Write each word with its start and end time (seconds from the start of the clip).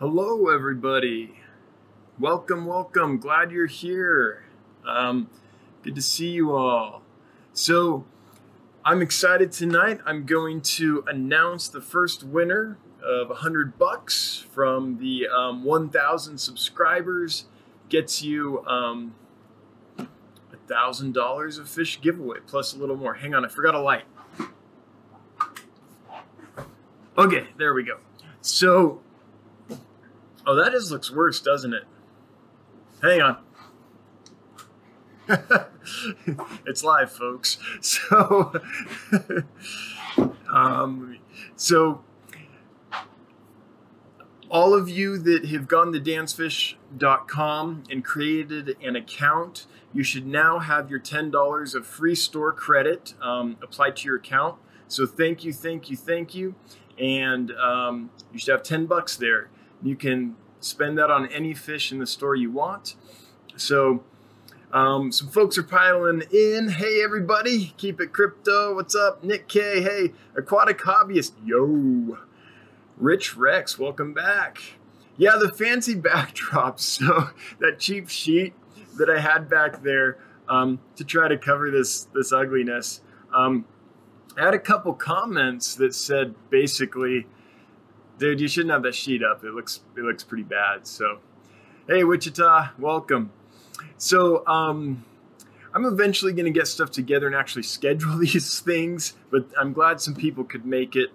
Hello, 0.00 0.48
everybody. 0.48 1.34
Welcome, 2.18 2.64
welcome. 2.64 3.18
Glad 3.18 3.52
you're 3.52 3.66
here. 3.66 4.44
Um, 4.86 5.28
good 5.82 5.94
to 5.94 6.00
see 6.00 6.30
you 6.30 6.56
all. 6.56 7.02
So, 7.52 8.06
I'm 8.82 9.02
excited 9.02 9.52
tonight. 9.52 10.00
I'm 10.06 10.24
going 10.24 10.62
to 10.62 11.04
announce 11.06 11.68
the 11.68 11.82
first 11.82 12.24
winner 12.24 12.78
of 13.04 13.28
100 13.28 13.78
bucks 13.78 14.42
from 14.50 14.96
the 14.96 15.28
um, 15.28 15.64
1,000 15.64 16.38
subscribers. 16.38 17.44
Gets 17.90 18.22
you 18.22 18.64
um, 18.66 19.14
$1,000 19.98 21.58
of 21.58 21.68
fish 21.68 22.00
giveaway 22.00 22.38
plus 22.46 22.72
a 22.72 22.78
little 22.78 22.96
more. 22.96 23.12
Hang 23.12 23.34
on, 23.34 23.44
I 23.44 23.48
forgot 23.48 23.74
a 23.74 23.80
light. 23.80 24.04
Okay, 27.18 27.48
there 27.58 27.74
we 27.74 27.84
go. 27.84 27.98
So, 28.40 29.02
oh, 30.46 30.54
that 30.54 30.72
just 30.72 30.90
looks 30.90 31.10
worse, 31.10 31.40
doesn't 31.40 31.74
it? 31.74 31.84
Hang 33.02 33.22
on. 33.22 33.36
it's 36.66 36.82
live, 36.82 37.12
folks. 37.12 37.58
So, 37.80 38.52
um, 40.52 41.18
so 41.56 42.02
all 44.50 44.74
of 44.74 44.88
you 44.88 45.16
that 45.18 45.46
have 45.46 45.68
gone 45.68 45.92
to 45.92 46.00
dansfish.com 46.00 47.84
and 47.88 48.04
created 48.04 48.76
an 48.82 48.96
account, 48.96 49.66
you 49.92 50.02
should 50.02 50.26
now 50.26 50.58
have 50.58 50.90
your 50.90 51.00
$10 51.00 51.74
of 51.74 51.86
free 51.86 52.14
store 52.14 52.52
credit 52.52 53.14
um, 53.22 53.56
applied 53.62 53.96
to 53.96 54.06
your 54.06 54.16
account. 54.16 54.56
So 54.88 55.06
thank 55.06 55.44
you, 55.44 55.52
thank 55.52 55.88
you, 55.88 55.96
thank 55.96 56.34
you. 56.34 56.56
And 56.98 57.52
um, 57.52 58.10
you 58.32 58.38
should 58.40 58.50
have 58.50 58.64
10 58.64 58.86
bucks 58.86 59.16
there. 59.16 59.48
You 59.82 59.96
can 59.96 60.36
spend 60.60 60.98
that 60.98 61.10
on 61.10 61.26
any 61.32 61.54
fish 61.54 61.90
in 61.90 61.98
the 61.98 62.06
store 62.06 62.34
you 62.34 62.50
want. 62.50 62.94
So 63.56 64.04
um, 64.72 65.10
some 65.10 65.28
folks 65.28 65.58
are 65.58 65.62
piling 65.62 66.22
in. 66.32 66.68
Hey, 66.68 67.02
everybody, 67.02 67.74
keep 67.76 68.00
it 68.00 68.12
crypto. 68.12 68.74
What's 68.74 68.94
up? 68.94 69.24
Nick 69.24 69.48
K. 69.48 69.82
Hey, 69.82 70.12
aquatic 70.36 70.78
hobbyist. 70.78 71.32
Yo. 71.44 72.18
Rich 72.96 73.36
Rex, 73.36 73.78
welcome 73.78 74.12
back. 74.12 74.58
Yeah, 75.16 75.36
the 75.40 75.50
fancy 75.50 75.94
backdrop. 75.96 76.78
So 76.78 77.30
that 77.58 77.78
cheap 77.78 78.08
sheet 78.08 78.52
that 78.98 79.08
I 79.08 79.20
had 79.20 79.48
back 79.48 79.82
there 79.82 80.18
um, 80.48 80.80
to 80.96 81.04
try 81.04 81.26
to 81.28 81.38
cover 81.38 81.70
this 81.70 82.04
this 82.14 82.32
ugliness. 82.32 83.00
Um, 83.34 83.64
I 84.36 84.44
had 84.44 84.54
a 84.54 84.58
couple 84.58 84.92
comments 84.94 85.74
that 85.76 85.94
said 85.94 86.34
basically, 86.50 87.26
dude, 88.20 88.38
you 88.40 88.46
shouldn't 88.46 88.70
have 88.70 88.82
that 88.84 88.94
sheet 88.94 89.24
up. 89.24 89.42
It 89.42 89.52
looks 89.52 89.80
it 89.96 90.04
looks 90.04 90.22
pretty 90.22 90.44
bad. 90.44 90.86
So, 90.86 91.18
hey, 91.88 92.04
Wichita, 92.04 92.70
welcome. 92.78 93.32
So, 93.96 94.46
um, 94.46 95.04
I'm 95.72 95.84
eventually 95.84 96.32
going 96.32 96.44
to 96.44 96.56
get 96.56 96.66
stuff 96.66 96.90
together 96.90 97.26
and 97.26 97.34
actually 97.34 97.62
schedule 97.62 98.16
these 98.18 98.60
things, 98.60 99.14
but 99.30 99.46
I'm 99.58 99.72
glad 99.72 100.00
some 100.00 100.14
people 100.14 100.44
could 100.44 100.66
make 100.66 100.94
it. 100.94 101.10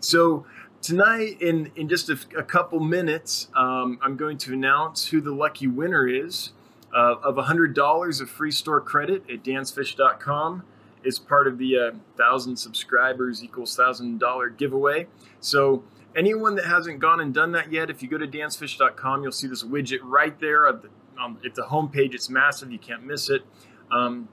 So, 0.00 0.44
tonight, 0.82 1.40
in, 1.40 1.70
in 1.76 1.88
just 1.88 2.10
a, 2.10 2.18
a 2.36 2.42
couple 2.42 2.80
minutes, 2.80 3.48
um, 3.54 3.98
I'm 4.02 4.16
going 4.16 4.36
to 4.38 4.52
announce 4.52 5.06
who 5.08 5.20
the 5.20 5.32
lucky 5.32 5.68
winner 5.68 6.08
is 6.08 6.50
uh, 6.94 7.16
of 7.22 7.36
$100 7.36 8.20
of 8.20 8.30
free 8.30 8.50
store 8.50 8.80
credit 8.80 9.24
at 9.30 9.42
dansfish.com. 9.42 10.64
Is 11.04 11.16
part 11.20 11.46
of 11.46 11.58
the 11.58 11.78
uh, 11.78 11.90
thousand 12.16 12.56
subscribers 12.56 13.44
equals 13.44 13.76
thousand 13.76 14.18
dollar 14.18 14.50
giveaway. 14.50 15.06
So 15.38 15.84
anyone 16.16 16.54
that 16.56 16.66
hasn't 16.66 17.00
gone 17.00 17.20
and 17.20 17.32
done 17.32 17.52
that 17.52 17.72
yet, 17.72 17.90
if 17.90 18.02
you 18.02 18.08
go 18.08 18.18
to 18.18 18.26
dansfish.com, 18.26 19.22
you'll 19.22 19.32
see 19.32 19.46
this 19.46 19.62
widget 19.62 20.00
right 20.02 20.38
there 20.40 20.66
at 20.66 20.82
the 20.82 20.90
um, 21.20 21.38
at 21.44 21.54
the 21.54 21.64
home 21.64 21.88
page. 21.88 22.14
It's 22.14 22.30
massive; 22.30 22.70
you 22.70 22.78
can't 22.78 23.04
miss 23.04 23.28
it. 23.28 23.42
Um, 23.90 24.28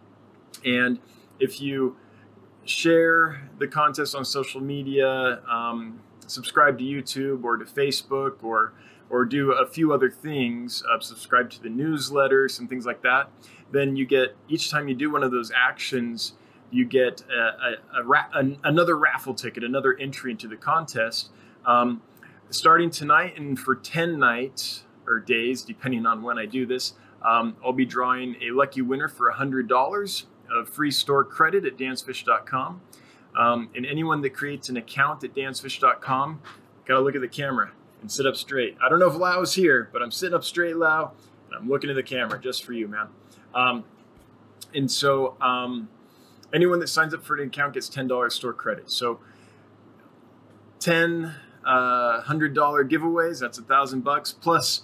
and 0.64 1.00
if 1.40 1.62
you 1.62 1.98
share 2.64 3.50
the 3.60 3.68
contest 3.68 4.16
on 4.16 4.26
social 4.26 4.62
media, 4.62 5.42
um, 5.50 6.00
subscribe 6.28 6.78
to 6.80 6.84
YouTube 6.84 7.44
or 7.44 7.58
to 7.58 7.66
Facebook, 7.66 8.44
or 8.44 8.74
or 9.10 9.26
do 9.26 9.52
a 9.52 9.68
few 9.68 9.94
other 9.94 10.10
things, 10.10 10.84
uh, 10.92 11.00
subscribe 11.00 11.50
to 11.52 11.62
the 11.62 11.70
newsletter, 11.70 12.50
some 12.50 12.68
things 12.68 12.86
like 12.86 13.02
that, 13.04 13.30
then 13.72 13.96
you 13.96 14.06
get 14.06 14.36
each 14.48 14.72
time 14.72 14.88
you 14.88 14.96
do 14.96 15.12
one 15.12 15.24
of 15.24 15.32
those 15.32 15.52
actions, 15.56 16.34
you 16.72 16.86
get 16.86 17.24
a, 17.30 17.36
a, 17.36 18.00
a 18.02 18.04
ra- 18.04 18.30
an, 18.34 18.58
another 18.64 18.98
raffle 18.98 19.34
ticket, 19.34 19.64
another 19.64 19.96
entry 20.00 20.32
into 20.32 20.48
the 20.48 20.56
contest. 20.56 21.30
Um, 21.66 22.02
starting 22.50 22.90
tonight 22.90 23.38
and 23.38 23.60
for 23.60 23.76
10 23.76 24.20
nights 24.20 24.84
or 25.08 25.20
days, 25.20 25.62
depending 25.62 26.06
on 26.06 26.22
when 26.22 26.38
I 26.38 26.46
do 26.46 26.66
this, 26.66 26.94
um, 27.22 27.56
I'll 27.64 27.74
be 27.74 27.86
drawing 27.86 28.36
a 28.42 28.52
lucky 28.52 28.82
winner 28.82 29.08
for 29.08 29.32
$100 29.32 30.26
of 30.52 30.70
free 30.70 30.92
store 30.92 31.24
credit 31.24 31.66
at 31.66 31.78
dansfish.com. 31.78 32.82
Um, 33.38 33.70
and 33.76 33.86
anyone 33.86 34.22
that 34.22 34.32
creates 34.32 34.70
an 34.70 34.78
account 34.78 35.24
at 35.24 35.34
dansfish.com, 35.34 36.42
gotta 36.86 37.02
look 37.02 37.16
at 37.16 37.22
the 37.22 37.28
camera 37.28 37.72
and 38.02 38.12
sit 38.12 38.26
up 38.26 38.36
straight. 38.36 38.78
I 38.84 38.88
don't 38.90 39.00
know 39.00 39.08
if 39.08 39.16
Lau's 39.16 39.56
here, 39.56 39.90
but 39.92 40.02
I'm 40.02 40.12
sitting 40.12 40.36
up 40.36 40.44
straight, 40.44 40.78
Lau, 40.78 41.12
and 41.48 41.58
I'm 41.60 41.68
looking 41.68 41.90
at 41.90 41.96
the 41.96 42.04
camera 42.04 42.40
just 42.40 42.64
for 42.64 42.74
you, 42.74 42.88
man. 42.88 43.08
Um, 43.54 43.84
and 44.74 44.90
so, 44.90 45.36
um, 45.42 45.90
anyone 46.54 46.80
that 46.80 46.88
signs 46.88 47.14
up 47.14 47.24
for 47.24 47.36
an 47.36 47.48
account 47.48 47.74
gets 47.74 47.90
$10 47.90 48.32
store 48.32 48.54
credit. 48.54 48.90
So 48.92 49.20
10 50.80 51.34
uh, 51.66 52.22
$100 52.22 52.56
giveaways, 52.90 53.40
that's 53.40 53.58
a 53.58 53.64
thousand 53.64 54.04
bucks 54.04 54.32
plus 54.32 54.84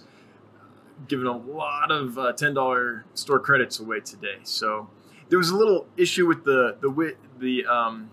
giving 1.08 1.26
a 1.26 1.36
lot 1.36 1.90
of 1.90 2.18
uh, 2.18 2.32
$10 2.32 3.02
store 3.14 3.40
credits 3.40 3.80
away 3.80 4.00
today. 4.00 4.38
So 4.44 4.88
there 5.28 5.38
was 5.38 5.50
a 5.50 5.56
little 5.56 5.86
issue 5.96 6.26
with 6.26 6.44
the, 6.44 6.76
the, 6.80 7.16
the, 7.38 7.66
um, 7.66 8.10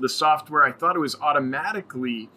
the 0.00 0.08
software. 0.08 0.64
I 0.64 0.72
thought 0.72 0.96
it 0.96 1.00
was 1.00 1.16
automatically 1.16 2.28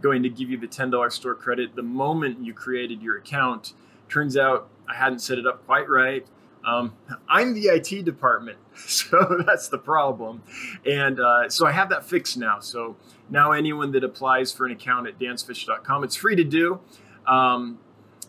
going 0.00 0.22
to 0.22 0.28
give 0.28 0.50
you 0.50 0.58
the 0.58 0.68
$10 0.68 1.12
store 1.12 1.34
credit 1.34 1.74
the 1.74 1.82
moment 1.82 2.44
you 2.44 2.52
created 2.52 3.02
your 3.02 3.16
account. 3.16 3.74
Turns 4.08 4.36
out 4.36 4.68
I 4.88 4.94
hadn't 4.94 5.20
set 5.20 5.38
it 5.38 5.46
up 5.46 5.64
quite 5.66 5.88
right. 5.88 6.26
Um, 6.66 6.94
I'm 7.28 7.54
the 7.54 7.66
IT 7.66 8.04
department, 8.04 8.58
so 8.76 9.42
that's 9.46 9.68
the 9.68 9.78
problem. 9.78 10.42
And 10.84 11.20
uh, 11.20 11.48
so 11.48 11.66
I 11.66 11.72
have 11.72 11.88
that 11.90 12.04
fixed 12.04 12.36
now. 12.36 12.58
So 12.58 12.96
now 13.30 13.52
anyone 13.52 13.92
that 13.92 14.02
applies 14.02 14.52
for 14.52 14.66
an 14.66 14.72
account 14.72 15.06
at 15.06 15.18
dansfish.com, 15.18 16.04
it's 16.04 16.16
free 16.16 16.34
to 16.36 16.44
do, 16.44 16.80
um, 17.26 17.78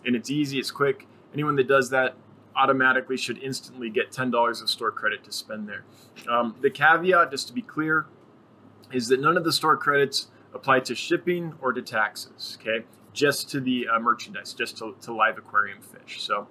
and 0.05 0.15
it's 0.15 0.29
easy, 0.29 0.59
it's 0.59 0.71
quick. 0.71 1.07
Anyone 1.33 1.55
that 1.55 1.67
does 1.67 1.89
that 1.89 2.15
automatically 2.55 3.17
should 3.17 3.41
instantly 3.41 3.89
get 3.89 4.11
$10 4.11 4.61
of 4.61 4.69
store 4.69 4.91
credit 4.91 5.23
to 5.23 5.31
spend 5.31 5.69
there. 5.69 5.85
Um, 6.27 6.55
the 6.61 6.69
caveat, 6.69 7.31
just 7.31 7.47
to 7.47 7.53
be 7.53 7.61
clear, 7.61 8.07
is 8.91 9.07
that 9.09 9.19
none 9.19 9.37
of 9.37 9.43
the 9.43 9.51
store 9.51 9.77
credits 9.77 10.27
apply 10.53 10.79
to 10.81 10.95
shipping 10.95 11.53
or 11.61 11.71
to 11.73 11.81
taxes, 11.81 12.57
okay? 12.59 12.85
Just 13.13 13.49
to 13.51 13.59
the 13.59 13.87
uh, 13.87 13.99
merchandise, 13.99 14.53
just 14.53 14.77
to, 14.79 14.95
to 15.01 15.13
live 15.13 15.37
aquarium 15.37 15.79
fish. 15.81 16.21
So 16.21 16.47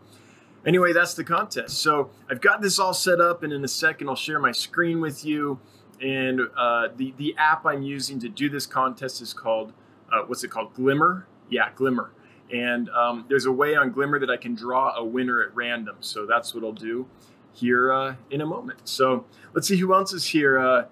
anyway, 0.67 0.93
that's 0.93 1.15
the 1.15 1.25
contest. 1.25 1.79
So 1.79 2.11
I've 2.31 2.41
got 2.41 2.61
this 2.61 2.79
all 2.79 2.93
set 2.93 3.21
up, 3.21 3.43
and 3.43 3.53
in 3.53 3.65
a 3.65 3.69
second, 3.69 4.09
I'll 4.09 4.17
share 4.17 4.39
my 4.39 4.53
screen 4.53 5.01
with 5.01 5.25
you. 5.25 5.59
And 6.03 6.41
uh, 6.57 6.89
the 6.95 7.15
the 7.17 7.35
app 7.39 7.65
I'm 7.65 7.83
using 7.83 8.21
to 8.21 8.29
do 8.29 8.51
this 8.51 8.67
contest 8.67 9.23
is 9.23 9.33
called 9.33 9.73
uh, 10.13 10.23
what's 10.27 10.45
it 10.45 10.49
called? 10.49 10.75
Glimmer. 10.75 11.27
Yeah, 11.49 11.71
Glimmer. 11.75 12.11
And 12.53 12.89
um, 12.91 13.25
there's 13.29 13.47
a 13.47 13.53
way 13.53 13.75
on 13.75 13.91
Glimmer 13.91 14.21
that 14.21 14.31
I 14.31 14.37
can 14.37 14.55
draw 14.55 14.95
a 14.97 15.05
winner 15.05 15.43
at 15.43 15.55
random. 15.55 15.97
So 16.01 16.27
that's 16.27 16.55
what 16.55 16.63
I'll 16.63 16.73
do 16.73 17.07
here 17.53 17.93
uh, 17.93 18.15
in 18.31 18.41
a 18.41 18.47
moment. 18.47 18.81
So 18.85 19.25
let's 19.53 19.67
see 19.67 19.77
who 19.77 19.95
else 19.95 20.13
is 20.13 20.27
here. 20.27 20.59
Uh, 20.59 20.85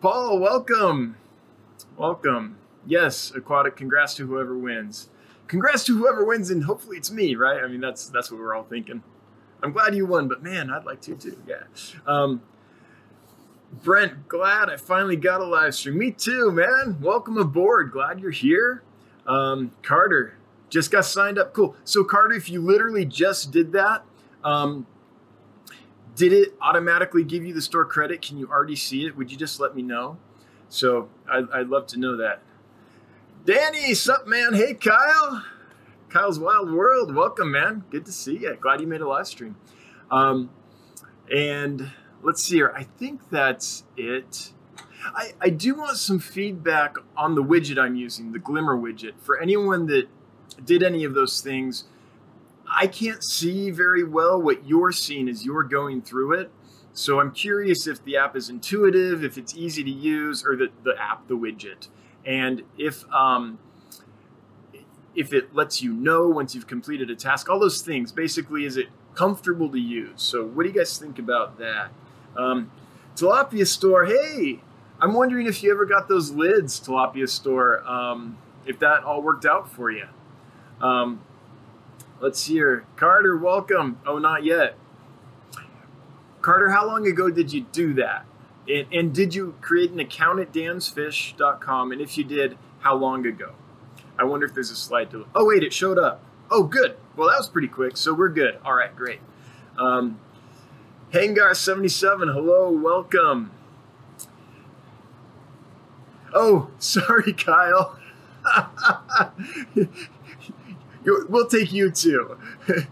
Paul, 0.00 0.38
welcome, 0.38 1.16
welcome. 1.96 2.56
Yes, 2.86 3.32
aquatic. 3.34 3.76
Congrats 3.76 4.14
to 4.14 4.26
whoever 4.26 4.56
wins. 4.56 5.08
Congrats 5.46 5.84
to 5.84 5.96
whoever 5.96 6.24
wins, 6.24 6.50
and 6.50 6.64
hopefully 6.64 6.96
it's 6.96 7.10
me, 7.10 7.34
right? 7.34 7.62
I 7.62 7.68
mean, 7.68 7.80
that's 7.80 8.06
that's 8.06 8.30
what 8.30 8.40
we're 8.40 8.54
all 8.54 8.64
thinking. 8.64 9.02
I'm 9.64 9.72
glad 9.72 9.94
you 9.94 10.04
won, 10.04 10.28
but 10.28 10.42
man, 10.42 10.70
I'd 10.70 10.84
like 10.84 11.00
to 11.02 11.14
too. 11.16 11.38
Yeah. 11.48 11.62
Um, 12.06 12.42
Brent, 13.82 14.28
glad 14.28 14.68
I 14.68 14.76
finally 14.76 15.16
got 15.16 15.40
a 15.40 15.44
live 15.44 15.74
stream. 15.74 15.98
Me 15.98 16.10
too, 16.10 16.52
man. 16.52 16.98
Welcome 17.00 17.38
aboard. 17.38 17.90
Glad 17.90 18.20
you're 18.20 18.30
here. 18.30 18.82
Um, 19.26 19.72
Carter 19.82 20.36
just 20.68 20.90
got 20.90 21.06
signed 21.06 21.38
up. 21.38 21.54
Cool. 21.54 21.74
So 21.82 22.04
Carter, 22.04 22.34
if 22.34 22.50
you 22.50 22.60
literally 22.60 23.06
just 23.06 23.52
did 23.52 23.72
that, 23.72 24.04
um, 24.44 24.86
did 26.14 26.32
it 26.34 26.54
automatically 26.60 27.24
give 27.24 27.42
you 27.42 27.54
the 27.54 27.62
store 27.62 27.86
credit? 27.86 28.20
Can 28.20 28.36
you 28.36 28.48
already 28.48 28.76
see 28.76 29.06
it? 29.06 29.16
Would 29.16 29.32
you 29.32 29.38
just 29.38 29.60
let 29.60 29.74
me 29.74 29.82
know? 29.82 30.18
So 30.68 31.08
I, 31.26 31.42
I'd 31.54 31.68
love 31.68 31.86
to 31.88 31.98
know 31.98 32.18
that. 32.18 32.42
Danny, 33.46 33.94
sup, 33.94 34.26
man? 34.26 34.52
Hey, 34.52 34.74
Kyle. 34.74 35.42
Kyle's 36.14 36.38
Wild 36.38 36.72
World. 36.72 37.12
Welcome, 37.12 37.50
man. 37.50 37.82
Good 37.90 38.06
to 38.06 38.12
see 38.12 38.38
you. 38.38 38.56
Glad 38.60 38.80
you 38.80 38.86
made 38.86 39.00
a 39.00 39.08
live 39.08 39.26
stream. 39.26 39.56
Um, 40.12 40.48
and 41.28 41.90
let's 42.22 42.44
see 42.44 42.54
here. 42.54 42.72
I 42.72 42.84
think 42.84 43.30
that's 43.30 43.82
it. 43.96 44.52
I, 45.06 45.32
I 45.40 45.50
do 45.50 45.74
want 45.74 45.96
some 45.96 46.20
feedback 46.20 46.94
on 47.16 47.34
the 47.34 47.42
widget 47.42 47.80
I'm 47.80 47.96
using, 47.96 48.30
the 48.30 48.38
Glimmer 48.38 48.76
widget. 48.76 49.14
For 49.18 49.40
anyone 49.40 49.86
that 49.86 50.06
did 50.64 50.84
any 50.84 51.02
of 51.02 51.14
those 51.14 51.40
things, 51.40 51.86
I 52.72 52.86
can't 52.86 53.24
see 53.24 53.72
very 53.72 54.04
well 54.04 54.40
what 54.40 54.68
you're 54.68 54.92
seeing 54.92 55.28
as 55.28 55.44
you're 55.44 55.64
going 55.64 56.00
through 56.00 56.34
it. 56.34 56.52
So 56.92 57.18
I'm 57.18 57.32
curious 57.32 57.88
if 57.88 58.04
the 58.04 58.18
app 58.18 58.36
is 58.36 58.48
intuitive, 58.48 59.24
if 59.24 59.36
it's 59.36 59.56
easy 59.56 59.82
to 59.82 59.90
use, 59.90 60.44
or 60.46 60.54
the, 60.54 60.68
the 60.84 60.94
app, 60.96 61.26
the 61.26 61.36
widget, 61.36 61.88
and 62.24 62.62
if 62.78 63.04
um, 63.12 63.58
if 65.14 65.32
it 65.32 65.54
lets 65.54 65.82
you 65.82 65.92
know 65.92 66.28
once 66.28 66.54
you've 66.54 66.66
completed 66.66 67.10
a 67.10 67.16
task, 67.16 67.48
all 67.48 67.58
those 67.58 67.82
things. 67.82 68.12
Basically, 68.12 68.64
is 68.64 68.76
it 68.76 68.88
comfortable 69.14 69.70
to 69.70 69.78
use? 69.78 70.22
So 70.22 70.44
what 70.44 70.64
do 70.64 70.68
you 70.68 70.74
guys 70.74 70.98
think 70.98 71.18
about 71.18 71.58
that? 71.58 71.90
Um, 72.36 72.70
Tilapia 73.16 73.66
Store, 73.66 74.06
hey, 74.06 74.60
I'm 75.00 75.14
wondering 75.14 75.46
if 75.46 75.62
you 75.62 75.70
ever 75.70 75.86
got 75.86 76.08
those 76.08 76.30
lids, 76.30 76.80
Tilapia 76.80 77.28
Store, 77.28 77.86
um, 77.88 78.38
if 78.66 78.78
that 78.80 79.04
all 79.04 79.22
worked 79.22 79.46
out 79.46 79.70
for 79.70 79.90
you. 79.90 80.06
Um, 80.80 81.20
let's 82.20 82.46
here. 82.46 82.84
Carter, 82.96 83.36
welcome. 83.36 84.00
Oh, 84.06 84.18
not 84.18 84.44
yet. 84.44 84.76
Carter, 86.40 86.70
how 86.70 86.86
long 86.86 87.06
ago 87.06 87.30
did 87.30 87.52
you 87.52 87.62
do 87.72 87.94
that? 87.94 88.26
And, 88.68 88.86
and 88.92 89.14
did 89.14 89.34
you 89.34 89.54
create 89.60 89.90
an 89.92 90.00
account 90.00 90.40
at 90.40 90.52
dansfish.com? 90.52 91.92
And 91.92 92.00
if 92.00 92.18
you 92.18 92.24
did, 92.24 92.58
how 92.80 92.96
long 92.96 93.26
ago? 93.26 93.54
I 94.18 94.24
wonder 94.24 94.46
if 94.46 94.54
there's 94.54 94.70
a 94.70 94.76
slide 94.76 95.10
to. 95.10 95.26
Oh, 95.34 95.46
wait, 95.46 95.62
it 95.62 95.72
showed 95.72 95.98
up. 95.98 96.22
Oh, 96.50 96.62
good. 96.64 96.96
Well, 97.16 97.28
that 97.28 97.38
was 97.38 97.48
pretty 97.48 97.68
quick, 97.68 97.96
so 97.96 98.14
we're 98.14 98.28
good. 98.28 98.58
All 98.64 98.74
right, 98.74 98.94
great. 98.94 99.20
Um, 99.78 100.18
Hangar77, 101.12 102.32
hello, 102.32 102.70
welcome. 102.70 103.50
Oh, 106.32 106.70
sorry, 106.78 107.32
Kyle. 107.32 107.98
we'll 111.04 111.46
take 111.46 111.72
you 111.72 111.90
too. 111.90 112.36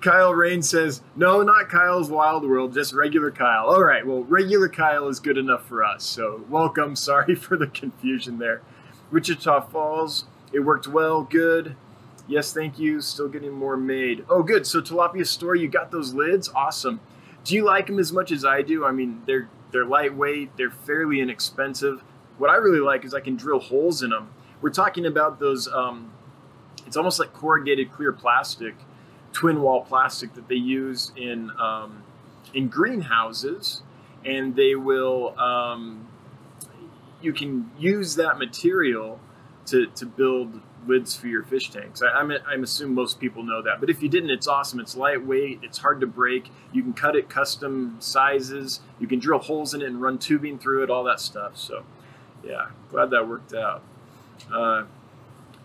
Kyle 0.00 0.34
Rain 0.34 0.62
says, 0.62 1.00
no, 1.16 1.42
not 1.42 1.70
Kyle's 1.70 2.10
Wild 2.10 2.46
World, 2.46 2.74
just 2.74 2.92
regular 2.92 3.30
Kyle. 3.30 3.64
All 3.66 3.82
right, 3.82 4.06
well, 4.06 4.22
regular 4.24 4.68
Kyle 4.68 5.08
is 5.08 5.18
good 5.18 5.38
enough 5.38 5.66
for 5.66 5.82
us. 5.82 6.04
So, 6.04 6.44
welcome. 6.50 6.94
Sorry 6.94 7.34
for 7.34 7.56
the 7.56 7.68
confusion 7.68 8.38
there. 8.38 8.60
Wichita 9.10 9.60
Falls, 9.68 10.24
it 10.52 10.60
worked 10.60 10.86
well, 10.86 11.22
good. 11.22 11.76
Yes, 12.26 12.52
thank 12.52 12.78
you. 12.78 13.00
Still 13.00 13.28
getting 13.28 13.52
more 13.52 13.76
made. 13.76 14.24
Oh, 14.28 14.42
good. 14.42 14.66
So, 14.66 14.80
Tilapia 14.80 15.26
Store, 15.26 15.54
you 15.54 15.68
got 15.68 15.90
those 15.90 16.14
lids? 16.14 16.48
Awesome. 16.54 17.00
Do 17.44 17.54
you 17.54 17.64
like 17.64 17.86
them 17.86 17.98
as 17.98 18.12
much 18.12 18.32
as 18.32 18.44
I 18.44 18.62
do? 18.62 18.84
I 18.84 18.92
mean, 18.92 19.22
they're 19.26 19.48
they're 19.70 19.84
lightweight, 19.84 20.56
they're 20.56 20.70
fairly 20.70 21.20
inexpensive. 21.20 22.02
What 22.38 22.48
I 22.48 22.56
really 22.56 22.78
like 22.78 23.04
is 23.04 23.12
I 23.12 23.20
can 23.20 23.36
drill 23.36 23.58
holes 23.58 24.02
in 24.02 24.10
them. 24.10 24.30
We're 24.62 24.70
talking 24.70 25.04
about 25.04 25.40
those. 25.40 25.68
Um, 25.68 26.12
it's 26.86 26.96
almost 26.96 27.18
like 27.18 27.32
corrugated 27.32 27.92
clear 27.92 28.12
plastic, 28.12 28.74
twin 29.32 29.60
wall 29.60 29.82
plastic 29.82 30.32
that 30.34 30.48
they 30.48 30.54
use 30.54 31.12
in 31.16 31.50
um, 31.58 32.02
in 32.54 32.68
greenhouses, 32.68 33.82
and 34.24 34.56
they 34.56 34.74
will. 34.74 35.38
Um, 35.38 36.08
you 37.24 37.32
can 37.32 37.70
use 37.78 38.16
that 38.16 38.38
material 38.38 39.20
to 39.66 39.86
to 39.86 40.06
build 40.06 40.60
lids 40.86 41.16
for 41.16 41.28
your 41.28 41.42
fish 41.42 41.70
tanks. 41.70 42.02
I, 42.02 42.08
I'm, 42.08 42.30
I'm 42.46 42.62
assuming 42.62 42.94
most 42.94 43.18
people 43.18 43.42
know 43.42 43.62
that, 43.62 43.80
but 43.80 43.90
if 43.90 44.02
you 44.02 44.08
didn't, 44.08 44.30
it's 44.30 44.46
awesome. 44.46 44.80
It's 44.80 44.96
lightweight. 44.96 45.60
It's 45.62 45.78
hard 45.78 46.00
to 46.00 46.06
break. 46.06 46.50
You 46.72 46.82
can 46.82 46.92
cut 46.92 47.16
it 47.16 47.28
custom 47.28 47.96
sizes. 48.00 48.80
You 49.00 49.06
can 49.06 49.18
drill 49.18 49.38
holes 49.38 49.74
in 49.74 49.82
it 49.82 49.86
and 49.86 50.00
run 50.00 50.18
tubing 50.18 50.58
through 50.58 50.82
it. 50.82 50.90
All 50.90 51.04
that 51.04 51.20
stuff. 51.20 51.56
So, 51.56 51.84
yeah, 52.44 52.66
glad 52.90 53.10
that 53.10 53.28
worked 53.28 53.54
out. 53.54 53.82
Uh, 54.52 54.84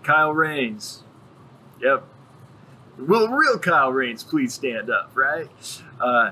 Kyle 0.04 0.34
Rains. 0.34 1.04
Yep. 1.82 2.06
Will 2.98 3.30
real 3.30 3.58
Kyle 3.58 3.92
Rains 3.92 4.24
please 4.24 4.54
stand 4.54 4.90
up, 4.90 5.12
right? 5.14 5.50
Uh, 6.00 6.32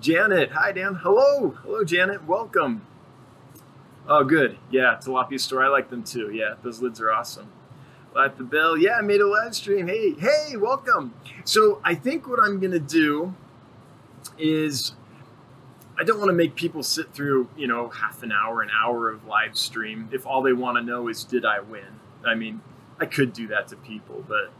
Janet, 0.00 0.50
hi 0.52 0.72
Dan. 0.72 0.94
Hello, 0.96 1.50
hello 1.62 1.84
Janet. 1.84 2.26
Welcome. 2.26 2.86
Oh, 4.08 4.22
good. 4.22 4.56
Yeah, 4.70 4.98
tilapia 5.02 5.40
store. 5.40 5.64
I 5.64 5.68
like 5.68 5.90
them 5.90 6.04
too. 6.04 6.30
Yeah, 6.32 6.54
those 6.62 6.80
lids 6.80 7.00
are 7.00 7.12
awesome 7.12 7.48
at 8.16 8.38
the 8.38 8.44
bell. 8.44 8.76
Yeah, 8.76 8.96
I 8.98 9.02
made 9.02 9.20
a 9.20 9.28
live 9.28 9.54
stream. 9.54 9.88
Hey, 9.88 10.14
hey, 10.14 10.56
welcome. 10.56 11.12
So 11.44 11.80
I 11.84 11.94
think 11.94 12.28
what 12.28 12.40
I'm 12.40 12.60
gonna 12.60 12.78
do 12.78 13.34
is 14.38 14.92
I 15.98 16.04
don't 16.04 16.18
want 16.18 16.28
to 16.28 16.34
make 16.34 16.54
people 16.54 16.82
sit 16.82 17.12
through, 17.12 17.48
you 17.56 17.66
know, 17.66 17.88
half 17.88 18.22
an 18.22 18.30
hour, 18.30 18.62
an 18.62 18.70
hour 18.70 19.10
of 19.10 19.26
live 19.26 19.56
stream 19.56 20.08
if 20.12 20.26
all 20.26 20.42
they 20.42 20.52
want 20.52 20.76
to 20.76 20.82
know 20.82 21.08
is 21.08 21.24
did 21.24 21.44
I 21.44 21.60
win? 21.60 22.00
I 22.24 22.34
mean, 22.34 22.60
I 23.00 23.06
could 23.06 23.32
do 23.32 23.46
that 23.48 23.68
to 23.68 23.76
people, 23.76 24.24
but 24.28 24.52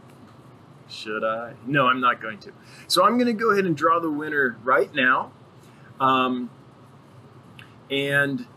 should 0.87 1.23
I? 1.23 1.53
No, 1.65 1.87
I'm 1.87 1.99
not 1.99 2.21
going 2.21 2.39
to. 2.39 2.53
So 2.87 3.05
I'm 3.05 3.17
going 3.17 3.27
to 3.27 3.33
go 3.33 3.51
ahead 3.51 3.65
and 3.65 3.77
draw 3.77 3.99
the 3.99 4.09
winner 4.09 4.57
right 4.63 4.93
now. 4.95 5.31
Um, 5.99 6.49
and 7.91 8.47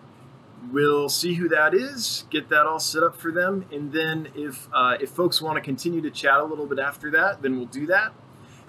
we'll 0.71 1.09
see 1.09 1.35
who 1.35 1.49
that 1.49 1.75
is, 1.75 2.25
get 2.31 2.49
that 2.51 2.67
all 2.67 2.81
set 2.81 3.03
up 3.03 3.17
for 3.17 3.33
them, 3.33 3.65
and 3.73 3.93
then 3.93 4.29
if 4.35 4.69
uh, 4.75 4.97
if 5.01 5.11
folks 5.11 5.41
want 5.41 5.57
to 5.57 5.61
continue 5.61 6.01
to 6.03 6.11
chat 6.11 6.41
a 6.41 6.45
little 6.45 6.67
bit 6.67 6.79
after 6.79 7.11
that, 7.13 7.43
then 7.43 7.57
we'll 7.57 7.67
do 7.67 7.87
that. 7.87 8.13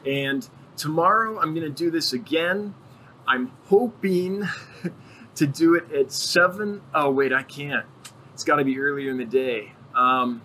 And 0.05 0.47
tomorrow 0.77 1.39
I'm 1.39 1.53
going 1.53 1.65
to 1.65 1.69
do 1.69 1.91
this 1.91 2.13
again. 2.13 2.73
I'm 3.27 3.51
hoping 3.65 4.47
to 5.35 5.47
do 5.47 5.75
it 5.75 5.91
at 5.91 6.11
seven. 6.11 6.81
Oh 6.93 7.11
wait, 7.11 7.33
I 7.33 7.43
can't. 7.43 7.85
It's 8.33 8.43
got 8.43 8.57
to 8.57 8.63
be 8.63 8.79
earlier 8.79 9.11
in 9.11 9.17
the 9.17 9.25
day. 9.25 9.73
Um, 9.95 10.41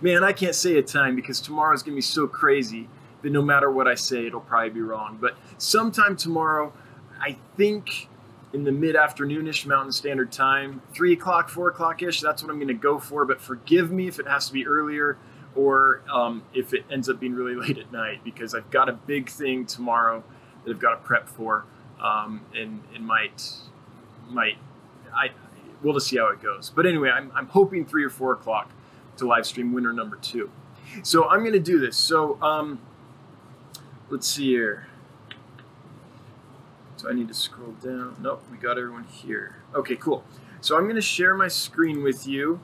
man, 0.00 0.24
I 0.24 0.32
can't 0.32 0.54
say 0.54 0.76
a 0.78 0.82
time 0.82 1.14
because 1.14 1.40
tomorrow's 1.40 1.82
going 1.82 1.92
to 1.92 1.98
be 1.98 2.02
so 2.02 2.26
crazy 2.26 2.88
that 3.22 3.30
no 3.30 3.42
matter 3.42 3.70
what 3.70 3.86
I 3.86 3.94
say, 3.94 4.26
it'll 4.26 4.40
probably 4.40 4.70
be 4.70 4.80
wrong. 4.80 5.18
But 5.20 5.36
sometime 5.58 6.16
tomorrow, 6.16 6.72
I 7.20 7.36
think 7.56 8.08
in 8.52 8.64
the 8.64 8.72
mid 8.72 8.96
afternoonish 8.96 9.66
Mountain 9.66 9.92
Standard 9.92 10.32
Time, 10.32 10.82
three 10.94 11.12
o'clock, 11.12 11.48
four 11.48 11.68
o'clock 11.68 12.02
ish. 12.02 12.20
That's 12.20 12.42
what 12.42 12.50
I'm 12.50 12.56
going 12.56 12.68
to 12.68 12.74
go 12.74 12.98
for. 12.98 13.24
But 13.24 13.40
forgive 13.40 13.90
me 13.90 14.08
if 14.08 14.18
it 14.18 14.26
has 14.26 14.46
to 14.46 14.52
be 14.52 14.66
earlier 14.66 15.18
or 15.54 16.02
um, 16.12 16.42
if 16.54 16.72
it 16.72 16.84
ends 16.90 17.08
up 17.08 17.20
being 17.20 17.34
really 17.34 17.54
late 17.66 17.78
at 17.78 17.92
night 17.92 18.22
because 18.24 18.54
I've 18.54 18.70
got 18.70 18.88
a 18.88 18.92
big 18.92 19.28
thing 19.28 19.66
tomorrow 19.66 20.22
that 20.64 20.70
I've 20.70 20.80
got 20.80 20.90
to 20.96 21.06
prep 21.06 21.28
for, 21.28 21.64
um, 22.00 22.42
and 22.54 22.82
it 22.94 23.00
might 23.00 23.42
might 24.28 24.58
I 25.14 25.30
we'll 25.82 25.94
just 25.94 26.08
see 26.08 26.16
how 26.16 26.28
it 26.28 26.42
goes. 26.42 26.70
But 26.74 26.86
anyway, 26.86 27.10
I'm 27.10 27.30
I'm 27.34 27.48
hoping 27.48 27.84
three 27.84 28.04
or 28.04 28.10
four 28.10 28.32
o'clock 28.32 28.70
to 29.16 29.26
live 29.26 29.46
stream 29.46 29.72
winner 29.72 29.92
number 29.92 30.16
two. 30.16 30.50
So 31.02 31.28
I'm 31.28 31.40
going 31.40 31.52
to 31.52 31.60
do 31.60 31.78
this. 31.78 31.96
So 31.96 32.40
um, 32.42 32.80
let's 34.10 34.26
see 34.26 34.46
here. 34.46 34.86
So 36.98 37.08
I 37.08 37.12
need 37.12 37.28
to 37.28 37.34
scroll 37.34 37.72
down. 37.80 38.16
Nope, 38.20 38.42
we 38.50 38.56
got 38.56 38.76
everyone 38.76 39.04
here. 39.04 39.62
Okay, 39.72 39.94
cool. 39.94 40.24
So 40.60 40.76
I'm 40.76 40.82
going 40.82 40.96
to 40.96 41.00
share 41.00 41.32
my 41.32 41.46
screen 41.46 42.02
with 42.02 42.26
you. 42.26 42.60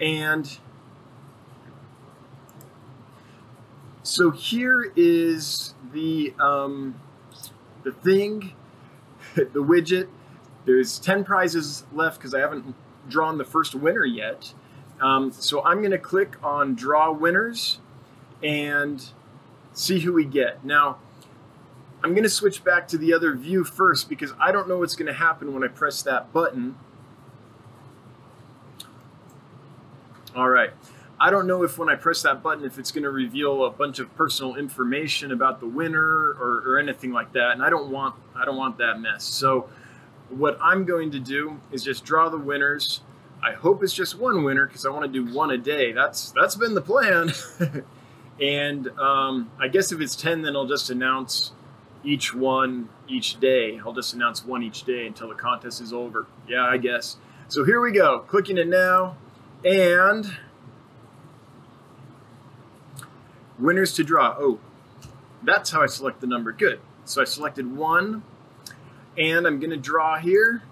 And 0.00 0.58
so 4.02 4.30
here 4.30 4.90
is 4.96 5.74
the, 5.92 6.32
um, 6.40 6.98
the 7.82 7.92
thing, 7.92 8.54
the 9.34 9.62
widget. 9.62 10.08
There's 10.64 10.98
10 10.98 11.24
prizes 11.24 11.84
left 11.92 12.16
because 12.16 12.32
I 12.32 12.40
haven't 12.40 12.74
drawn 13.10 13.36
the 13.36 13.44
first 13.44 13.74
winner 13.74 14.06
yet. 14.06 14.54
Um, 15.02 15.32
so 15.32 15.62
I'm 15.62 15.80
going 15.80 15.90
to 15.90 15.98
click 15.98 16.42
on 16.42 16.76
draw 16.76 17.12
winners 17.12 17.78
and 18.42 19.06
see 19.74 19.98
who 20.00 20.14
we 20.14 20.24
get. 20.24 20.64
Now, 20.64 20.96
I'm 22.06 22.12
going 22.12 22.22
to 22.22 22.30
switch 22.30 22.62
back 22.62 22.86
to 22.88 22.98
the 22.98 23.12
other 23.12 23.34
view 23.34 23.64
first 23.64 24.08
because 24.08 24.32
I 24.38 24.52
don't 24.52 24.68
know 24.68 24.78
what's 24.78 24.94
going 24.94 25.08
to 25.08 25.12
happen 25.12 25.52
when 25.52 25.64
I 25.64 25.66
press 25.66 26.04
that 26.04 26.32
button. 26.32 26.76
All 30.36 30.48
right. 30.48 30.70
I 31.18 31.32
don't 31.32 31.48
know 31.48 31.64
if 31.64 31.78
when 31.78 31.88
I 31.88 31.96
press 31.96 32.22
that 32.22 32.44
button, 32.44 32.64
if 32.64 32.78
it's 32.78 32.92
going 32.92 33.02
to 33.02 33.10
reveal 33.10 33.64
a 33.64 33.70
bunch 33.70 33.98
of 33.98 34.14
personal 34.14 34.54
information 34.54 35.32
about 35.32 35.58
the 35.58 35.66
winner 35.66 36.00
or, 36.00 36.62
or 36.64 36.78
anything 36.78 37.10
like 37.10 37.32
that. 37.32 37.50
And 37.50 37.60
I 37.60 37.70
don't 37.70 37.90
want, 37.90 38.14
I 38.36 38.44
don't 38.44 38.56
want 38.56 38.78
that 38.78 39.00
mess. 39.00 39.24
So 39.24 39.68
what 40.28 40.56
I'm 40.62 40.84
going 40.84 41.10
to 41.10 41.18
do 41.18 41.60
is 41.72 41.82
just 41.82 42.04
draw 42.04 42.28
the 42.28 42.38
winners. 42.38 43.00
I 43.42 43.54
hope 43.54 43.82
it's 43.82 43.92
just 43.92 44.16
one 44.16 44.44
winner 44.44 44.66
because 44.66 44.86
I 44.86 44.90
want 44.90 45.12
to 45.12 45.24
do 45.24 45.34
one 45.34 45.50
a 45.50 45.58
day. 45.58 45.90
That's, 45.90 46.30
that's 46.30 46.54
been 46.54 46.74
the 46.74 46.82
plan. 46.82 47.32
and 48.40 48.86
um, 48.96 49.50
I 49.58 49.66
guess 49.66 49.90
if 49.90 50.00
it's 50.00 50.14
10, 50.14 50.42
then 50.42 50.54
I'll 50.54 50.68
just 50.68 50.88
announce 50.88 51.50
each 52.04 52.34
one 52.34 52.88
each 53.08 53.40
day. 53.40 53.80
I'll 53.84 53.92
just 53.92 54.14
announce 54.14 54.44
one 54.44 54.62
each 54.62 54.84
day 54.84 55.06
until 55.06 55.28
the 55.28 55.34
contest 55.34 55.80
is 55.80 55.92
over. 55.92 56.26
Yeah, 56.48 56.64
I 56.64 56.76
guess. 56.76 57.16
So 57.48 57.64
here 57.64 57.80
we 57.80 57.92
go. 57.92 58.20
Clicking 58.20 58.58
it 58.58 58.68
now. 58.68 59.16
And 59.64 60.36
winners 63.58 63.92
to 63.94 64.04
draw. 64.04 64.36
Oh, 64.38 64.58
that's 65.42 65.70
how 65.70 65.82
I 65.82 65.86
select 65.86 66.20
the 66.20 66.26
number. 66.26 66.52
Good. 66.52 66.80
So 67.04 67.22
I 67.22 67.24
selected 67.24 67.76
one. 67.76 68.22
And 69.18 69.46
I'm 69.46 69.58
going 69.60 69.70
to 69.70 69.76
draw 69.76 70.18
here. 70.18 70.62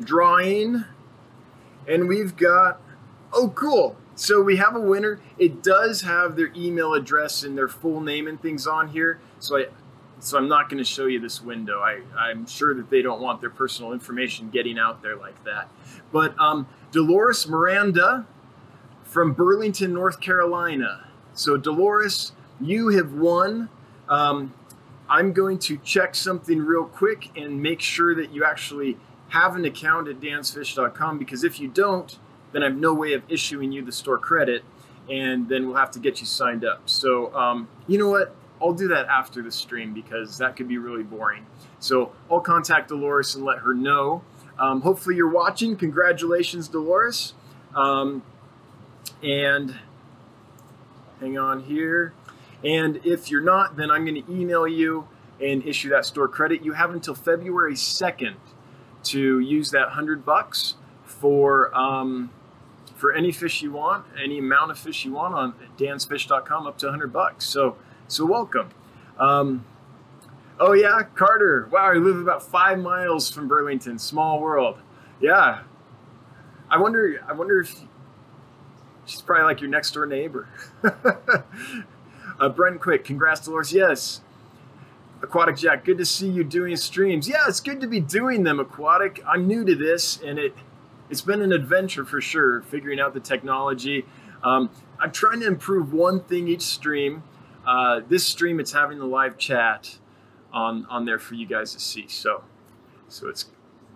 Drawing. 0.00 0.84
And 1.86 2.08
we've 2.08 2.36
got, 2.36 2.80
oh, 3.32 3.50
cool. 3.54 3.96
so 4.14 4.40
we 4.42 4.56
have 4.56 4.74
a 4.74 4.80
winner. 4.80 5.20
It 5.38 5.62
does 5.62 6.02
have 6.02 6.36
their 6.36 6.50
email 6.56 6.94
address 6.94 7.42
and 7.42 7.58
their 7.58 7.68
full 7.68 8.00
name 8.00 8.26
and 8.26 8.40
things 8.40 8.66
on 8.66 8.88
here. 8.88 9.20
So 9.38 9.58
I, 9.58 9.66
so 10.24 10.38
I'm 10.38 10.48
not 10.48 10.68
going 10.68 10.78
to 10.78 10.88
show 10.88 11.06
you 11.06 11.20
this 11.20 11.42
window. 11.42 11.80
I, 11.80 12.00
I'm 12.16 12.46
sure 12.46 12.74
that 12.74 12.90
they 12.90 13.02
don't 13.02 13.20
want 13.20 13.40
their 13.40 13.50
personal 13.50 13.92
information 13.92 14.50
getting 14.50 14.78
out 14.78 15.02
there 15.02 15.16
like 15.16 15.42
that. 15.44 15.68
But 16.12 16.38
um, 16.38 16.66
Dolores 16.92 17.46
Miranda 17.46 18.26
from 19.02 19.32
Burlington, 19.32 19.92
North 19.92 20.20
Carolina. 20.20 21.08
So 21.34 21.56
Dolores, 21.56 22.32
you 22.60 22.88
have 22.88 23.12
won. 23.12 23.68
Um, 24.08 24.54
I'm 25.08 25.32
going 25.32 25.58
to 25.60 25.76
check 25.78 26.14
something 26.14 26.58
real 26.58 26.84
quick 26.84 27.30
and 27.36 27.62
make 27.62 27.80
sure 27.80 28.14
that 28.14 28.32
you 28.32 28.44
actually 28.44 28.96
have 29.28 29.56
an 29.56 29.64
account 29.64 30.08
at 30.08 30.20
dansfish.com 30.20 31.18
because 31.18 31.44
if 31.44 31.60
you 31.60 31.68
don't, 31.68 32.18
then 32.52 32.62
I 32.62 32.66
have 32.66 32.76
no 32.76 32.94
way 32.94 33.12
of 33.12 33.22
issuing 33.28 33.72
you 33.72 33.84
the 33.84 33.92
store 33.92 34.18
credit 34.18 34.64
and 35.10 35.48
then 35.48 35.66
we'll 35.66 35.76
have 35.76 35.90
to 35.90 35.98
get 35.98 36.20
you 36.20 36.26
signed 36.26 36.64
up. 36.64 36.88
So, 36.88 37.34
um, 37.34 37.68
you 37.86 37.98
know 37.98 38.08
what? 38.08 38.34
I'll 38.64 38.72
do 38.72 38.88
that 38.88 39.06
after 39.06 39.42
the 39.42 39.52
stream 39.52 39.92
because 39.92 40.38
that 40.38 40.56
could 40.56 40.68
be 40.68 40.78
really 40.78 41.02
boring. 41.02 41.44
So 41.80 42.12
I'll 42.30 42.40
contact 42.40 42.88
Dolores 42.88 43.34
and 43.34 43.44
let 43.44 43.58
her 43.58 43.74
know. 43.74 44.22
Um, 44.58 44.80
hopefully 44.80 45.16
you're 45.16 45.28
watching. 45.30 45.76
Congratulations, 45.76 46.68
Dolores. 46.68 47.34
Um, 47.74 48.22
and 49.22 49.74
hang 51.20 51.36
on 51.36 51.64
here. 51.64 52.14
And 52.64 53.04
if 53.04 53.30
you're 53.30 53.42
not, 53.42 53.76
then 53.76 53.90
I'm 53.90 54.06
going 54.06 54.24
to 54.24 54.32
email 54.32 54.66
you 54.66 55.08
and 55.42 55.66
issue 55.66 55.90
that 55.90 56.06
store 56.06 56.28
credit. 56.28 56.64
You 56.64 56.72
have 56.72 56.90
until 56.90 57.14
February 57.14 57.74
2nd 57.74 58.36
to 59.04 59.38
use 59.40 59.70
that 59.72 59.88
100 59.88 60.24
bucks 60.24 60.76
for 61.04 61.74
um, 61.76 62.30
for 62.96 63.12
any 63.12 63.32
fish 63.32 63.60
you 63.60 63.72
want, 63.72 64.06
any 64.22 64.38
amount 64.38 64.70
of 64.70 64.78
fish 64.78 65.04
you 65.04 65.12
want 65.12 65.34
on 65.34 65.54
dansfish.com 65.76 66.66
up 66.66 66.78
to 66.78 66.86
100 66.86 67.12
bucks. 67.12 67.44
So 67.44 67.76
so 68.08 68.24
welcome. 68.26 68.70
Um, 69.18 69.64
oh 70.58 70.72
yeah, 70.72 71.02
Carter. 71.14 71.68
Wow, 71.70 71.92
you 71.92 72.00
live 72.00 72.18
about 72.18 72.42
five 72.42 72.78
miles 72.78 73.30
from 73.30 73.48
Burlington. 73.48 73.98
Small 73.98 74.40
world. 74.40 74.78
Yeah. 75.20 75.62
I 76.70 76.78
wonder. 76.78 77.22
I 77.28 77.32
wonder 77.32 77.60
if 77.60 77.80
she's 79.06 79.22
probably 79.22 79.44
like 79.44 79.60
your 79.60 79.70
next 79.70 79.92
door 79.92 80.06
neighbor. 80.06 80.48
uh, 82.40 82.48
Brent 82.48 82.80
Quick, 82.80 83.04
congrats, 83.04 83.42
Dolores. 83.42 83.72
Yes. 83.72 84.20
Aquatic 85.22 85.56
Jack, 85.56 85.84
good 85.86 85.96
to 85.98 86.04
see 86.04 86.28
you 86.28 86.44
doing 86.44 86.76
streams. 86.76 87.26
Yeah, 87.26 87.44
it's 87.48 87.60
good 87.60 87.80
to 87.80 87.86
be 87.86 87.98
doing 87.98 88.42
them, 88.42 88.60
Aquatic. 88.60 89.22
I'm 89.26 89.46
new 89.46 89.64
to 89.64 89.74
this, 89.74 90.20
and 90.20 90.38
it 90.38 90.54
it's 91.08 91.22
been 91.22 91.42
an 91.42 91.52
adventure 91.52 92.04
for 92.04 92.20
sure, 92.20 92.62
figuring 92.62 93.00
out 93.00 93.14
the 93.14 93.20
technology. 93.20 94.04
Um, 94.42 94.70
I'm 94.98 95.12
trying 95.12 95.40
to 95.40 95.46
improve 95.46 95.92
one 95.92 96.20
thing 96.20 96.48
each 96.48 96.62
stream. 96.62 97.22
Uh, 97.66 98.00
this 98.08 98.26
stream, 98.26 98.60
it's 98.60 98.72
having 98.72 98.98
the 98.98 99.06
live 99.06 99.38
chat 99.38 99.98
on 100.52 100.86
on 100.86 101.04
there 101.04 101.18
for 101.18 101.34
you 101.34 101.46
guys 101.46 101.72
to 101.72 101.80
see. 101.80 102.06
So, 102.08 102.44
so 103.08 103.28
it's 103.28 103.46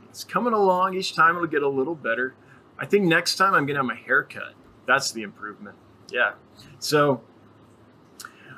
it's 0.09 0.25
coming 0.25 0.53
along. 0.53 0.95
Each 0.95 1.15
time 1.15 1.37
it'll 1.37 1.47
get 1.47 1.63
a 1.63 1.69
little 1.69 1.95
better. 1.95 2.35
I 2.79 2.87
think 2.87 3.05
next 3.05 3.37
time 3.37 3.55
I'm 3.55 3.67
gonna 3.67 3.81
have 3.81 3.87
my 3.87 3.95
hair 3.95 4.23
cut. 4.23 4.55
That's 4.87 5.13
the 5.13 5.23
improvement. 5.23 5.77
Yeah. 6.11 6.33
So, 6.79 7.23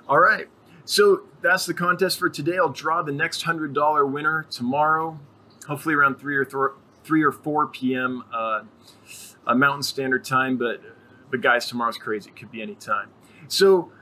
all 0.09 0.19
right. 0.19 0.47
So 0.85 1.23
that's 1.43 1.67
the 1.67 1.75
contest 1.75 2.19
for 2.19 2.29
today. 2.29 2.57
I'll 2.57 2.69
draw 2.69 3.03
the 3.03 3.13
next 3.13 3.43
hundred 3.43 3.75
dollar 3.75 4.07
winner 4.07 4.47
tomorrow, 4.51 5.19
hopefully 5.67 5.95
around 5.95 6.17
three 6.17 6.37
or 6.37 6.45
th- 6.45 6.77
three 7.05 7.23
or 7.23 7.33
four 7.33 7.67
p.m. 7.67 8.25
Uh, 8.33 8.63
Mountain 9.55 9.83
Standard 9.83 10.25
Time. 10.25 10.57
But 10.57 10.81
but 11.31 11.41
guys, 11.41 11.67
tomorrow's 11.67 11.97
crazy. 11.97 12.31
It 12.31 12.37
could 12.37 12.51
be 12.51 12.63
any 12.63 12.75
time. 12.75 13.09
So 13.49 13.93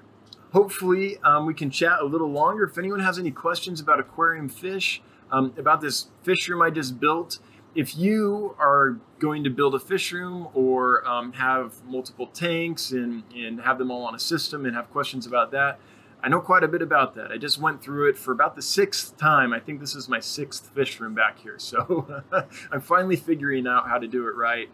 hopefully 0.52 1.18
um, 1.18 1.46
we 1.46 1.54
can 1.54 1.70
chat 1.70 2.00
a 2.00 2.04
little 2.04 2.30
longer. 2.30 2.64
If 2.64 2.78
anyone 2.78 3.00
has 3.00 3.18
any 3.18 3.30
questions 3.30 3.80
about 3.80 4.00
aquarium 4.00 4.48
fish, 4.48 5.02
um, 5.30 5.52
about 5.58 5.80
this 5.80 6.08
fish 6.22 6.48
room 6.48 6.62
I 6.62 6.70
just 6.70 6.98
built, 6.98 7.38
if 7.74 7.96
you 7.96 8.56
are 8.58 8.98
going 9.18 9.44
to 9.44 9.50
build 9.50 9.74
a 9.74 9.78
fish 9.78 10.12
room 10.12 10.48
or 10.54 11.06
um, 11.06 11.32
have 11.34 11.84
multiple 11.84 12.26
tanks 12.26 12.92
and, 12.92 13.22
and 13.34 13.60
have 13.60 13.78
them 13.78 13.90
all 13.90 14.04
on 14.04 14.14
a 14.14 14.18
system 14.18 14.64
and 14.64 14.74
have 14.74 14.90
questions 14.90 15.26
about 15.26 15.50
that, 15.52 15.78
I 16.22 16.28
know 16.28 16.40
quite 16.40 16.64
a 16.64 16.68
bit 16.68 16.82
about 16.82 17.14
that. 17.14 17.30
I 17.30 17.36
just 17.36 17.58
went 17.58 17.80
through 17.80 18.08
it 18.08 18.18
for 18.18 18.32
about 18.32 18.56
the 18.56 18.62
sixth 18.62 19.16
time. 19.16 19.52
I 19.52 19.60
think 19.60 19.78
this 19.78 19.94
is 19.94 20.08
my 20.08 20.18
sixth 20.18 20.70
fish 20.74 20.98
room 20.98 21.14
back 21.14 21.38
here. 21.38 21.58
So 21.58 22.22
I'm 22.72 22.80
finally 22.80 23.16
figuring 23.16 23.66
out 23.66 23.88
how 23.88 23.98
to 23.98 24.08
do 24.08 24.26
it 24.26 24.34
right. 24.34 24.68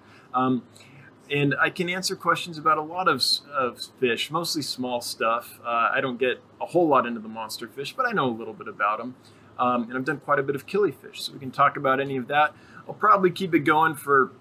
And 1.30 1.54
I 1.58 1.70
can 1.70 1.88
answer 1.88 2.16
questions 2.16 2.58
about 2.58 2.76
a 2.76 2.82
lot 2.82 3.08
of, 3.08 3.22
of 3.52 3.80
fish, 3.98 4.30
mostly 4.30 4.62
small 4.62 5.00
stuff. 5.00 5.58
Uh, 5.64 5.90
I 5.92 6.00
don't 6.00 6.18
get 6.18 6.40
a 6.60 6.66
whole 6.66 6.86
lot 6.86 7.06
into 7.06 7.20
the 7.20 7.28
monster 7.28 7.66
fish, 7.66 7.94
but 7.96 8.06
I 8.06 8.12
know 8.12 8.28
a 8.28 8.36
little 8.36 8.52
bit 8.52 8.68
about 8.68 8.98
them. 8.98 9.14
Um, 9.58 9.84
and 9.84 9.96
I've 9.96 10.04
done 10.04 10.20
quite 10.20 10.38
a 10.38 10.42
bit 10.42 10.56
of 10.56 10.66
killifish, 10.66 11.20
so 11.20 11.32
we 11.32 11.38
can 11.38 11.50
talk 11.50 11.76
about 11.76 12.00
any 12.00 12.16
of 12.16 12.26
that. 12.28 12.54
I'll 12.86 12.94
probably 12.94 13.30
keep 13.30 13.54
it 13.54 13.60
going 13.60 13.94
for, 13.94 14.32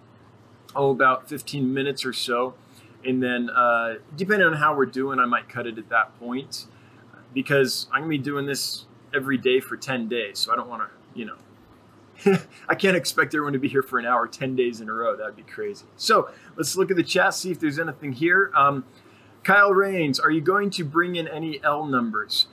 oh, 0.75 0.91
about 0.91 1.29
15 1.29 1.73
minutes 1.73 2.03
or 2.03 2.13
so. 2.13 2.55
And 3.05 3.21
then, 3.21 3.49
uh, 3.49 3.95
depending 4.15 4.47
on 4.47 4.53
how 4.53 4.75
we're 4.75 4.85
doing, 4.85 5.19
I 5.19 5.25
might 5.25 5.47
cut 5.47 5.67
it 5.67 5.77
at 5.77 5.89
that 5.89 6.17
point 6.19 6.65
because 7.33 7.87
I'm 7.91 8.01
going 8.01 8.11
to 8.11 8.17
be 8.17 8.23
doing 8.23 8.45
this 8.45 8.85
every 9.13 9.37
day 9.37 9.59
for 9.59 9.77
10 9.77 10.07
days. 10.07 10.39
So 10.39 10.51
I 10.51 10.55
don't 10.55 10.69
want 10.69 10.83
to, 10.83 11.19
you 11.19 11.25
know, 11.25 11.35
I 12.69 12.75
can't 12.75 12.95
expect 12.95 13.33
everyone 13.33 13.53
to 13.53 13.59
be 13.59 13.67
here 13.67 13.81
for 13.81 13.99
an 13.99 14.05
hour 14.05 14.27
10 14.27 14.55
days 14.55 14.81
in 14.81 14.89
a 14.89 14.93
row. 14.93 15.15
That'd 15.15 15.35
be 15.35 15.43
crazy. 15.43 15.85
So 15.95 16.29
let's 16.55 16.75
look 16.75 16.91
at 16.91 16.97
the 16.97 17.03
chat, 17.03 17.33
see 17.33 17.51
if 17.51 17.59
there's 17.59 17.79
anything 17.79 18.13
here. 18.13 18.51
Um, 18.55 18.85
Kyle 19.43 19.73
Rains, 19.73 20.19
are 20.19 20.31
you 20.31 20.41
going 20.41 20.69
to 20.71 20.85
bring 20.85 21.15
in 21.15 21.27
any 21.27 21.61
L 21.63 21.85
numbers? 21.85 22.47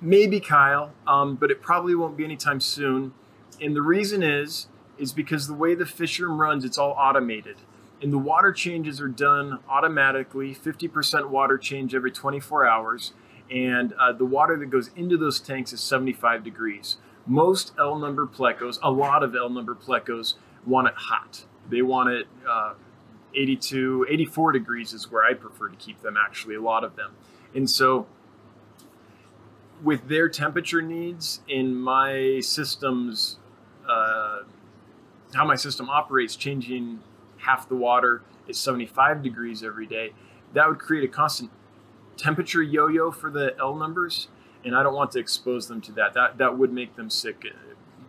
Maybe 0.00 0.40
Kyle, 0.40 0.92
um, 1.06 1.36
but 1.36 1.50
it 1.50 1.62
probably 1.62 1.94
won't 1.94 2.16
be 2.16 2.24
anytime 2.24 2.60
soon. 2.60 3.12
And 3.60 3.76
the 3.76 3.82
reason 3.82 4.22
is, 4.22 4.68
is 4.98 5.12
because 5.12 5.46
the 5.46 5.54
way 5.54 5.74
the 5.74 5.86
fish 5.86 6.18
room 6.20 6.40
runs, 6.40 6.64
it's 6.64 6.78
all 6.78 6.92
automated. 6.92 7.56
And 8.02 8.12
the 8.12 8.18
water 8.18 8.52
changes 8.52 9.00
are 9.00 9.08
done 9.08 9.60
automatically, 9.68 10.54
50% 10.54 11.28
water 11.28 11.58
change 11.58 11.94
every 11.94 12.10
24 12.10 12.66
hours. 12.66 13.12
And 13.50 13.92
uh, 13.94 14.12
the 14.12 14.24
water 14.24 14.56
that 14.56 14.66
goes 14.66 14.90
into 14.96 15.16
those 15.18 15.40
tanks 15.40 15.72
is 15.72 15.80
75 15.80 16.44
degrees 16.44 16.96
most 17.26 17.72
L 17.78 17.98
number 17.98 18.26
plecos, 18.26 18.78
a 18.82 18.90
lot 18.90 19.22
of 19.22 19.34
L 19.34 19.50
number 19.50 19.74
plecos 19.74 20.34
want 20.66 20.88
it 20.88 20.94
hot. 20.96 21.44
They 21.68 21.82
want 21.82 22.10
it 22.10 22.26
uh, 22.48 22.74
82, 23.34 24.06
84 24.08 24.52
degrees 24.52 24.92
is 24.92 25.10
where 25.10 25.24
I 25.24 25.34
prefer 25.34 25.68
to 25.68 25.76
keep 25.76 26.02
them 26.02 26.16
actually, 26.16 26.54
a 26.54 26.60
lot 26.60 26.84
of 26.84 26.96
them. 26.96 27.12
And 27.54 27.68
so 27.68 28.06
with 29.82 30.08
their 30.08 30.28
temperature 30.28 30.82
needs 30.82 31.40
in 31.48 31.74
my 31.74 32.40
system's, 32.40 33.38
uh, 33.88 34.40
how 35.32 35.44
my 35.44 35.56
system 35.56 35.88
operates, 35.88 36.36
changing 36.36 37.00
half 37.38 37.68
the 37.68 37.76
water 37.76 38.22
is 38.48 38.58
75 38.58 39.22
degrees 39.22 39.62
every 39.62 39.86
day, 39.86 40.12
that 40.52 40.68
would 40.68 40.78
create 40.78 41.04
a 41.04 41.08
constant 41.08 41.50
temperature 42.16 42.62
yo-yo 42.62 43.10
for 43.10 43.30
the 43.30 43.56
L 43.58 43.74
numbers 43.76 44.28
and 44.64 44.74
I 44.76 44.82
don't 44.82 44.94
want 44.94 45.10
to 45.12 45.18
expose 45.18 45.68
them 45.68 45.80
to 45.82 45.92
that. 45.92 46.14
That 46.14 46.38
that 46.38 46.58
would 46.58 46.72
make 46.72 46.96
them 46.96 47.10
sick. 47.10 47.44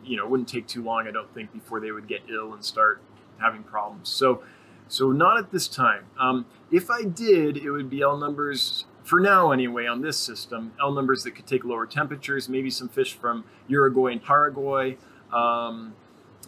You 0.03 0.17
know, 0.17 0.25
it 0.25 0.29
wouldn't 0.29 0.49
take 0.49 0.67
too 0.67 0.83
long, 0.83 1.07
I 1.07 1.11
don't 1.11 1.31
think, 1.33 1.53
before 1.53 1.79
they 1.79 1.91
would 1.91 2.07
get 2.07 2.21
ill 2.29 2.53
and 2.53 2.65
start 2.65 3.01
having 3.37 3.63
problems. 3.63 4.09
So, 4.09 4.43
so 4.87 5.11
not 5.11 5.37
at 5.37 5.51
this 5.51 5.67
time. 5.67 6.05
Um, 6.19 6.45
if 6.71 6.89
I 6.89 7.03
did, 7.03 7.57
it 7.57 7.71
would 7.71 7.89
be 7.89 8.01
L 8.01 8.17
numbers 8.17 8.85
for 9.03 9.19
now 9.19 9.51
anyway 9.51 9.85
on 9.85 10.01
this 10.01 10.17
system. 10.17 10.73
L 10.79 10.91
numbers 10.91 11.23
that 11.23 11.31
could 11.31 11.47
take 11.47 11.63
lower 11.63 11.85
temperatures, 11.85 12.49
maybe 12.49 12.69
some 12.69 12.89
fish 12.89 13.13
from 13.13 13.43
Uruguay 13.67 14.13
and 14.13 14.23
Paraguay. 14.23 14.97
Um, 15.31 15.95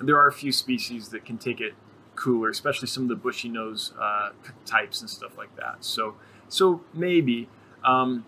there 0.01 0.17
are 0.17 0.27
a 0.27 0.33
few 0.33 0.51
species 0.51 1.10
that 1.10 1.25
can 1.25 1.38
take 1.38 1.62
it 1.62 1.74
cooler, 2.15 2.50
especially 2.50 2.88
some 2.88 3.03
of 3.03 3.10
the 3.10 3.15
bushy 3.15 3.50
nose 3.50 3.93
uh, 4.00 4.29
types 4.65 5.01
and 5.01 5.10
stuff 5.10 5.38
like 5.38 5.55
that. 5.55 5.83
So, 5.83 6.15
so 6.48 6.81
maybe. 6.93 7.50
Um, 7.83 8.25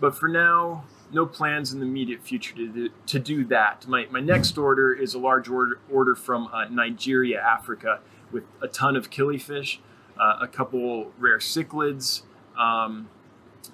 but 0.00 0.14
for 0.14 0.28
now, 0.28 0.84
no 1.12 1.26
plans 1.26 1.72
in 1.72 1.80
the 1.80 1.86
immediate 1.86 2.22
future 2.22 2.54
to 2.54 2.68
do, 2.68 2.90
to 3.06 3.18
do 3.18 3.44
that. 3.46 3.86
My, 3.86 4.06
my 4.10 4.20
next 4.20 4.58
order 4.58 4.92
is 4.92 5.14
a 5.14 5.18
large 5.18 5.48
order, 5.48 5.80
order 5.90 6.14
from 6.14 6.48
uh, 6.52 6.66
Nigeria, 6.66 7.40
Africa, 7.40 8.00
with 8.30 8.44
a 8.60 8.68
ton 8.68 8.96
of 8.96 9.10
killifish, 9.10 9.78
uh, 10.20 10.38
a 10.40 10.48
couple 10.48 11.12
rare 11.18 11.38
cichlids, 11.38 12.22
um, 12.58 13.08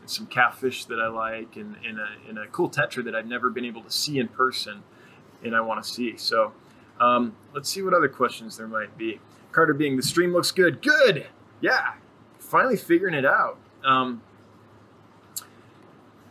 some 0.06 0.26
catfish 0.26 0.84
that 0.86 1.00
I 1.00 1.08
like, 1.08 1.56
and, 1.56 1.76
and, 1.86 1.98
a, 1.98 2.08
and 2.28 2.38
a 2.38 2.46
cool 2.48 2.70
tetra 2.70 3.04
that 3.04 3.14
I've 3.14 3.26
never 3.26 3.50
been 3.50 3.64
able 3.64 3.82
to 3.82 3.90
see 3.90 4.18
in 4.18 4.28
person 4.28 4.82
and 5.42 5.54
I 5.54 5.60
want 5.60 5.82
to 5.82 5.88
see. 5.88 6.16
So 6.16 6.52
um, 7.00 7.34
let's 7.52 7.68
see 7.68 7.82
what 7.82 7.94
other 7.94 8.08
questions 8.08 8.56
there 8.56 8.68
might 8.68 8.96
be. 8.96 9.20
Carter 9.52 9.74
being, 9.74 9.96
the 9.96 10.02
stream 10.02 10.32
looks 10.32 10.50
good. 10.50 10.82
Good! 10.82 11.26
Yeah, 11.60 11.94
finally 12.38 12.76
figuring 12.76 13.14
it 13.14 13.24
out. 13.24 13.58
Um, 13.84 14.22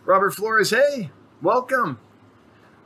Robert 0.05 0.31
Flores, 0.31 0.72
hey, 0.72 1.12
welcome. 1.41 1.98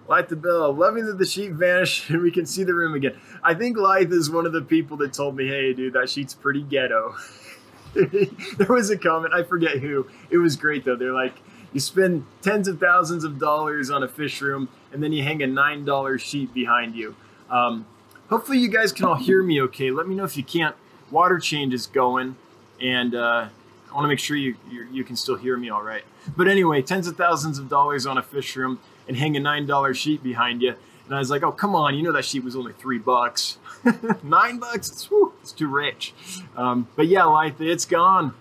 Light 0.07 0.29
the 0.29 0.35
bell. 0.35 0.71
Loving 0.71 1.07
that 1.07 1.17
the 1.17 1.25
sheet 1.25 1.51
vanished 1.51 2.09
and 2.11 2.21
we 2.21 2.29
can 2.29 2.45
see 2.45 2.63
the 2.63 2.75
room 2.75 2.93
again. 2.93 3.17
I 3.43 3.55
think 3.55 3.75
Lythe 3.75 4.13
is 4.13 4.29
one 4.29 4.45
of 4.45 4.53
the 4.53 4.61
people 4.61 4.97
that 4.97 5.13
told 5.13 5.35
me, 5.35 5.47
hey, 5.47 5.73
dude, 5.73 5.93
that 5.93 6.09
sheet's 6.09 6.35
pretty 6.35 6.61
ghetto. 6.61 7.15
there 7.95 8.67
was 8.69 8.91
a 8.91 8.97
comment, 8.97 9.33
I 9.33 9.43
forget 9.43 9.79
who. 9.79 10.07
It 10.29 10.37
was 10.37 10.55
great 10.55 10.85
though. 10.85 10.95
They're 10.95 11.11
like, 11.11 11.33
you 11.73 11.79
spend 11.79 12.25
tens 12.43 12.67
of 12.67 12.79
thousands 12.79 13.23
of 13.23 13.39
dollars 13.39 13.89
on 13.89 14.03
a 14.03 14.07
fish 14.07 14.39
room, 14.39 14.69
and 14.93 15.01
then 15.01 15.11
you 15.11 15.23
hang 15.23 15.41
a 15.41 15.47
nine 15.47 15.85
dollar 15.85 16.17
sheet 16.19 16.53
behind 16.53 16.95
you. 16.95 17.15
Um, 17.49 17.85
hopefully, 18.29 18.59
you 18.59 18.69
guys 18.69 18.93
can 18.93 19.05
all 19.05 19.15
hear 19.15 19.43
me 19.43 19.61
okay. 19.63 19.91
Let 19.91 20.07
me 20.07 20.15
know 20.15 20.23
if 20.23 20.37
you 20.37 20.43
can't. 20.43 20.75
Water 21.11 21.39
change 21.39 21.73
is 21.73 21.87
going, 21.87 22.35
and 22.81 23.15
uh, 23.15 23.49
want 23.97 24.05
to 24.05 24.09
make 24.09 24.19
sure 24.19 24.37
you, 24.37 24.55
you 24.69 24.87
you 24.91 25.03
can 25.03 25.15
still 25.15 25.35
hear 25.35 25.57
me 25.57 25.71
all 25.71 25.81
right. 25.81 26.03
But 26.35 26.47
anyway, 26.47 26.83
tens 26.83 27.07
of 27.07 27.17
thousands 27.17 27.57
of 27.57 27.67
dollars 27.67 28.05
on 28.05 28.19
a 28.19 28.21
fish 28.21 28.55
room 28.55 28.79
and 29.07 29.17
hang 29.17 29.35
a 29.35 29.39
nine 29.39 29.65
dollar 29.65 29.95
sheet 29.95 30.21
behind 30.21 30.61
you. 30.61 30.75
And 31.07 31.15
I 31.15 31.17
was 31.17 31.31
like, 31.31 31.41
oh 31.41 31.51
come 31.51 31.75
on, 31.75 31.95
you 31.95 32.03
know 32.03 32.11
that 32.11 32.23
sheet 32.23 32.43
was 32.43 32.55
only 32.55 32.73
three 32.73 32.99
bucks, 32.99 33.57
nine 34.23 34.59
bucks. 34.59 34.91
It's, 34.91 35.05
whew, 35.09 35.33
it's 35.41 35.51
too 35.51 35.67
rich. 35.67 36.13
Um, 36.55 36.87
but 36.95 37.07
yeah, 37.07 37.23
life, 37.23 37.59
it's 37.59 37.85
gone. 37.85 38.35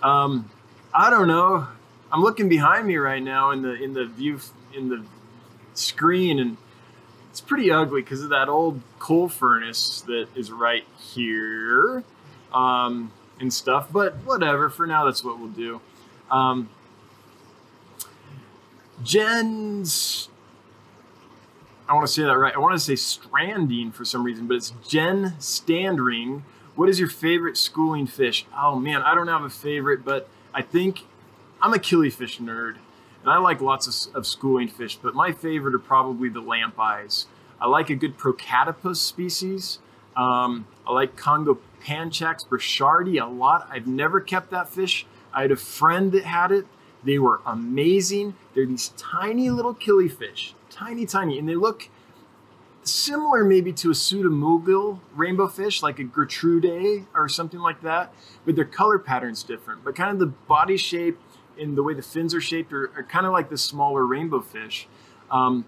Um, 0.00 0.48
I 0.94 1.10
don't 1.10 1.26
know. 1.26 1.66
I'm 2.12 2.22
looking 2.22 2.48
behind 2.48 2.86
me 2.86 2.96
right 2.98 3.22
now 3.22 3.50
in 3.50 3.62
the 3.62 3.74
in 3.82 3.94
the 3.94 4.06
view 4.06 4.38
in 4.72 4.90
the 4.90 5.04
screen, 5.74 6.38
and 6.38 6.56
it's 7.30 7.40
pretty 7.40 7.72
ugly 7.72 8.02
because 8.02 8.22
of 8.22 8.28
that 8.28 8.48
old 8.48 8.80
coal 9.00 9.28
furnace 9.28 10.02
that 10.02 10.28
is 10.36 10.52
right 10.52 10.84
here 11.00 12.04
um, 12.52 13.10
and 13.40 13.52
stuff. 13.52 13.88
But 13.92 14.16
whatever. 14.24 14.68
For 14.68 14.86
now, 14.86 15.04
that's 15.04 15.24
what 15.24 15.38
we'll 15.38 15.48
do. 15.48 15.80
Um, 16.30 16.68
Jen's. 19.02 20.28
I 21.88 21.94
want 21.94 22.06
to 22.06 22.12
say 22.12 22.22
that 22.22 22.36
right. 22.36 22.54
I 22.54 22.58
want 22.58 22.74
to 22.74 22.80
say 22.80 22.96
stranding 22.96 23.92
for 23.92 24.04
some 24.04 24.22
reason, 24.22 24.46
but 24.46 24.58
it's 24.58 24.72
Jen 24.86 25.34
Standring. 25.38 26.44
What 26.74 26.88
is 26.88 27.00
your 27.00 27.08
favorite 27.08 27.56
schooling 27.56 28.06
fish? 28.06 28.46
Oh 28.56 28.76
man, 28.76 29.02
I 29.02 29.14
don't 29.14 29.28
have 29.28 29.42
a 29.42 29.50
favorite, 29.50 30.04
but 30.04 30.28
I 30.52 30.62
think 30.62 31.04
I'm 31.62 31.72
a 31.72 31.78
killifish 31.78 32.40
nerd, 32.40 32.76
and 33.22 33.30
I 33.30 33.38
like 33.38 33.60
lots 33.60 34.06
of, 34.06 34.14
of 34.14 34.26
schooling 34.26 34.68
fish, 34.68 34.96
but 34.96 35.14
my 35.14 35.32
favorite 35.32 35.74
are 35.74 35.80
probably 35.80 36.28
the 36.28 36.40
lamp 36.40 36.78
eyes. 36.78 37.26
I 37.60 37.66
like 37.66 37.90
a 37.90 37.94
good 37.94 38.18
Procatopus 38.18 38.96
species. 38.96 39.78
Um, 40.16 40.66
I 40.86 40.92
like 40.92 41.16
Congo 41.16 41.58
Panchax 41.80 42.46
burchardi 42.46 43.22
a 43.22 43.26
lot. 43.26 43.68
I've 43.70 43.86
never 43.86 44.20
kept 44.20 44.50
that 44.50 44.68
fish. 44.68 45.06
I 45.32 45.42
had 45.42 45.50
a 45.50 45.56
friend 45.56 46.12
that 46.12 46.24
had 46.24 46.52
it. 46.52 46.66
They 47.04 47.18
were 47.18 47.40
amazing. 47.46 48.34
They're 48.54 48.66
these 48.66 48.88
tiny 48.96 49.50
little 49.50 49.74
killifish, 49.74 50.54
tiny, 50.70 51.06
tiny, 51.06 51.38
and 51.38 51.48
they 51.48 51.54
look 51.54 51.88
similar 52.82 53.44
maybe 53.44 53.72
to 53.72 53.90
a 53.90 53.94
pseudomugil 53.94 55.00
rainbow 55.14 55.46
fish, 55.46 55.82
like 55.82 55.98
a 55.98 56.04
Gertrude 56.04 57.06
or 57.14 57.28
something 57.28 57.60
like 57.60 57.82
that, 57.82 58.12
but 58.44 58.56
their 58.56 58.64
color 58.64 58.98
pattern's 58.98 59.42
different. 59.42 59.84
But 59.84 59.94
kind 59.94 60.10
of 60.10 60.18
the 60.18 60.26
body 60.26 60.76
shape 60.76 61.18
and 61.58 61.76
the 61.76 61.82
way 61.82 61.94
the 61.94 62.02
fins 62.02 62.34
are 62.34 62.40
shaped 62.40 62.72
are, 62.72 62.90
are 62.96 63.02
kind 63.02 63.26
of 63.26 63.32
like 63.32 63.50
the 63.50 63.58
smaller 63.58 64.06
rainbow 64.06 64.40
fish. 64.40 64.88
Um, 65.30 65.66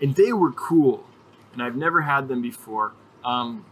and 0.00 0.14
they 0.14 0.32
were 0.32 0.52
cool, 0.52 1.04
and 1.52 1.62
I've 1.62 1.76
never 1.76 2.02
had 2.02 2.28
them 2.28 2.42
before. 2.42 2.92
Um, 3.24 3.64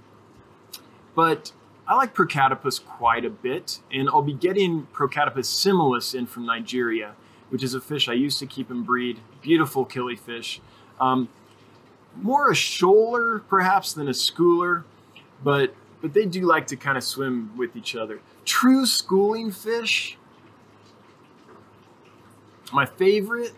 but 1.14 1.52
I 1.86 1.96
like 1.96 2.14
Procatopus 2.14 2.84
quite 2.84 3.24
a 3.24 3.30
bit, 3.30 3.80
and 3.92 4.08
I'll 4.08 4.22
be 4.22 4.32
getting 4.32 4.86
Procatopus 4.92 5.46
similis 5.46 6.14
in 6.14 6.26
from 6.26 6.46
Nigeria, 6.46 7.14
which 7.50 7.62
is 7.62 7.74
a 7.74 7.80
fish 7.80 8.08
I 8.08 8.12
used 8.12 8.38
to 8.38 8.46
keep 8.46 8.70
and 8.70 8.86
breed. 8.86 9.18
Beautiful 9.40 9.84
killifish. 9.84 10.60
Um, 11.00 11.28
more 12.14 12.50
a 12.50 12.54
shoaler 12.54 13.42
perhaps 13.48 13.92
than 13.92 14.08
a 14.08 14.12
schooler, 14.12 14.84
but 15.42 15.74
but 16.00 16.14
they 16.14 16.26
do 16.26 16.42
like 16.42 16.66
to 16.68 16.76
kind 16.76 16.98
of 16.98 17.04
swim 17.04 17.56
with 17.56 17.76
each 17.76 17.94
other. 17.94 18.20
True 18.44 18.86
schooling 18.86 19.52
fish. 19.52 20.18
My 22.72 22.86
favorite. 22.86 23.52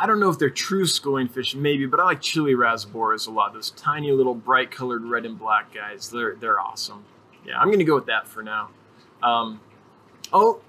I 0.00 0.06
don't 0.06 0.18
know 0.18 0.30
if 0.30 0.38
they're 0.38 0.48
true 0.48 0.86
schooling 0.86 1.28
fish, 1.28 1.54
maybe, 1.54 1.84
but 1.84 2.00
I 2.00 2.04
like 2.04 2.22
chili 2.22 2.54
rasboras 2.54 3.28
a 3.28 3.30
lot. 3.30 3.52
Those 3.52 3.72
tiny 3.72 4.10
little 4.12 4.34
bright 4.34 4.70
colored 4.70 5.04
red 5.04 5.26
and 5.26 5.38
black 5.38 5.74
guys. 5.74 6.08
They're 6.08 6.36
they're 6.36 6.58
awesome. 6.58 7.04
Yeah, 7.46 7.60
I'm 7.60 7.70
gonna 7.70 7.84
go 7.84 7.96
with 7.96 8.06
that 8.06 8.26
for 8.26 8.42
now. 8.42 8.70
Um, 9.22 9.60
oh, 10.32 10.62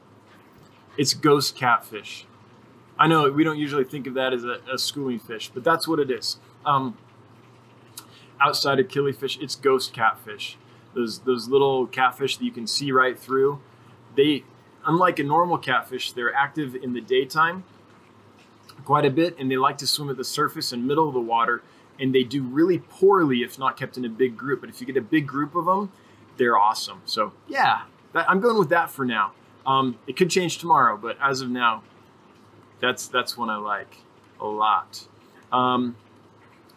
it's 0.98 1.14
ghost 1.14 1.56
catfish. 1.56 2.26
I 3.00 3.08
know 3.08 3.32
we 3.32 3.46
don't 3.46 3.58
usually 3.58 3.86
think 3.86 4.06
of 4.06 4.16
that 4.16 4.34
as 4.34 4.44
a, 4.44 4.60
a 4.70 4.78
schooling 4.78 5.20
fish, 5.20 5.50
but 5.54 5.64
that's 5.64 5.88
what 5.88 6.00
it 6.00 6.12
is. 6.12 6.38
Um, 6.66 6.98
outside 8.42 8.82
of 8.82 8.90
killifish, 8.90 9.42
it's 9.42 9.56
ghost 9.56 9.94
catfish. 9.94 10.58
Those 10.94 11.20
those 11.20 11.48
little 11.48 11.88
catfish 11.88 12.36
that 12.36 12.44
you 12.44 12.52
can 12.52 12.68
see 12.68 12.92
right 12.92 13.18
through. 13.18 13.62
They, 14.18 14.44
unlike 14.86 15.20
a 15.20 15.24
normal 15.24 15.58
catfish, 15.58 16.12
they're 16.12 16.36
active 16.36 16.76
in 16.76 16.92
the 16.92 17.00
daytime 17.00 17.64
quite 18.86 19.06
a 19.06 19.10
bit, 19.10 19.38
and 19.40 19.50
they 19.50 19.58
like 19.58 19.78
to 19.80 19.88
swim 19.88 20.10
at 20.10 20.18
the 20.18 20.24
surface 20.24 20.72
and 20.72 20.88
middle 20.88 21.08
of 21.08 21.14
the 21.14 21.22
water. 21.22 21.62
And 22.00 22.16
they 22.16 22.24
do 22.24 22.42
really 22.42 22.80
poorly 22.80 23.44
if 23.44 23.60
not 23.60 23.78
kept 23.78 23.98
in 23.98 24.06
a 24.06 24.10
big 24.10 24.36
group. 24.36 24.62
But 24.62 24.70
if 24.70 24.82
you 24.82 24.88
get 24.88 24.98
a 24.98 25.02
big 25.02 25.28
group 25.28 25.56
of 25.56 25.66
them, 25.66 25.92
they're 26.38 26.58
awesome. 26.58 27.02
So 27.06 27.34
yeah, 27.48 27.84
that, 28.14 28.30
I'm 28.30 28.40
going 28.40 28.58
with 28.58 28.70
that 28.70 28.90
for 28.90 29.06
now. 29.06 29.34
Um, 29.66 30.00
it 30.08 30.18
could 30.18 30.30
change 30.30 30.58
tomorrow, 30.58 30.98
but 30.98 31.18
as 31.22 31.42
of 31.42 31.50
now, 31.50 31.84
that's 32.80 33.08
that's 33.08 33.38
one 33.38 33.50
I 33.50 33.58
like 33.58 33.98
a 34.40 34.48
lot. 34.48 35.08
Um, 35.52 35.96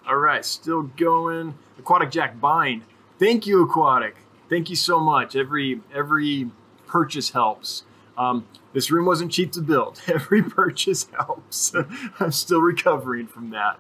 all 0.07 0.17
right, 0.17 0.45
still 0.45 0.83
going. 0.83 1.55
Aquatic 1.79 2.11
Jack 2.11 2.41
Bind. 2.41 2.83
Thank 3.19 3.47
you, 3.47 3.63
Aquatic. 3.63 4.17
Thank 4.51 4.69
you 4.69 4.77
so 4.77 5.01
much. 5.01 5.35
Every 5.35 5.81
every 5.95 6.51
purchase 6.87 7.31
helps. 7.31 7.85
Um, 8.17 8.47
this 8.73 8.91
room 8.91 9.07
wasn't 9.07 9.33
cheap 9.33 9.53
to 9.53 9.61
build. 9.61 10.01
Every 10.09 10.43
purchase 10.43 11.09
helps. 11.17 11.73
I'm 12.21 12.33
still 12.33 12.61
recovering 12.61 13.27
from 13.27 13.51
that. 13.51 13.79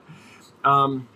Um, 0.64 1.08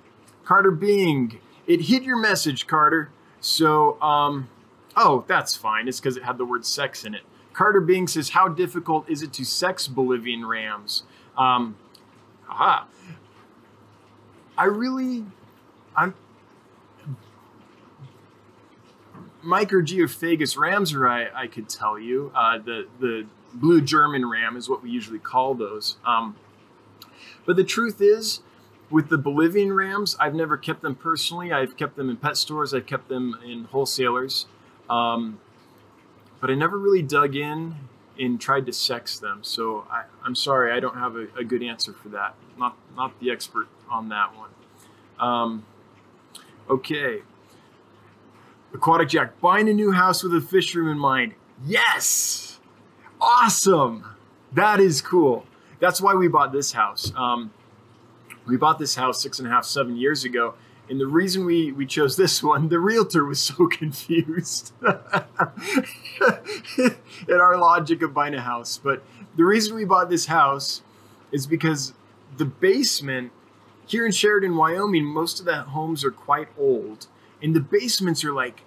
Carter 0.44 0.70
Bing, 0.70 1.40
it 1.66 1.83
hid 1.83 2.04
your 2.04 2.18
message, 2.18 2.66
Carter. 2.66 3.11
So, 3.40 4.00
um, 4.02 4.48
oh, 4.96 5.24
that's 5.26 5.57
fine. 5.57 5.88
It's 5.88 6.00
because 6.00 6.16
it 6.16 6.24
had 6.24 6.38
the 6.38 6.44
word 6.44 6.64
sex 6.66 7.04
in 7.04 7.14
it. 7.14 7.22
Carter 7.52 7.81
Bing 7.81 8.07
says, 8.07 8.31
How 8.31 8.48
difficult 8.48 9.09
is 9.09 9.22
it 9.22 9.33
to 9.35 9.44
sex 9.44 9.88
Bolivian 9.88 10.46
rams? 10.46 11.02
Um, 11.37 11.76
aha. 12.48 12.87
I 14.57 14.64
really, 14.64 15.24
I'm, 15.96 16.14
Microgeophagus 19.44 20.57
ramirezi, 20.57 21.35
I 21.35 21.46
could 21.46 21.68
tell 21.68 21.98
you. 21.98 22.33
Uh, 22.35 22.59
the, 22.59 22.87
the 23.01 23.27
blue 23.55 23.81
German 23.81 24.29
ram 24.29 24.57
is 24.57 24.68
what 24.68 24.83
we 24.83 24.90
usually 24.90 25.18
call 25.18 25.55
those. 25.55 25.96
Um, 26.05 26.37
but 27.46 27.57
the 27.57 27.64
truth 27.64 28.01
is, 28.01 28.40
with 28.90 29.09
the 29.09 29.18
Bolivian 29.18 29.72
rams, 29.72 30.16
I've 30.18 30.35
never 30.35 30.57
kept 30.57 30.83
them 30.83 30.94
personally. 30.94 31.53
I've 31.53 31.77
kept 31.77 31.96
them 31.96 32.09
in 32.09 32.16
pet 32.16 32.37
stores, 32.37 32.72
I've 32.72 32.87
kept 32.87 33.09
them 33.09 33.38
in 33.44 33.64
wholesalers. 33.64 34.46
Um, 34.88 35.40
but 36.40 36.51
I 36.51 36.55
never 36.55 36.79
really 36.79 37.03
dug 37.03 37.37
in 37.37 37.74
and 38.18 38.40
tried 38.40 38.66
to 38.66 38.72
sex 38.72 39.18
them. 39.18 39.40
So 39.42 39.87
I, 39.90 40.05
am 40.27 40.35
sorry, 40.35 40.72
I 40.72 40.81
don't 40.81 40.96
have 40.96 41.16
a, 41.16 41.27
a, 41.38 41.44
good 41.44 41.62
answer 41.62 41.92
for 41.92 42.09
that. 42.11 42.35
Not 42.59 42.77
not 42.96 43.18
the 43.20 43.31
expert 43.31 43.68
on 43.90 44.09
that 44.09 44.35
one. 44.37 44.51
Um, 45.18 45.66
okay. 46.68 47.22
Aquatic 48.74 49.09
Jack, 49.09 49.40
buying 49.40 49.68
a 49.68 49.72
new 49.72 49.92
house 49.92 50.22
with 50.22 50.35
a 50.35 50.40
fish 50.40 50.74
room 50.74 50.88
in 50.88 50.98
mind. 50.98 51.35
Yes! 51.64 52.61
Awesome! 53.20 54.04
That 54.52 54.81
is 54.81 55.00
cool. 55.00 55.46
That's 55.81 56.00
why 56.00 56.14
we 56.14 56.28
bought 56.28 56.52
this 56.52 56.72
house. 56.72 57.12
Um, 57.16 57.52
we 58.46 58.57
bought 58.57 58.78
this 58.78 58.94
house 58.94 59.22
six 59.22 59.38
and 59.38 59.48
a 59.48 59.50
half, 59.50 59.64
seven 59.64 59.96
years 59.96 60.24
ago 60.24 60.54
and 60.90 60.98
the 60.98 61.07
reason 61.07 61.44
we, 61.44 61.70
we 61.72 61.87
chose 61.87 62.16
this 62.16 62.42
one, 62.42 62.68
the 62.68 62.78
realtor 62.78 63.24
was 63.24 63.40
so 63.40 63.66
confused 63.66 64.72
at 64.87 65.26
our 67.31 67.57
logic 67.59 68.02
of 68.02 68.14
buying 68.14 68.35
a 68.35 68.40
house. 68.40 68.81
But 68.83 69.02
the 69.37 69.44
reason 69.44 69.74
we 69.74 69.85
bought 69.85 70.11
this 70.11 70.26
house 70.26 70.83
is 71.31 71.46
because 71.46 71.92
the 72.37 72.44
basement 72.44 73.33
here 73.87 74.04
in 74.04 74.12
Sheridan, 74.12 74.57
Wyoming, 74.57 75.04
most 75.04 75.40
of 75.40 75.46
the 75.46 75.62
homes 75.62 76.04
are 76.04 76.11
quite 76.11 76.48
old. 76.59 77.07
And 77.42 77.55
the 77.55 77.61
basements 77.61 78.24
are 78.24 78.33
like, 78.33 78.62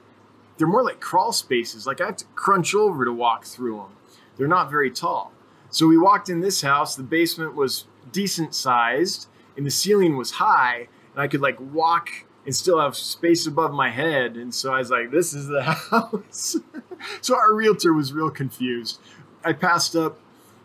they're 0.57 0.67
more 0.67 0.83
like 0.83 0.99
crawl 0.99 1.31
spaces. 1.31 1.87
Like 1.87 2.01
I 2.01 2.07
have 2.07 2.17
to 2.17 2.25
crunch 2.35 2.75
over 2.75 3.05
to 3.05 3.11
walk 3.11 3.45
through 3.45 3.77
them. 3.77 3.95
They're 4.37 4.47
not 4.47 4.69
very 4.69 4.91
tall. 4.91 5.31
So 5.69 5.87
we 5.87 5.97
walked 5.97 6.29
in 6.29 6.41
this 6.41 6.61
house, 6.61 6.95
the 6.95 7.03
basement 7.03 7.55
was 7.55 7.85
decent 8.11 8.53
sized 8.53 9.27
and 9.55 9.65
the 9.65 9.71
ceiling 9.71 10.17
was 10.17 10.31
high 10.31 10.87
and 11.13 11.21
I 11.21 11.27
could 11.27 11.41
like 11.41 11.57
walk 11.59 12.09
and 12.45 12.55
still 12.55 12.79
have 12.79 12.95
space 12.95 13.45
above 13.45 13.73
my 13.73 13.89
head. 13.89 14.35
And 14.35 14.53
so 14.53 14.73
I 14.73 14.79
was 14.79 14.89
like, 14.89 15.11
this 15.11 15.33
is 15.33 15.47
the 15.47 15.63
house. 15.91 16.57
so 17.21 17.35
our 17.35 17.53
realtor 17.53 17.93
was 17.93 18.13
real 18.13 18.29
confused. 18.29 18.99
I 19.43 19.53
passed 19.53 19.95
up 19.95 20.19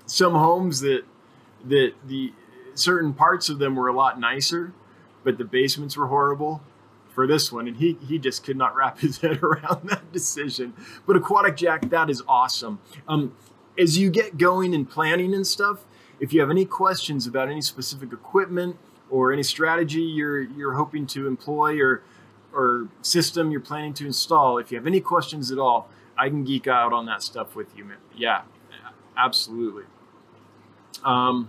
some 0.07 0.35
homes 0.35 0.81
that 0.81 1.05
that 1.65 1.95
the 2.07 2.33
certain 2.75 3.13
parts 3.13 3.49
of 3.49 3.59
them 3.59 3.75
were 3.75 3.89
a 3.89 3.93
lot 3.93 4.21
nicer, 4.21 4.73
but 5.25 5.39
the 5.39 5.45
basements 5.45 5.97
were 5.97 6.07
horrible. 6.07 6.63
For 7.17 7.27
this 7.27 7.51
one, 7.51 7.67
and 7.67 7.79
he 7.79 7.97
he 8.07 8.19
just 8.19 8.45
could 8.45 8.59
not 8.59 8.77
wrap 8.77 8.99
his 9.07 9.19
head 9.19 9.43
around 9.43 9.89
that 9.89 10.13
decision. 10.13 10.75
But 11.07 11.17
aquatic 11.17 11.57
jack, 11.57 11.89
that 11.89 12.09
is 12.09 12.23
awesome. 12.29 12.79
Um, 13.09 13.35
as 13.77 13.99
you 13.99 14.11
get 14.11 14.39
going 14.39 14.75
and 14.75 14.89
planning 14.89 15.35
and 15.35 15.45
stuff, 15.45 15.85
if 16.21 16.33
you 16.33 16.41
have 16.41 16.51
any 16.51 16.65
questions 16.65 17.27
about 17.27 17.49
any 17.49 17.63
specific 17.63 18.13
equipment 18.13 18.77
or 19.11 19.33
any 19.33 19.43
strategy 19.43 20.03
you're 20.03 20.41
you're 20.41 20.75
hoping 20.75 21.07
to 21.09 21.27
employ 21.27 21.81
or 21.81 22.03
or 22.53 22.89
system 23.03 23.51
you're 23.51 23.61
planning 23.61 23.95
to 23.95 24.07
install, 24.07 24.59
if 24.59 24.71
you 24.71 24.77
have 24.77 24.87
any 24.87 25.01
questions 25.01 25.51
at 25.51 25.59
all, 25.59 25.89
I 26.19 26.29
can 26.29 26.45
geek 26.45 26.69
out 26.69 26.93
on 26.93 27.07
that 27.07 27.23
stuff 27.23 27.57
with 27.57 27.77
you. 27.77 27.91
Yeah, 28.15 28.43
absolutely. 29.17 29.85
Um, 31.03 31.49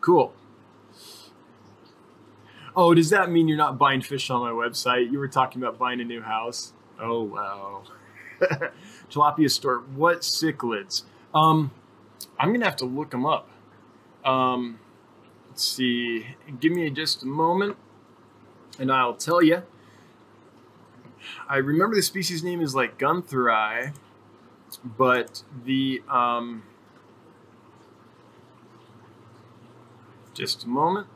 cool. 0.00 0.34
Oh, 2.76 2.92
does 2.92 3.10
that 3.10 3.30
mean 3.30 3.46
you're 3.46 3.56
not 3.56 3.78
buying 3.78 4.00
fish 4.00 4.30
on 4.30 4.40
my 4.40 4.50
website? 4.50 5.10
You 5.10 5.18
were 5.18 5.28
talking 5.28 5.62
about 5.62 5.78
buying 5.78 6.00
a 6.00 6.04
new 6.04 6.22
house. 6.22 6.72
Oh 7.00 7.22
wow. 7.22 7.82
Tilapia 9.10 9.50
store. 9.50 9.78
What 9.94 10.20
cichlids? 10.20 11.02
Um, 11.32 11.70
I'm 12.38 12.52
gonna 12.52 12.64
have 12.64 12.76
to 12.76 12.84
look 12.84 13.10
them 13.10 13.26
up. 13.26 13.48
Um, 14.24 14.80
let's 15.48 15.64
see. 15.64 16.26
Give 16.60 16.72
me 16.72 16.90
just 16.90 17.22
a 17.22 17.26
moment, 17.26 17.76
and 18.78 18.90
I'll 18.90 19.14
tell 19.14 19.42
you. 19.42 19.62
I 21.48 21.56
remember 21.56 21.96
the 21.96 22.02
species 22.02 22.42
name 22.42 22.60
is 22.60 22.74
like 22.74 22.98
Guntheri, 22.98 23.94
but 24.84 25.42
the 25.64 26.02
um, 26.08 26.64
just 30.34 30.64
a 30.64 30.68
moment. 30.68 31.06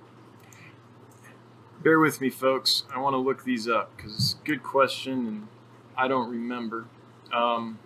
Bear 1.80 2.00
with 2.00 2.20
me, 2.20 2.28
folks. 2.28 2.82
I 2.92 2.98
want 2.98 3.14
to 3.14 3.18
look 3.18 3.44
these 3.44 3.68
up 3.68 3.96
because 3.96 4.12
it's 4.14 4.34
a 4.34 4.44
good 4.44 4.64
question 4.64 5.28
and 5.28 5.48
I 5.96 6.08
don't 6.08 6.28
remember. 6.28 6.86
Um, 7.32 7.78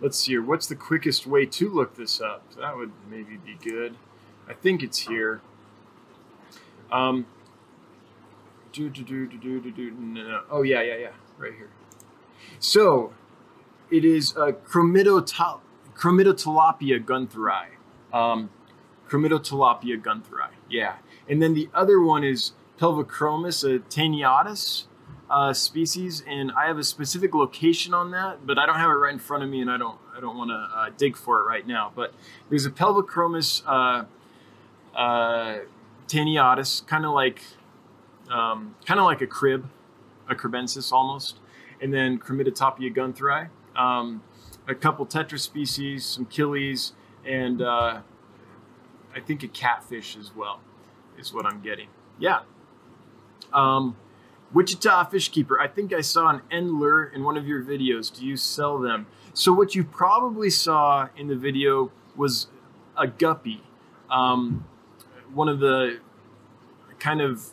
let's 0.00 0.16
see 0.16 0.32
here. 0.32 0.42
What's 0.42 0.68
the 0.68 0.76
quickest 0.76 1.26
way 1.26 1.44
to 1.46 1.68
look 1.68 1.96
this 1.96 2.20
up? 2.20 2.44
That 2.56 2.76
would 2.76 2.92
maybe 3.10 3.36
be 3.36 3.58
good. 3.60 3.96
I 4.48 4.52
think 4.54 4.84
it's 4.84 4.98
here. 5.00 5.40
Um, 6.92 7.26
do, 8.72 8.88
do, 8.90 9.02
do, 9.02 9.26
do, 9.26 9.38
do, 9.38 9.60
do, 9.60 9.72
do, 9.72 9.90
no. 9.90 10.42
Oh, 10.48 10.62
yeah, 10.62 10.82
yeah, 10.82 10.98
yeah. 10.98 11.12
Right 11.36 11.52
here. 11.52 11.70
So, 12.60 13.12
it 13.90 14.04
is 14.04 14.36
a 14.36 14.52
Chromidotilapia 14.52 15.64
guntheri. 17.04 17.77
Um, 18.12 18.50
Chromidotilapia 19.08 20.00
guntheri. 20.02 20.50
Yeah. 20.68 20.96
And 21.28 21.42
then 21.42 21.54
the 21.54 21.68
other 21.74 22.00
one 22.00 22.24
is 22.24 22.52
Pelvicachromis, 22.78 23.64
a 23.64 23.78
taeniatus 23.80 24.84
uh, 25.30 25.52
species, 25.52 26.22
and 26.26 26.52
I 26.52 26.66
have 26.66 26.78
a 26.78 26.84
specific 26.84 27.34
location 27.34 27.92
on 27.92 28.10
that, 28.12 28.46
but 28.46 28.58
I 28.58 28.66
don't 28.66 28.76
have 28.76 28.90
it 28.90 28.94
right 28.94 29.12
in 29.12 29.18
front 29.18 29.42
of 29.42 29.50
me, 29.50 29.60
and 29.60 29.70
I 29.70 29.76
don't 29.76 29.98
I 30.16 30.20
don't 30.20 30.36
want 30.36 30.50
to 30.50 30.78
uh, 30.78 30.90
dig 30.96 31.16
for 31.16 31.40
it 31.40 31.44
right 31.44 31.66
now. 31.66 31.92
But 31.94 32.14
there's 32.48 32.66
a 32.66 32.70
Pelvicachromis 32.70 33.62
uh, 33.66 34.04
uh, 34.96 35.58
taeniatus, 36.06 36.86
kind 36.86 37.04
of 37.04 37.12
like 37.12 37.42
um, 38.30 38.74
kind 38.86 39.00
of 39.00 39.06
like 39.06 39.20
a 39.20 39.26
crib, 39.26 39.68
a 40.28 40.34
kribensis 40.34 40.92
almost, 40.92 41.36
and 41.80 41.92
then 41.92 42.18
Chromitotopia 42.18 42.94
guntheri, 42.94 43.48
um, 43.76 44.22
a 44.66 44.74
couple 44.74 45.04
tetraspecies, 45.04 46.02
some 46.02 46.26
killies, 46.26 46.92
and 47.24 47.62
uh, 47.62 48.00
I 49.14 49.20
think 49.20 49.42
a 49.42 49.48
catfish 49.48 50.16
as 50.16 50.34
well 50.34 50.60
is 51.18 51.32
what 51.32 51.46
I'm 51.46 51.60
getting. 51.60 51.88
Yeah. 52.18 52.40
Um, 53.52 53.96
Wichita 54.52 55.04
Fish 55.04 55.28
Keeper. 55.28 55.60
I 55.60 55.68
think 55.68 55.92
I 55.92 56.00
saw 56.00 56.28
an 56.28 56.42
Endler 56.50 57.12
in 57.12 57.22
one 57.24 57.36
of 57.36 57.46
your 57.46 57.62
videos. 57.62 58.16
Do 58.16 58.26
you 58.26 58.36
sell 58.36 58.78
them? 58.78 59.06
So 59.34 59.52
what 59.52 59.74
you 59.74 59.84
probably 59.84 60.50
saw 60.50 61.08
in 61.16 61.28
the 61.28 61.36
video 61.36 61.92
was 62.16 62.48
a 62.96 63.06
guppy. 63.06 63.62
Um, 64.10 64.64
one 65.32 65.48
of 65.48 65.60
the 65.60 66.00
kind 66.98 67.20
of 67.20 67.50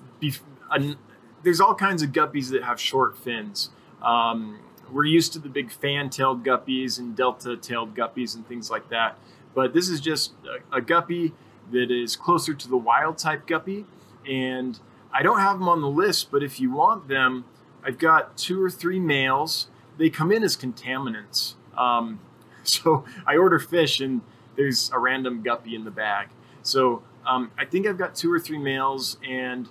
a, 0.71 0.95
there's 1.43 1.59
all 1.59 1.75
kinds 1.75 2.01
of 2.01 2.11
guppies 2.11 2.49
that 2.51 2.63
have 2.63 2.79
short 2.79 3.17
fins. 3.17 3.69
Um, 4.01 4.59
we're 4.91 5.05
used 5.05 5.33
to 5.33 5.39
the 5.39 5.49
big 5.49 5.71
fan-tailed 5.71 6.43
guppies 6.45 6.97
and 6.99 7.15
delta-tailed 7.15 7.95
guppies 7.95 8.35
and 8.35 8.47
things 8.47 8.69
like 8.69 8.89
that, 8.89 9.17
but 9.55 9.73
this 9.73 9.89
is 9.89 9.99
just 9.99 10.33
a, 10.71 10.77
a 10.77 10.81
guppy 10.81 11.33
that 11.71 11.89
is 11.89 12.15
closer 12.15 12.53
to 12.53 12.67
the 12.67 12.77
wild 12.77 13.17
type 13.17 13.47
guppy 13.47 13.85
and 14.29 14.79
I 15.11 15.23
don't 15.23 15.39
have 15.39 15.59
them 15.59 15.69
on 15.69 15.81
the 15.81 15.89
list, 15.89 16.29
but 16.29 16.43
if 16.43 16.59
you 16.59 16.71
want 16.71 17.07
them, 17.07 17.45
I've 17.83 17.97
got 17.97 18.37
two 18.37 18.61
or 18.61 18.69
three 18.69 18.99
males. 18.99 19.67
They 19.97 20.09
come 20.09 20.31
in 20.31 20.43
as 20.43 20.57
contaminants. 20.57 21.53
Um, 21.77 22.19
so 22.63 23.05
I 23.25 23.37
order 23.37 23.59
fish 23.59 23.99
and 23.99 24.21
there's 24.55 24.91
a 24.93 24.99
random 24.99 25.41
guppy 25.41 25.75
in 25.75 25.85
the 25.85 25.91
bag. 25.91 26.29
So 26.63 27.03
um, 27.25 27.51
I 27.57 27.65
think 27.65 27.87
I've 27.87 27.97
got 27.97 28.15
two 28.15 28.31
or 28.31 28.39
three 28.39 28.57
males 28.57 29.17
and 29.27 29.69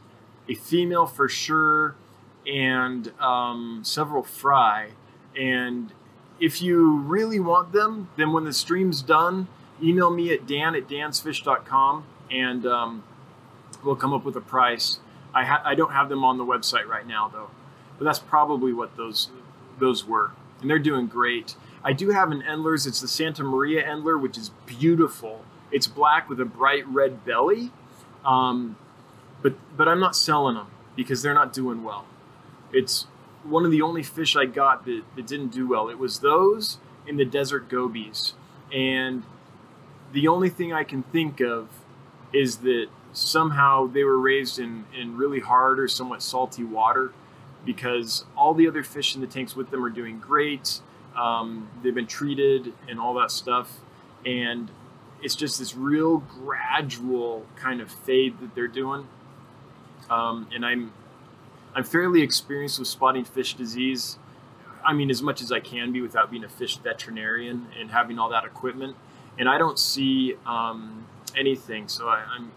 a 0.49 0.55
female 0.55 1.07
for 1.07 1.29
sure, 1.29 1.97
and 2.47 3.12
um, 3.20 3.81
several 3.83 4.23
fry. 4.23 4.90
And 5.37 5.92
if 6.40 6.61
you 6.61 6.99
really 6.99 7.40
want 7.40 7.73
them, 7.73 8.11
then 8.16 8.33
when 8.33 8.44
the 8.44 8.53
stream's 8.53 9.03
done, 9.03 9.49
email 9.82 10.10
me 10.10 10.32
at 10.32 10.46
dan 10.46 10.74
at 10.74 10.88
dansfish.com 10.88 12.04
and 12.30 12.66
um, 12.66 13.04
we'll 13.82 13.96
come 13.96 14.12
up 14.12 14.24
with 14.24 14.37
a 14.37 14.40
price. 14.40 14.98
I, 15.34 15.44
ha- 15.44 15.62
I 15.64 15.74
don't 15.74 15.92
have 15.92 16.08
them 16.08 16.24
on 16.24 16.38
the 16.38 16.44
website 16.44 16.87
right 16.87 17.06
now 17.06 17.28
though, 17.28 17.50
but 17.98 18.04
that's 18.04 18.18
probably 18.18 18.72
what 18.72 18.96
those 18.96 19.30
those 19.78 20.06
were, 20.06 20.30
and 20.60 20.70
they're 20.70 20.78
doing 20.78 21.06
great. 21.06 21.56
I 21.82 21.92
do 21.92 22.10
have 22.10 22.30
an 22.30 22.42
Endlers. 22.42 22.87
It's 22.87 23.00
the 23.00 23.08
Santa 23.08 23.42
Maria 23.42 23.84
Endler, 23.84 24.20
which 24.20 24.38
is 24.38 24.50
beautiful. 24.66 25.44
It's 25.72 25.87
black 25.87 26.28
with 26.28 26.40
a 26.40 26.44
bright 26.44 26.87
red 26.87 27.24
belly, 27.24 27.72
um, 28.24 28.76
but 29.42 29.54
but 29.76 29.88
I'm 29.88 30.00
not 30.00 30.14
selling 30.14 30.54
them 30.54 30.68
because 30.96 31.22
they're 31.22 31.34
not 31.34 31.52
doing 31.52 31.82
well. 31.82 32.06
It's 32.72 33.06
one 33.42 33.64
of 33.64 33.70
the 33.70 33.82
only 33.82 34.02
fish 34.02 34.37
I 34.37 34.46
got 34.46 34.84
that, 34.87 35.02
that 35.16 35.26
didn't 35.26 35.48
do 35.48 35.68
well. 35.68 35.88
It 35.88 35.98
was 35.98 36.20
those 36.20 36.78
in 37.06 37.16
the 37.16 37.24
desert 37.24 37.68
gobies, 37.68 38.34
and 38.72 39.24
the 40.14 40.29
only 40.29 40.48
thing 40.48 40.72
I 40.72 40.85
can 40.85 41.03
think 41.03 41.40
of 41.40 41.68
is 42.33 42.59
that 42.59 42.87
somehow 43.12 43.87
they 43.87 44.05
were 44.05 44.18
raised 44.18 44.59
in, 44.59 44.85
in 44.96 45.16
really 45.16 45.40
hard 45.40 45.79
or 45.79 45.88
somewhat 45.88 46.22
salty 46.22 46.64
water 46.64 47.12
because 47.64 48.24
all 48.37 48.55
the 48.55 48.68
other 48.68 48.83
fish 48.83 49.14
in 49.14 49.20
the 49.20 49.27
tanks 49.27 49.57
with 49.57 49.70
them 49.70 49.85
are 49.85 49.90
doing 49.90 50.18
great. 50.18 50.81
Um, 51.16 51.68
they've 51.83 51.94
been 51.94 52.07
treated 52.07 52.72
and 52.88 53.00
all 53.00 53.14
that 53.14 53.31
stuff. 53.31 53.81
And 54.24 54.70
it's 55.22 55.35
just 55.35 55.59
this 55.59 55.77
real 55.77 56.18
gradual 56.18 57.46
kind 57.57 57.81
of 57.81 57.90
fade 57.90 58.38
that 58.40 58.55
they're 58.55 58.68
doing. 58.68 59.09
Um, 60.09 60.48
and 60.55 60.64
I'm 60.64 60.92
I'm 61.74 61.85
fairly 61.85 62.22
experienced 62.22 62.79
with 62.79 62.87
spotting 62.87 63.24
fish 63.24 63.55
disease. 63.55 64.18
I 64.85 64.92
mean, 64.92 65.11
as 65.11 65.22
much 65.22 65.42
as 65.42 65.50
I 65.50 65.59
can 65.59 65.90
be 65.90 66.00
without 66.00 66.31
being 66.31 66.44
a 66.44 66.48
fish 66.48 66.77
veterinarian 66.77 67.66
and 67.79 67.90
having 67.90 68.18
all 68.18 68.29
that 68.29 68.44
equipment. 68.44 68.96
And 69.38 69.49
I 69.49 69.59
don't 69.59 69.79
see 69.79 70.35
um, 70.47 71.07
anything. 71.37 71.88
So 71.88 72.09
I, 72.09 72.25
I'm 72.37 72.53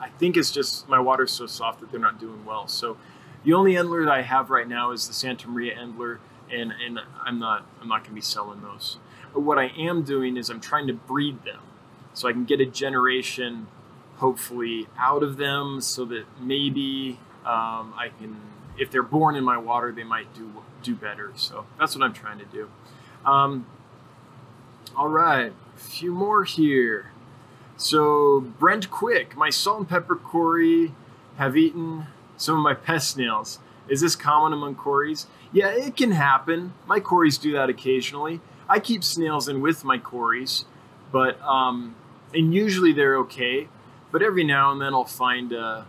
I 0.00 0.08
think 0.08 0.36
it's 0.36 0.50
just 0.50 0.88
my 0.88 0.98
water's 0.98 1.30
so 1.30 1.46
soft 1.46 1.80
that 1.80 1.90
they're 1.90 2.00
not 2.00 2.18
doing 2.18 2.44
well. 2.44 2.66
So 2.66 2.96
the 3.44 3.52
only 3.52 3.74
Endler 3.74 4.04
that 4.04 4.12
I 4.12 4.22
have 4.22 4.50
right 4.50 4.66
now 4.66 4.92
is 4.92 5.06
the 5.06 5.12
Santa 5.12 5.48
Maria 5.48 5.76
Endler, 5.76 6.18
and 6.50 6.72
and 6.84 6.98
I'm 7.24 7.38
not 7.38 7.66
I'm 7.80 7.88
not 7.88 7.98
going 7.98 8.10
to 8.10 8.14
be 8.14 8.20
selling 8.20 8.62
those. 8.62 8.96
But 9.32 9.40
what 9.40 9.58
I 9.58 9.66
am 9.78 10.02
doing 10.02 10.36
is 10.36 10.50
I'm 10.50 10.60
trying 10.60 10.86
to 10.86 10.94
breed 10.94 11.44
them, 11.44 11.60
so 12.14 12.28
I 12.28 12.32
can 12.32 12.44
get 12.44 12.60
a 12.60 12.66
generation, 12.66 13.68
hopefully, 14.16 14.88
out 14.98 15.22
of 15.22 15.36
them, 15.36 15.80
so 15.80 16.04
that 16.06 16.24
maybe 16.40 17.20
um, 17.44 17.94
I 17.96 18.10
can, 18.18 18.40
if 18.76 18.90
they're 18.90 19.02
born 19.02 19.36
in 19.36 19.44
my 19.44 19.58
water, 19.58 19.92
they 19.92 20.02
might 20.04 20.32
do 20.34 20.50
do 20.82 20.94
better. 20.94 21.32
So 21.36 21.66
that's 21.78 21.94
what 21.94 22.02
I'm 22.02 22.14
trying 22.14 22.38
to 22.38 22.46
do. 22.46 22.70
Um, 23.24 23.66
all 24.96 25.08
right, 25.08 25.52
a 25.80 25.82
few 25.82 26.12
more 26.12 26.44
here. 26.44 27.12
So 27.76 28.40
Brent 28.40 28.90
Quick, 28.90 29.36
my 29.36 29.50
salt 29.50 29.78
and 29.78 29.88
pepper 29.88 30.16
Cory 30.16 30.92
have 31.36 31.56
eaten 31.56 32.06
some 32.36 32.56
of 32.56 32.62
my 32.62 32.74
pest 32.74 33.10
snails. 33.10 33.58
Is 33.88 34.02
this 34.02 34.14
common 34.14 34.52
among 34.52 34.76
Corys? 34.76 35.26
Yeah, 35.52 35.68
it 35.68 35.96
can 35.96 36.12
happen. 36.12 36.74
My 36.86 37.00
Corys 37.00 37.40
do 37.40 37.52
that 37.52 37.68
occasionally. 37.68 38.40
I 38.68 38.78
keep 38.78 39.02
snails 39.02 39.48
in 39.48 39.60
with 39.60 39.82
my 39.84 39.98
Corys, 39.98 40.64
but 41.10 41.40
um, 41.42 41.96
and 42.32 42.54
usually 42.54 42.92
they're 42.92 43.16
okay. 43.18 43.68
But 44.12 44.22
every 44.22 44.44
now 44.44 44.70
and 44.70 44.80
then 44.80 44.94
I'll 44.94 45.04
find 45.04 45.52
a, 45.52 45.86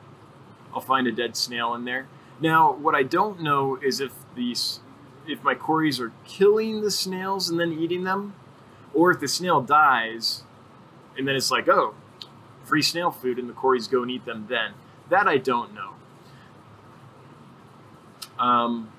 I'll 0.73 0.81
find 0.81 1.07
a 1.07 1.11
dead 1.11 1.35
snail 1.35 1.75
in 1.75 1.85
there. 1.85 2.07
Now, 2.39 2.71
what 2.73 2.95
I 2.95 3.03
don't 3.03 3.41
know 3.41 3.75
is 3.75 3.99
if 3.99 4.13
these, 4.35 4.79
if 5.27 5.43
my 5.43 5.53
Corys 5.53 5.99
are 5.99 6.11
killing 6.25 6.81
the 6.81 6.91
snails 6.91 7.49
and 7.49 7.59
then 7.59 7.71
eating 7.71 8.03
them, 8.03 8.33
or 8.93 9.11
if 9.11 9.19
the 9.19 9.27
snail 9.27 9.61
dies 9.61 10.43
and 11.17 11.27
then 11.27 11.35
it's 11.35 11.51
like, 11.51 11.67
oh, 11.67 11.93
free 12.63 12.81
snail 12.81 13.11
food 13.11 13.37
and 13.37 13.49
the 13.49 13.53
Corys 13.53 13.89
go 13.89 14.01
and 14.01 14.11
eat 14.11 14.25
them 14.25 14.47
then. 14.49 14.73
That 15.09 15.27
I 15.27 15.37
don't 15.37 15.73
know. 15.73 15.91
Um, 18.39 18.91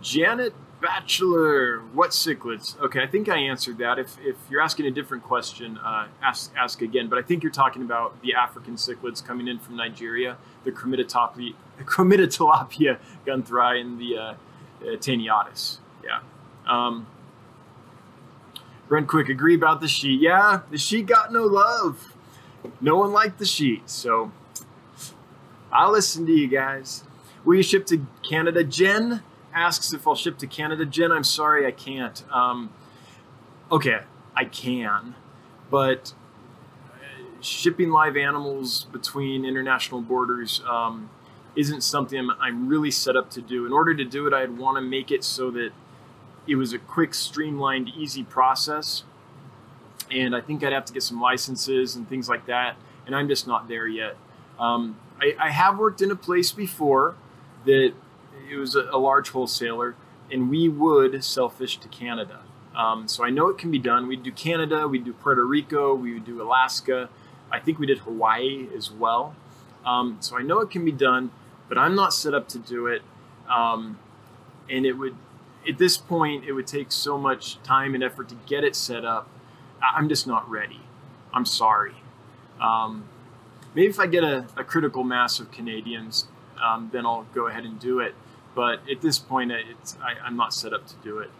Janet 0.00 0.54
Bachelor, 0.80 1.80
what 1.92 2.10
cichlids? 2.10 2.78
Okay, 2.78 3.02
I 3.02 3.06
think 3.06 3.28
I 3.28 3.38
answered 3.38 3.78
that. 3.78 3.98
If, 3.98 4.16
if 4.20 4.36
you're 4.48 4.60
asking 4.60 4.86
a 4.86 4.90
different 4.92 5.24
question, 5.24 5.76
uh, 5.78 6.06
ask 6.22 6.52
ask 6.56 6.82
again. 6.82 7.08
But 7.08 7.18
I 7.18 7.22
think 7.22 7.42
you're 7.42 7.50
talking 7.50 7.82
about 7.82 8.20
the 8.22 8.34
African 8.34 8.76
cichlids 8.76 9.24
coming 9.24 9.48
in 9.48 9.58
from 9.58 9.76
Nigeria, 9.76 10.36
the 10.64 10.70
Chromitotopia, 10.70 11.54
Chromitotopia 11.80 12.98
gunthri 13.26 13.80
and 13.80 13.98
the 13.98 14.16
uh, 14.16 14.34
uh. 14.86 15.50
Yeah. 16.04 16.20
Um, 16.66 17.06
Brent 18.88 19.06
Quick, 19.06 19.28
agree 19.28 19.54
about 19.54 19.80
the 19.80 19.88
sheet. 19.88 20.20
Yeah, 20.20 20.62
the 20.70 20.78
sheet 20.78 21.06
got 21.06 21.32
no 21.32 21.44
love. 21.44 22.14
No 22.80 22.96
one 22.96 23.12
liked 23.12 23.38
the 23.38 23.44
sheet, 23.44 23.88
so 23.88 24.32
I'll 25.70 25.92
listen 25.92 26.26
to 26.26 26.32
you 26.32 26.48
guys. 26.48 27.04
Will 27.44 27.56
you 27.56 27.62
ship 27.62 27.86
to 27.86 28.06
Canada? 28.28 28.64
Jen 28.64 29.22
asks 29.54 29.92
if 29.92 30.06
I'll 30.06 30.14
ship 30.14 30.38
to 30.38 30.46
Canada. 30.46 30.86
Jen, 30.86 31.12
I'm 31.12 31.24
sorry 31.24 31.66
I 31.66 31.70
can't. 31.70 32.24
Um, 32.32 32.70
okay, 33.70 34.00
I 34.34 34.44
can, 34.46 35.14
but 35.70 36.14
shipping 37.40 37.90
live 37.90 38.16
animals 38.16 38.84
between 38.84 39.44
international 39.44 40.00
borders 40.00 40.62
um, 40.68 41.10
isn't 41.56 41.82
something 41.82 42.30
I'm 42.40 42.68
really 42.68 42.90
set 42.90 43.16
up 43.16 43.30
to 43.30 43.42
do. 43.42 43.66
In 43.66 43.72
order 43.72 43.94
to 43.94 44.04
do 44.04 44.26
it, 44.26 44.32
I'd 44.32 44.56
want 44.56 44.76
to 44.76 44.80
make 44.80 45.10
it 45.10 45.24
so 45.24 45.50
that 45.52 45.72
it 46.48 46.56
was 46.56 46.72
a 46.72 46.78
quick, 46.78 47.14
streamlined, 47.14 47.90
easy 47.90 48.24
process. 48.24 49.04
And 50.10 50.34
I 50.34 50.40
think 50.40 50.64
I'd 50.64 50.72
have 50.72 50.86
to 50.86 50.92
get 50.92 51.02
some 51.02 51.20
licenses 51.20 51.94
and 51.94 52.08
things 52.08 52.28
like 52.28 52.46
that. 52.46 52.76
And 53.06 53.14
I'm 53.14 53.28
just 53.28 53.46
not 53.46 53.68
there 53.68 53.86
yet. 53.86 54.16
Um, 54.58 54.96
I, 55.20 55.34
I 55.38 55.50
have 55.50 55.78
worked 55.78 56.00
in 56.00 56.10
a 56.10 56.16
place 56.16 56.50
before 56.52 57.16
that 57.66 57.92
it 58.50 58.56
was 58.56 58.74
a, 58.74 58.88
a 58.90 58.98
large 58.98 59.30
wholesaler, 59.30 59.94
and 60.30 60.48
we 60.48 60.68
would 60.68 61.22
sell 61.22 61.48
fish 61.48 61.78
to 61.78 61.88
Canada. 61.88 62.40
Um, 62.74 63.08
so 63.08 63.24
I 63.24 63.30
know 63.30 63.48
it 63.48 63.58
can 63.58 63.70
be 63.70 63.78
done. 63.78 64.06
We'd 64.06 64.22
do 64.22 64.32
Canada, 64.32 64.86
we'd 64.88 65.04
do 65.04 65.12
Puerto 65.12 65.44
Rico, 65.44 65.94
we 65.94 66.14
would 66.14 66.24
do 66.24 66.40
Alaska. 66.40 67.08
I 67.50 67.58
think 67.58 67.78
we 67.78 67.86
did 67.86 67.98
Hawaii 67.98 68.68
as 68.76 68.90
well. 68.90 69.34
Um, 69.84 70.18
so 70.20 70.38
I 70.38 70.42
know 70.42 70.60
it 70.60 70.70
can 70.70 70.84
be 70.84 70.92
done, 70.92 71.30
but 71.68 71.76
I'm 71.76 71.94
not 71.94 72.12
set 72.14 72.34
up 72.34 72.48
to 72.48 72.58
do 72.58 72.86
it. 72.86 73.02
Um, 73.50 73.98
and 74.70 74.84
it 74.84 74.92
would, 74.92 75.16
at 75.68 75.78
this 75.78 75.98
point, 75.98 76.44
it 76.44 76.52
would 76.52 76.66
take 76.66 76.90
so 76.90 77.18
much 77.18 77.62
time 77.62 77.94
and 77.94 78.02
effort 78.02 78.28
to 78.30 78.36
get 78.46 78.64
it 78.64 78.74
set 78.74 79.04
up. 79.04 79.28
I'm 79.82 80.08
just 80.08 80.26
not 80.26 80.48
ready. 80.48 80.80
I'm 81.32 81.44
sorry. 81.44 81.94
Um, 82.60 83.04
maybe 83.74 83.88
if 83.88 84.00
I 84.00 84.06
get 84.06 84.24
a, 84.24 84.46
a 84.56 84.64
critical 84.64 85.04
mass 85.04 85.38
of 85.38 85.50
Canadians, 85.50 86.26
um, 86.62 86.90
then 86.92 87.04
I'll 87.06 87.26
go 87.34 87.46
ahead 87.46 87.64
and 87.64 87.78
do 87.78 88.00
it. 88.00 88.14
But 88.54 88.80
at 88.90 89.02
this 89.02 89.18
point, 89.18 89.52
it's, 89.52 89.96
I, 90.02 90.14
I'm 90.24 90.36
not 90.36 90.54
set 90.54 90.72
up 90.72 90.86
to 90.88 90.94
do 91.02 91.18
it. 91.18 91.30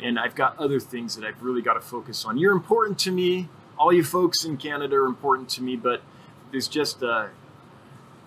And 0.00 0.18
I've 0.18 0.34
got 0.34 0.58
other 0.58 0.78
things 0.78 1.16
that 1.16 1.24
I've 1.24 1.42
really 1.42 1.62
got 1.62 1.74
to 1.74 1.80
focus 1.80 2.24
on. 2.24 2.38
You're 2.38 2.52
important 2.52 2.98
to 3.00 3.10
me. 3.10 3.48
All 3.78 3.92
you 3.92 4.04
folks 4.04 4.44
in 4.44 4.56
Canada 4.56 4.96
are 4.96 5.06
important 5.06 5.48
to 5.50 5.62
me, 5.62 5.74
but 5.74 6.02
there's 6.52 6.68
just 6.68 7.02
a, 7.02 7.30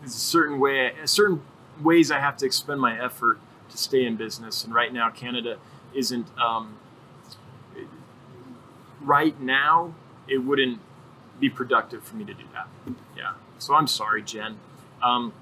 there's 0.01 0.15
a 0.15 0.19
certain 0.19 0.59
way, 0.59 0.93
certain 1.05 1.41
ways 1.81 2.11
I 2.11 2.19
have 2.19 2.37
to 2.37 2.45
expend 2.45 2.81
my 2.81 2.99
effort 3.01 3.39
to 3.73 3.77
stay 3.77 4.05
in 4.05 4.15
business. 4.15 4.63
And 4.63 4.73
right 4.73 4.93
now, 4.93 5.09
Canada 5.09 5.57
isn't. 5.93 6.27
Um, 6.38 6.77
right 9.01 9.39
now, 9.41 9.93
it 10.27 10.38
wouldn't 10.38 10.79
be 11.39 11.49
productive 11.49 12.03
for 12.03 12.15
me 12.15 12.23
to 12.23 12.33
do 12.33 12.43
that. 12.53 12.67
Yeah. 13.17 13.33
So 13.57 13.75
I'm 13.75 13.88
sorry, 13.88 14.21
Jen. 14.21 14.57
Um, 15.01 15.33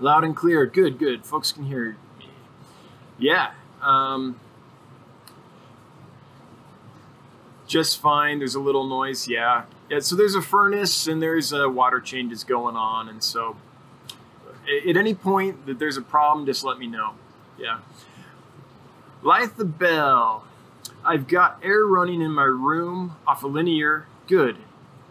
loud 0.00 0.24
and 0.24 0.34
clear. 0.34 0.64
Good, 0.66 0.98
good. 0.98 1.26
Folks 1.26 1.52
can 1.52 1.64
hear 1.64 1.96
me. 2.18 2.26
Yeah. 3.18 3.50
Um, 3.82 4.40
just 7.66 8.00
fine. 8.00 8.38
There's 8.38 8.54
a 8.54 8.60
little 8.60 8.86
noise. 8.86 9.28
Yeah. 9.28 9.64
Yeah. 9.90 9.98
So 9.98 10.14
there's 10.16 10.34
a 10.34 10.42
furnace 10.42 11.06
and 11.06 11.20
there's 11.20 11.52
uh, 11.52 11.68
water 11.68 12.00
changes 12.00 12.44
going 12.44 12.76
on. 12.76 13.08
And 13.08 13.22
so 13.22 13.56
at 14.88 14.96
any 14.96 15.14
point 15.14 15.66
that 15.66 15.78
there's 15.78 15.96
a 15.96 16.02
problem, 16.02 16.46
just 16.46 16.64
let 16.64 16.78
me 16.78 16.86
know. 16.86 17.14
Yeah. 17.58 17.80
Light 19.22 19.56
the 19.56 19.64
bell. 19.64 20.44
I've 21.04 21.26
got 21.26 21.58
air 21.62 21.84
running 21.84 22.20
in 22.20 22.30
my 22.32 22.44
room 22.44 23.16
off 23.26 23.42
a 23.42 23.46
linear. 23.46 24.06
Good. 24.26 24.58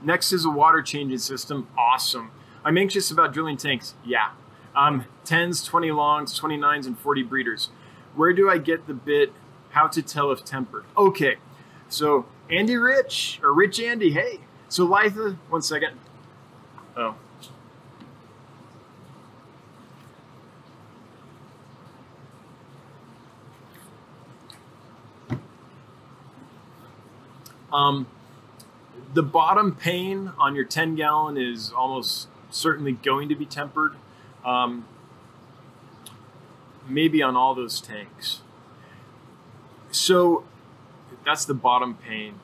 Next 0.01 0.31
is 0.31 0.45
a 0.45 0.49
water 0.49 0.81
changing 0.81 1.17
system. 1.17 1.67
Awesome. 1.77 2.31
I'm 2.63 2.77
anxious 2.77 3.11
about 3.11 3.33
drilling 3.33 3.57
tanks. 3.57 3.95
Yeah. 4.05 4.29
Um, 4.75 5.05
10s, 5.25 5.65
20 5.65 5.91
longs, 5.91 6.39
29s, 6.39 6.85
and 6.85 6.97
40 6.97 7.23
breeders. 7.23 7.69
Where 8.15 8.33
do 8.33 8.49
I 8.49 8.57
get 8.57 8.87
the 8.87 8.93
bit 8.93 9.33
how 9.71 9.87
to 9.87 10.01
tell 10.01 10.31
if 10.31 10.45
tempered? 10.45 10.85
Okay. 10.97 11.37
So 11.89 12.25
Andy 12.49 12.75
Rich, 12.75 13.39
or 13.43 13.53
Rich 13.53 13.79
Andy, 13.79 14.11
hey. 14.11 14.39
So 14.69 14.87
Litha, 14.87 15.37
one 15.49 15.61
second. 15.61 15.97
Oh. 16.95 17.15
Um, 27.71 28.07
the 29.13 29.23
bottom 29.23 29.75
pane 29.75 30.31
on 30.37 30.55
your 30.55 30.65
10 30.65 30.95
gallon 30.95 31.37
is 31.37 31.71
almost 31.71 32.27
certainly 32.49 32.93
going 32.93 33.29
to 33.29 33.35
be 33.35 33.45
tempered. 33.45 33.95
Um, 34.45 34.85
maybe 36.87 37.21
on 37.21 37.35
all 37.35 37.53
those 37.53 37.81
tanks. 37.81 38.41
So 39.91 40.43
that's 41.25 41.45
the 41.45 41.53
bottom 41.53 41.95
pane. 41.95 42.39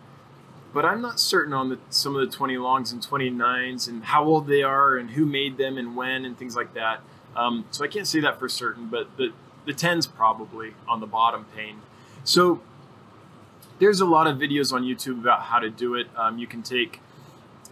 But 0.73 0.85
I'm 0.85 1.01
not 1.01 1.19
certain 1.19 1.53
on 1.53 1.69
the, 1.69 1.79
some 1.89 2.15
of 2.15 2.29
the 2.29 2.35
20 2.35 2.57
longs 2.57 2.91
and 2.91 3.01
29s 3.01 3.87
and 3.87 4.03
how 4.03 4.25
old 4.25 4.47
they 4.47 4.63
are 4.63 4.97
and 4.97 5.11
who 5.11 5.25
made 5.25 5.57
them 5.57 5.77
and 5.77 5.95
when 5.95 6.25
and 6.25 6.37
things 6.37 6.55
like 6.55 6.73
that. 6.73 7.01
Um, 7.35 7.65
so 7.71 7.83
I 7.83 7.87
can't 7.87 8.07
say 8.07 8.19
that 8.21 8.39
for 8.39 8.49
certain, 8.49 8.87
but 8.87 9.15
the, 9.17 9.33
the 9.65 9.73
10's 9.73 10.07
probably 10.07 10.73
on 10.87 10.99
the 10.99 11.05
bottom 11.05 11.45
pane. 11.55 11.81
So 12.23 12.61
there's 13.79 14.01
a 14.01 14.05
lot 14.05 14.27
of 14.27 14.37
videos 14.37 14.71
on 14.71 14.83
YouTube 14.83 15.19
about 15.19 15.41
how 15.41 15.59
to 15.59 15.69
do 15.69 15.95
it. 15.95 16.07
Um, 16.15 16.37
you 16.37 16.47
can 16.47 16.61
take 16.61 16.99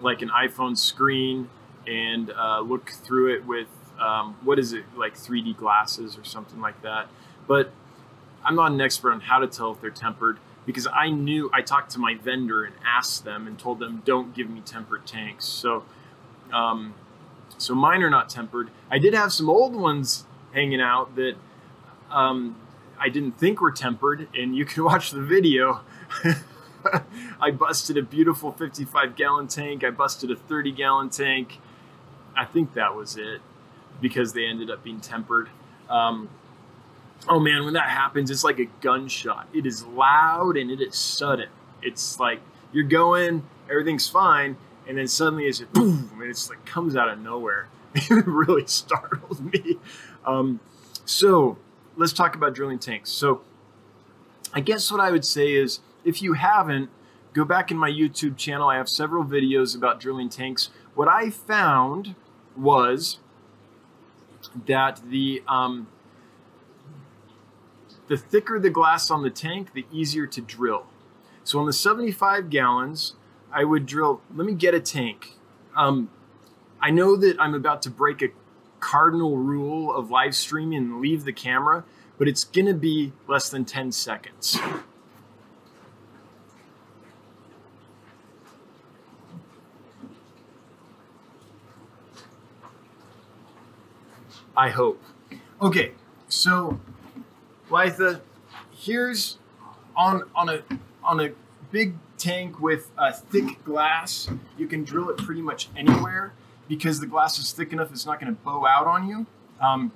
like 0.02 0.22
an 0.22 0.30
iPhone 0.30 0.78
screen 0.78 1.50
and 1.88 2.32
uh, 2.32 2.60
look 2.62 2.90
through 2.90 3.36
it 3.36 3.46
with 3.46 3.68
um, 4.00 4.36
what 4.44 4.60
is 4.60 4.74
it 4.74 4.84
like 4.96 5.16
3D 5.16 5.56
glasses 5.58 6.18
or 6.18 6.24
something 6.24 6.60
like 6.60 6.82
that. 6.82 7.08
But 7.48 7.72
I'm 8.44 8.56
not 8.56 8.72
an 8.72 8.82
expert 8.82 9.12
on 9.12 9.22
how 9.22 9.40
to 9.40 9.48
tell 9.48 9.72
if 9.72 9.82
they're 9.82 9.90
tempered 9.90 10.40
because 10.66 10.88
I 10.92 11.10
knew 11.10 11.50
I 11.54 11.62
talked 11.62 11.92
to 11.92 12.00
my 12.00 12.16
vendor 12.16 12.64
and 12.64 12.76
asked 12.86 13.24
them 13.24 13.48
and 13.48 13.58
told 13.58 13.80
them 13.80 14.02
don't 14.06 14.34
give 14.34 14.50
me 14.50 14.62
tempered 14.62 15.06
tanks. 15.06 15.46
So, 15.46 15.84
um, 16.52 16.94
so 17.58 17.76
mine 17.76 18.04
are 18.04 18.10
not 18.10 18.30
tempered. 18.30 18.70
I 18.90 19.00
did 19.00 19.14
have 19.14 19.32
some 19.34 19.50
old 19.50 19.76
ones 19.76 20.26
hanging 20.54 20.82
out 20.82 21.16
that 21.16 21.36
um, 22.10 22.56
I 23.00 23.10
didn't 23.10 23.38
think 23.40 23.62
were 23.62 23.72
tempered, 23.72 24.28
and 24.36 24.56
you 24.56 24.66
can 24.66 24.84
watch 24.92 25.12
the 25.12 25.22
video. 25.22 25.82
I 27.42 27.52
busted 27.52 27.98
a 27.98 28.02
beautiful 28.02 28.52
55 28.52 29.16
gallon 29.16 29.48
tank. 29.48 29.84
I 29.84 29.92
busted 29.92 30.32
a 30.32 30.36
30 30.36 30.72
gallon 30.72 31.10
tank. 31.10 31.60
I 32.36 32.46
think 32.46 32.74
that 32.74 32.96
was 32.96 33.18
it 33.18 33.42
because 34.00 34.34
they 34.34 34.46
ended 34.46 34.70
up 34.70 34.84
being 34.84 35.00
tempered. 35.00 35.50
Um, 35.90 36.30
oh 37.28 37.40
man, 37.40 37.66
when 37.66 37.74
that 37.74 37.90
happens, 37.90 38.32
it's 38.32 38.44
like 38.44 38.60
a 38.60 38.66
gunshot. 38.82 39.48
It 39.54 39.66
is 39.66 39.86
loud 39.86 40.58
and 40.58 40.72
it 40.72 40.82
is 40.82 40.96
sudden. 40.96 41.50
It's 41.82 42.20
like 42.20 42.42
you're 42.72 42.84
going, 42.84 43.44
everything's 43.70 44.08
fine, 44.08 44.58
and 44.88 44.98
then 44.98 45.08
suddenly 45.08 45.46
it's 45.46 45.60
just 45.60 45.74
boom, 45.74 46.12
and 46.22 46.30
it's 46.30 46.50
like 46.50 46.64
comes 46.66 46.96
out 46.96 47.10
of 47.10 47.20
nowhere. 47.20 47.68
it 47.96 48.26
really 48.26 48.66
startled 48.66 49.54
me. 49.54 49.78
Um, 50.26 50.60
so 51.06 51.58
let's 51.98 52.14
talk 52.14 52.36
about 52.36 52.54
drilling 52.54 52.80
tanks. 52.80 53.10
So 53.10 53.42
I 54.54 54.62
guess 54.62 54.92
what 54.92 55.02
I 55.02 55.12
would 55.12 55.26
say 55.26 55.54
is 55.54 55.80
if 56.04 56.22
you 56.22 56.34
haven't, 56.34 56.90
go 57.34 57.46
back 57.46 57.72
in 57.72 57.78
my 57.78 57.90
YouTube 57.90 58.38
channel. 58.38 58.70
I 58.70 58.78
have 58.78 58.90
several 58.90 59.24
videos 59.24 59.76
about 59.76 60.00
drilling 60.00 60.30
tanks. 60.30 60.70
What 60.96 61.08
I 61.08 61.30
found 61.30 62.16
was 62.56 63.20
that 64.66 65.02
the 65.08 65.44
um, 65.48 65.88
the 68.08 68.18
thicker 68.18 68.60
the 68.60 68.70
glass 68.70 69.10
on 69.10 69.24
the 69.24 69.30
tank, 69.30 69.74
the 69.74 69.86
easier 69.92 70.28
to 70.28 70.42
drill. 70.42 70.86
So 71.44 71.60
on 71.60 71.66
the 71.66 71.74
75 71.74 72.50
gallons, 72.50 73.14
I 73.52 73.64
would 73.64 73.86
drill. 73.86 74.22
Let 74.36 74.46
me 74.46 74.54
get 74.54 74.74
a 74.74 74.80
tank. 74.80 75.36
Um, 75.76 76.10
I 76.82 76.90
know 76.92 77.16
that 77.16 77.40
I'm 77.40 77.54
about 77.54 77.82
to 77.84 77.90
break 77.90 78.22
a 78.22 78.30
cardinal 78.80 79.38
rule 79.38 79.96
of 79.96 80.10
live 80.10 80.36
streaming 80.36 80.78
and 80.78 81.00
leave 81.00 81.24
the 81.24 81.34
camera, 81.34 81.86
but 82.18 82.28
it's 82.28 82.44
gonna 82.44 82.74
be 82.74 83.14
less 83.28 83.50
than 83.50 83.64
10 83.64 83.92
seconds. 83.92 84.60
I 94.62 94.70
hope. 94.70 95.02
Okay, 95.60 95.94
so 96.28 96.80
Litha, 97.72 98.22
here's 98.70 99.40
on 99.96 100.22
on 100.36 100.50
a 100.50 100.62
on 101.04 101.20
a 101.20 101.32
big 101.72 101.96
tank 102.20 102.60
with 102.60 102.92
a 102.96 103.12
thick 103.12 103.64
glass. 103.64 104.30
You 104.60 104.68
can 104.68 104.84
drill 104.84 105.10
it 105.10 105.18
pretty 105.18 105.42
much 105.42 105.70
anywhere 105.76 106.34
because 106.68 107.00
the 107.00 107.08
glass 107.08 107.40
is 107.40 107.52
thick 107.52 107.74
enough. 107.74 107.90
It's 107.90 108.06
not 108.06 108.20
going 108.22 108.36
to 108.36 108.40
bow 108.40 108.68
out 108.68 108.86
on 108.86 109.08
you. 109.08 109.26
Um, 109.60 109.94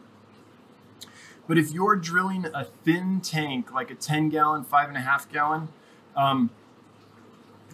but 1.47 1.59
if 1.59 1.69
you're 1.71 1.95
drilling 1.95 2.47
a 2.51 2.63
thin 2.63 3.21
tank, 3.21 3.71
like 3.71 3.91
a 3.91 3.95
10 3.95 4.29
gallon, 4.29 4.63
five 4.63 4.87
and 4.87 4.97
a 4.97 5.01
half 5.01 5.31
gallon, 5.31 5.67
um, 6.15 6.49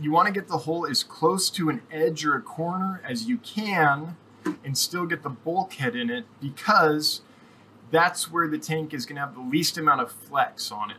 you 0.01 0.11
want 0.11 0.27
to 0.27 0.33
get 0.33 0.49
the 0.49 0.57
hole 0.57 0.85
as 0.85 1.03
close 1.03 1.49
to 1.51 1.69
an 1.69 1.83
edge 1.89 2.25
or 2.25 2.35
a 2.35 2.41
corner 2.41 3.01
as 3.07 3.27
you 3.29 3.37
can 3.37 4.17
and 4.63 4.77
still 4.77 5.05
get 5.05 5.23
the 5.23 5.29
bulkhead 5.29 5.95
in 5.95 6.09
it 6.09 6.25
because 6.39 7.21
that's 7.91 8.31
where 8.31 8.47
the 8.47 8.57
tank 8.57 8.93
is 8.93 9.05
going 9.05 9.15
to 9.15 9.21
have 9.21 9.35
the 9.35 9.41
least 9.41 9.77
amount 9.77 10.01
of 10.01 10.11
flex 10.11 10.71
on 10.71 10.91
it. 10.91 10.97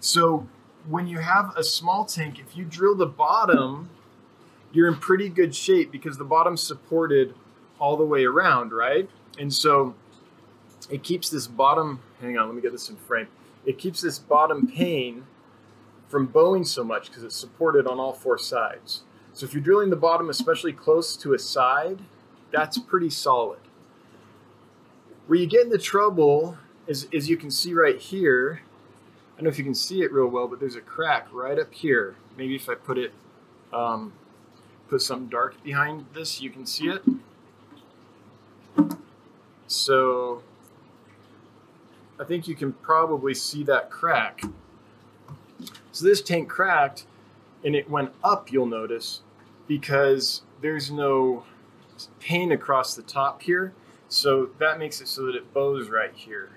So 0.00 0.48
when 0.88 1.06
you 1.06 1.18
have 1.18 1.52
a 1.56 1.62
small 1.62 2.04
tank, 2.04 2.38
if 2.38 2.56
you 2.56 2.64
drill 2.64 2.96
the 2.96 3.06
bottom, 3.06 3.90
you're 4.72 4.88
in 4.88 4.96
pretty 4.96 5.28
good 5.28 5.54
shape 5.54 5.92
because 5.92 6.18
the 6.18 6.24
bottom's 6.24 6.62
supported 6.62 7.34
all 7.78 7.96
the 7.96 8.04
way 8.04 8.24
around, 8.24 8.72
right? 8.72 9.08
And 9.38 9.52
so 9.52 9.94
it 10.90 11.02
keeps 11.02 11.30
this 11.30 11.46
bottom, 11.46 12.00
hang 12.20 12.36
on, 12.36 12.46
let 12.46 12.54
me 12.54 12.62
get 12.62 12.72
this 12.72 12.88
in 12.88 12.96
frame. 12.96 13.28
It 13.64 13.78
keeps 13.78 14.00
this 14.00 14.18
bottom 14.18 14.66
pane 14.66 15.26
from 16.08 16.26
bowing 16.26 16.64
so 16.64 16.82
much 16.82 17.08
because 17.08 17.22
it's 17.22 17.36
supported 17.36 17.86
on 17.86 17.98
all 17.98 18.12
four 18.12 18.38
sides. 18.38 19.02
So 19.32 19.46
if 19.46 19.54
you're 19.54 19.62
drilling 19.62 19.90
the 19.90 19.96
bottom 19.96 20.28
especially 20.28 20.72
close 20.72 21.16
to 21.18 21.32
a 21.32 21.38
side, 21.38 22.00
that's 22.52 22.78
pretty 22.78 23.10
solid. 23.10 23.58
Where 25.26 25.38
you 25.38 25.46
get 25.46 25.64
into 25.64 25.78
trouble 25.78 26.58
is, 26.86 27.08
as 27.14 27.28
you 27.28 27.36
can 27.36 27.50
see 27.50 27.74
right 27.74 27.98
here, 27.98 28.60
I 28.62 29.36
don't 29.36 29.44
know 29.44 29.50
if 29.50 29.58
you 29.58 29.64
can 29.64 29.74
see 29.74 30.02
it 30.02 30.12
real 30.12 30.26
well, 30.26 30.46
but 30.48 30.60
there's 30.60 30.76
a 30.76 30.80
crack 30.80 31.26
right 31.32 31.58
up 31.58 31.72
here. 31.72 32.16
Maybe 32.36 32.54
if 32.54 32.68
I 32.68 32.74
put 32.74 32.98
it, 32.98 33.12
um, 33.72 34.12
put 34.88 35.00
something 35.00 35.28
dark 35.28 35.62
behind 35.62 36.06
this, 36.12 36.40
you 36.40 36.50
can 36.50 36.66
see 36.66 36.88
it. 36.88 37.02
So 39.66 40.42
I 42.20 42.24
think 42.24 42.46
you 42.46 42.54
can 42.54 42.74
probably 42.74 43.34
see 43.34 43.64
that 43.64 43.90
crack. 43.90 44.42
So 45.92 46.04
this 46.04 46.20
tank 46.20 46.48
cracked 46.48 47.06
and 47.64 47.74
it 47.74 47.88
went 47.88 48.10
up, 48.22 48.52
you'll 48.52 48.66
notice, 48.66 49.22
because 49.66 50.42
there's 50.60 50.90
no 50.90 51.44
pane 52.20 52.52
across 52.52 52.94
the 52.94 53.02
top 53.02 53.42
here. 53.42 53.74
So 54.08 54.50
that 54.58 54.78
makes 54.78 55.00
it 55.00 55.08
so 55.08 55.26
that 55.26 55.34
it 55.34 55.52
bows 55.54 55.88
right 55.88 56.12
here. 56.14 56.50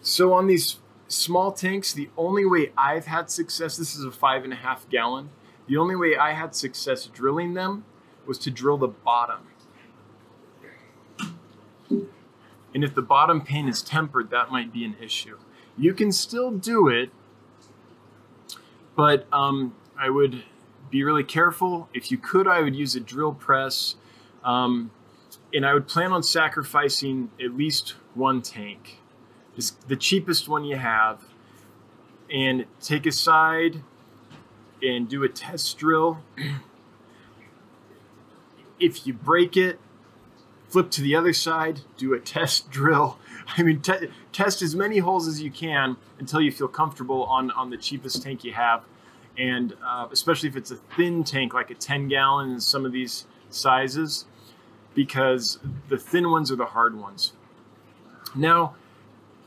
So 0.00 0.32
on 0.32 0.46
these 0.46 0.78
small 1.08 1.52
tanks, 1.52 1.92
the 1.92 2.08
only 2.16 2.44
way 2.44 2.72
I've 2.76 3.06
had 3.06 3.30
success, 3.30 3.76
this 3.76 3.94
is 3.94 4.04
a 4.04 4.10
five 4.10 4.44
and 4.44 4.52
a 4.52 4.56
half 4.56 4.88
gallon, 4.88 5.30
the 5.66 5.76
only 5.76 5.96
way 5.96 6.16
I 6.16 6.32
had 6.32 6.54
success 6.54 7.06
drilling 7.06 7.54
them 7.54 7.84
was 8.26 8.38
to 8.38 8.50
drill 8.50 8.78
the 8.78 8.88
bottom. 8.88 9.48
And 12.74 12.84
if 12.84 12.94
the 12.94 13.02
bottom 13.02 13.40
pane 13.40 13.68
is 13.68 13.82
tempered, 13.82 14.30
that 14.30 14.50
might 14.50 14.72
be 14.72 14.84
an 14.84 14.96
issue. 15.00 15.38
You 15.78 15.94
can 15.94 16.12
still 16.12 16.50
do 16.50 16.88
it, 16.88 17.10
but 18.94 19.26
um, 19.32 19.74
I 19.98 20.10
would 20.10 20.44
be 20.90 21.04
really 21.04 21.24
careful. 21.24 21.88
If 21.94 22.10
you 22.10 22.18
could, 22.18 22.46
I 22.46 22.60
would 22.60 22.76
use 22.76 22.94
a 22.94 23.00
drill 23.00 23.32
press. 23.32 23.96
Um, 24.44 24.90
and 25.52 25.64
I 25.64 25.74
would 25.74 25.88
plan 25.88 26.12
on 26.12 26.22
sacrificing 26.22 27.30
at 27.42 27.56
least 27.56 27.94
one 28.14 28.42
tank, 28.42 28.98
just 29.54 29.88
the 29.88 29.96
cheapest 29.96 30.48
one 30.48 30.64
you 30.64 30.76
have, 30.76 31.20
and 32.32 32.66
take 32.80 33.06
a 33.06 33.12
side 33.12 33.82
and 34.82 35.08
do 35.08 35.22
a 35.22 35.28
test 35.28 35.78
drill. 35.78 36.18
if 38.80 39.06
you 39.06 39.14
break 39.14 39.56
it, 39.56 39.78
flip 40.68 40.90
to 40.90 41.00
the 41.00 41.14
other 41.14 41.32
side, 41.32 41.80
do 41.96 42.12
a 42.12 42.20
test 42.20 42.70
drill. 42.70 43.18
I 43.56 43.62
mean, 43.62 43.80
te- 43.80 44.08
test 44.32 44.62
as 44.62 44.74
many 44.74 44.98
holes 44.98 45.28
as 45.28 45.40
you 45.40 45.50
can 45.50 45.96
until 46.18 46.40
you 46.40 46.50
feel 46.50 46.68
comfortable 46.68 47.24
on, 47.24 47.50
on 47.52 47.70
the 47.70 47.76
cheapest 47.76 48.22
tank 48.22 48.44
you 48.44 48.52
have. 48.52 48.82
And 49.38 49.74
uh, 49.84 50.08
especially 50.10 50.48
if 50.48 50.56
it's 50.56 50.70
a 50.70 50.76
thin 50.76 51.24
tank, 51.24 51.52
like 51.52 51.70
a 51.70 51.74
10 51.74 52.08
gallon 52.08 52.52
in 52.52 52.60
some 52.60 52.84
of 52.84 52.92
these 52.92 53.26
sizes, 53.50 54.24
because 54.94 55.58
the 55.88 55.98
thin 55.98 56.30
ones 56.30 56.50
are 56.50 56.56
the 56.56 56.66
hard 56.66 56.98
ones. 56.98 57.32
Now, 58.34 58.74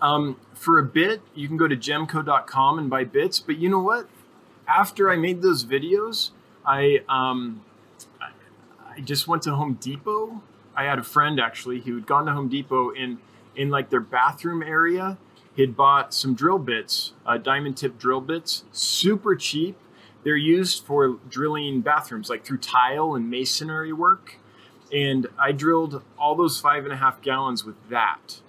um, 0.02 0.38
for 0.54 0.80
a 0.80 0.84
bit, 0.84 1.22
you 1.34 1.48
can 1.48 1.58
go 1.58 1.68
to 1.68 1.76
gemco.com 1.76 2.80
and 2.80 2.90
buy 2.90 3.04
bits, 3.04 3.40
but 3.40 3.58
you 3.58 3.70
know 3.70 3.80
what? 3.80 4.08
After 4.68 5.10
I 5.10 5.16
made 5.16 5.42
those 5.42 5.66
videos, 5.66 6.30
I, 6.66 7.02
um, 7.10 7.66
I 8.22 9.02
just 9.02 9.28
went 9.28 9.44
to 9.44 9.56
Home 9.56 9.74
Depot 9.74 10.42
I 10.80 10.86
had 10.86 10.98
a 10.98 11.04
friend 11.04 11.42
actually 11.42 11.82
who 11.82 11.96
had 11.96 12.06
gone 12.06 12.26
to 12.28 12.32
Home 12.32 12.48
Depot 12.48 12.92
in 12.92 13.18
in 13.54 13.70
like 13.70 13.90
their 13.90 14.00
bathroom 14.00 14.64
area. 14.64 15.18
Had 15.58 15.76
bought 15.76 16.14
some 16.14 16.36
drill 16.36 16.60
bits, 16.60 17.14
uh, 17.26 17.38
diamond 17.38 17.76
tip 17.78 17.98
drill 17.98 18.22
bits, 18.22 18.64
super 18.72 19.36
cheap. 19.36 19.78
They're 20.24 20.38
used 20.38 20.86
for 20.86 21.20
drilling 21.30 21.82
bathrooms, 21.82 22.30
like 22.30 22.46
through 22.46 22.60
tile 22.60 23.16
and 23.16 23.30
masonry 23.30 23.94
work. 23.94 24.36
And 24.92 25.28
I 25.38 25.52
drilled 25.52 26.04
all 26.18 26.36
those 26.36 26.60
five 26.60 26.84
and 26.84 26.94
a 26.94 26.98
half 26.98 27.22
gallons 27.22 27.64
with 27.66 27.76
that. 27.90 28.42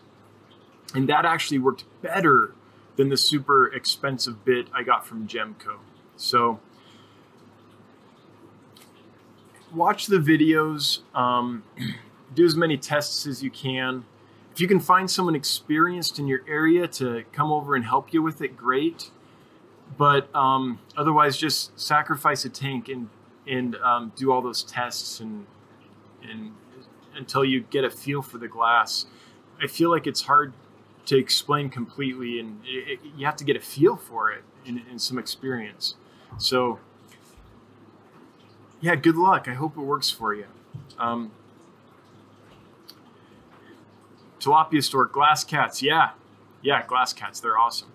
And 0.95 1.09
that 1.09 1.25
actually 1.25 1.59
worked 1.59 1.85
better 2.03 2.55
than 2.97 3.09
the 3.09 3.17
super 3.17 3.69
expensive 3.69 4.45
bit 4.45 4.69
I 4.75 4.83
got 4.83 5.07
from 5.07 5.27
Gemco. 5.27 5.79
So 6.17 6.61
watch 9.73 10.07
the 10.07 10.19
videos. 10.19 11.01
Um, 11.15 11.63
do 12.35 12.45
as 12.45 12.57
many 12.57 12.77
tests 12.77 13.27
as 13.27 13.43
you 13.43 13.51
can. 13.51 14.05
If 14.61 14.62
you 14.62 14.68
can 14.68 14.81
find 14.81 15.11
someone 15.11 15.35
experienced 15.35 16.18
in 16.18 16.27
your 16.27 16.42
area 16.46 16.87
to 16.87 17.25
come 17.33 17.51
over 17.51 17.75
and 17.75 17.83
help 17.83 18.12
you 18.12 18.20
with 18.20 18.42
it, 18.42 18.59
great. 18.59 19.11
But 19.96 20.29
um, 20.37 20.81
otherwise, 20.99 21.38
just 21.38 21.81
sacrifice 21.81 22.44
a 22.44 22.51
tank 22.51 22.90
and 22.90 23.09
and 23.49 23.77
um, 23.77 24.12
do 24.16 24.31
all 24.31 24.42
those 24.42 24.62
tests 24.62 25.18
and 25.18 25.46
and 26.23 26.53
until 27.14 27.42
you 27.42 27.62
get 27.62 27.85
a 27.85 27.90
feel 27.90 28.20
for 28.20 28.37
the 28.37 28.49
glass. 28.49 29.07
I 29.62 29.66
feel 29.66 29.88
like 29.88 30.07
it's 30.07 30.20
hard 30.20 30.53
to 31.07 31.16
explain 31.16 31.70
completely, 31.70 32.38
and 32.38 32.61
it, 32.66 32.87
it, 32.87 33.01
you 33.16 33.25
have 33.25 33.37
to 33.37 33.44
get 33.44 33.57
a 33.57 33.61
feel 33.61 33.96
for 33.96 34.31
it 34.31 34.44
and, 34.66 35.01
some 35.01 35.18
experience. 35.18 35.94
So, 36.37 36.81
yeah, 38.83 38.94
good 38.94 39.16
luck. 39.16 39.49
I 39.49 39.55
hope 39.55 39.79
it 39.79 39.81
works 39.81 40.11
for 40.11 40.35
you. 40.35 40.49
Um, 40.99 41.33
Tilapia 44.40 44.83
store, 44.83 45.07
glass 45.07 45.44
cats. 45.44 45.83
Yeah, 45.83 46.11
yeah, 46.62 46.87
glass 46.87 47.12
cats. 47.12 47.40
They're 47.40 47.59
awesome. 47.59 47.88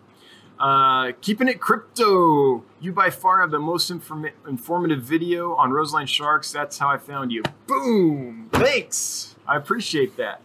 Uh, 0.60 1.12
keeping 1.22 1.48
it 1.48 1.60
crypto. 1.60 2.64
You 2.80 2.94
by 2.94 3.10
far 3.10 3.42
have 3.42 3.52
the 3.52 3.60
most 3.60 3.90
inform- 3.90 4.30
informative 4.48 5.02
video 5.02 5.56
on 5.56 5.72
Roseline 5.72 6.08
Sharks. 6.08 6.52
That's 6.52 6.78
how 6.78 6.88
I 6.88 6.98
found 6.98 7.32
you. 7.32 7.44
Boom. 7.68 8.50
Thanks. 8.54 9.36
I 9.48 9.58
appreciate 9.58 10.16
that. 10.18 10.42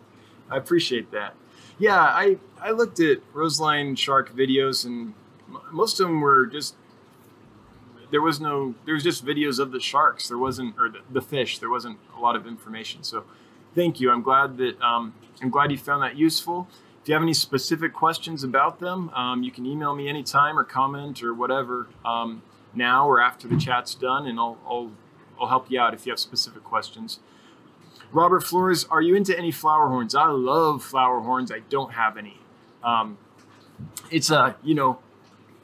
I 0.50 0.56
appreciate 0.56 1.12
that. 1.12 1.34
Yeah, 1.78 2.00
I, 2.00 2.38
I 2.60 2.72
looked 2.72 2.98
at 2.98 3.18
Roseline 3.32 3.96
Shark 3.96 4.34
videos 4.34 4.84
and 4.84 5.14
most 5.72 6.00
of 6.00 6.08
them 6.08 6.20
were 6.20 6.46
just 6.46 6.74
there 8.10 8.20
was 8.22 8.40
no 8.40 8.74
there 8.84 8.94
was 8.94 9.02
just 9.02 9.24
videos 9.24 9.58
of 9.58 9.72
the 9.72 9.80
sharks 9.80 10.28
there 10.28 10.38
wasn't 10.38 10.74
or 10.78 10.88
the, 10.88 10.98
the 11.10 11.20
fish 11.20 11.58
there 11.58 11.70
wasn't 11.70 11.98
a 12.16 12.20
lot 12.20 12.36
of 12.36 12.46
information 12.46 13.02
so 13.02 13.24
thank 13.74 14.00
you. 14.00 14.10
I'm 14.10 14.22
glad 14.22 14.56
that 14.58 14.80
um, 14.80 15.14
I'm 15.42 15.50
glad 15.50 15.70
you 15.70 15.78
found 15.78 16.02
that 16.02 16.16
useful. 16.16 16.68
If 17.02 17.08
you 17.08 17.14
have 17.14 17.22
any 17.22 17.34
specific 17.34 17.94
questions 17.94 18.44
about 18.44 18.78
them, 18.78 19.08
um, 19.10 19.42
you 19.42 19.50
can 19.50 19.64
email 19.64 19.94
me 19.94 20.08
anytime 20.08 20.58
or 20.58 20.64
comment 20.64 21.22
or 21.22 21.32
whatever 21.32 21.88
um, 22.04 22.42
now 22.74 23.08
or 23.08 23.20
after 23.20 23.48
the 23.48 23.56
chat's 23.56 23.94
done, 23.94 24.26
and 24.26 24.38
I'll, 24.38 24.58
I'll, 24.66 24.92
I'll 25.40 25.48
help 25.48 25.70
you 25.70 25.80
out 25.80 25.94
if 25.94 26.04
you 26.04 26.12
have 26.12 26.20
specific 26.20 26.62
questions. 26.62 27.20
Robert 28.12 28.42
Flores, 28.42 28.84
are 28.90 29.00
you 29.00 29.14
into 29.14 29.36
any 29.36 29.50
flower 29.50 29.88
horns? 29.88 30.14
I 30.14 30.26
love 30.26 30.82
flower 30.82 31.20
horns. 31.20 31.50
I 31.50 31.60
don't 31.70 31.92
have 31.92 32.16
any. 32.16 32.38
Um, 32.82 33.16
it's 34.10 34.30
a 34.30 34.56
you 34.62 34.74
know 34.74 34.98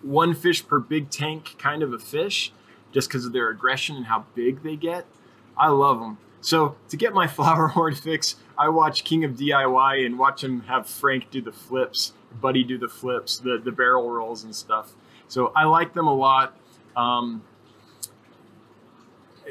one 0.00 0.34
fish 0.34 0.66
per 0.66 0.78
big 0.78 1.10
tank 1.10 1.56
kind 1.58 1.82
of 1.82 1.92
a 1.92 1.98
fish, 1.98 2.52
just 2.92 3.08
because 3.08 3.26
of 3.26 3.32
their 3.32 3.50
aggression 3.50 3.96
and 3.96 4.06
how 4.06 4.24
big 4.34 4.62
they 4.62 4.76
get. 4.76 5.06
I 5.56 5.68
love 5.68 6.00
them. 6.00 6.18
So 6.46 6.76
to 6.90 6.96
get 6.96 7.12
my 7.12 7.26
flower 7.38 7.66
horn 7.66 7.96
fix, 7.96 8.36
I 8.56 8.68
watch 8.68 9.02
King 9.02 9.24
of 9.24 9.32
DIY 9.32 10.06
and 10.06 10.16
watch 10.16 10.44
him 10.44 10.60
have 10.62 10.86
Frank 10.86 11.28
do 11.32 11.42
the 11.42 11.50
flips, 11.50 12.12
Buddy 12.40 12.62
do 12.62 12.78
the 12.78 12.88
flips, 12.88 13.38
the, 13.38 13.58
the 13.58 13.72
barrel 13.72 14.08
rolls 14.08 14.44
and 14.44 14.54
stuff. 14.54 14.94
So 15.26 15.50
I 15.56 15.64
like 15.64 15.92
them 15.92 16.06
a 16.06 16.14
lot. 16.14 16.56
Um, 16.94 17.42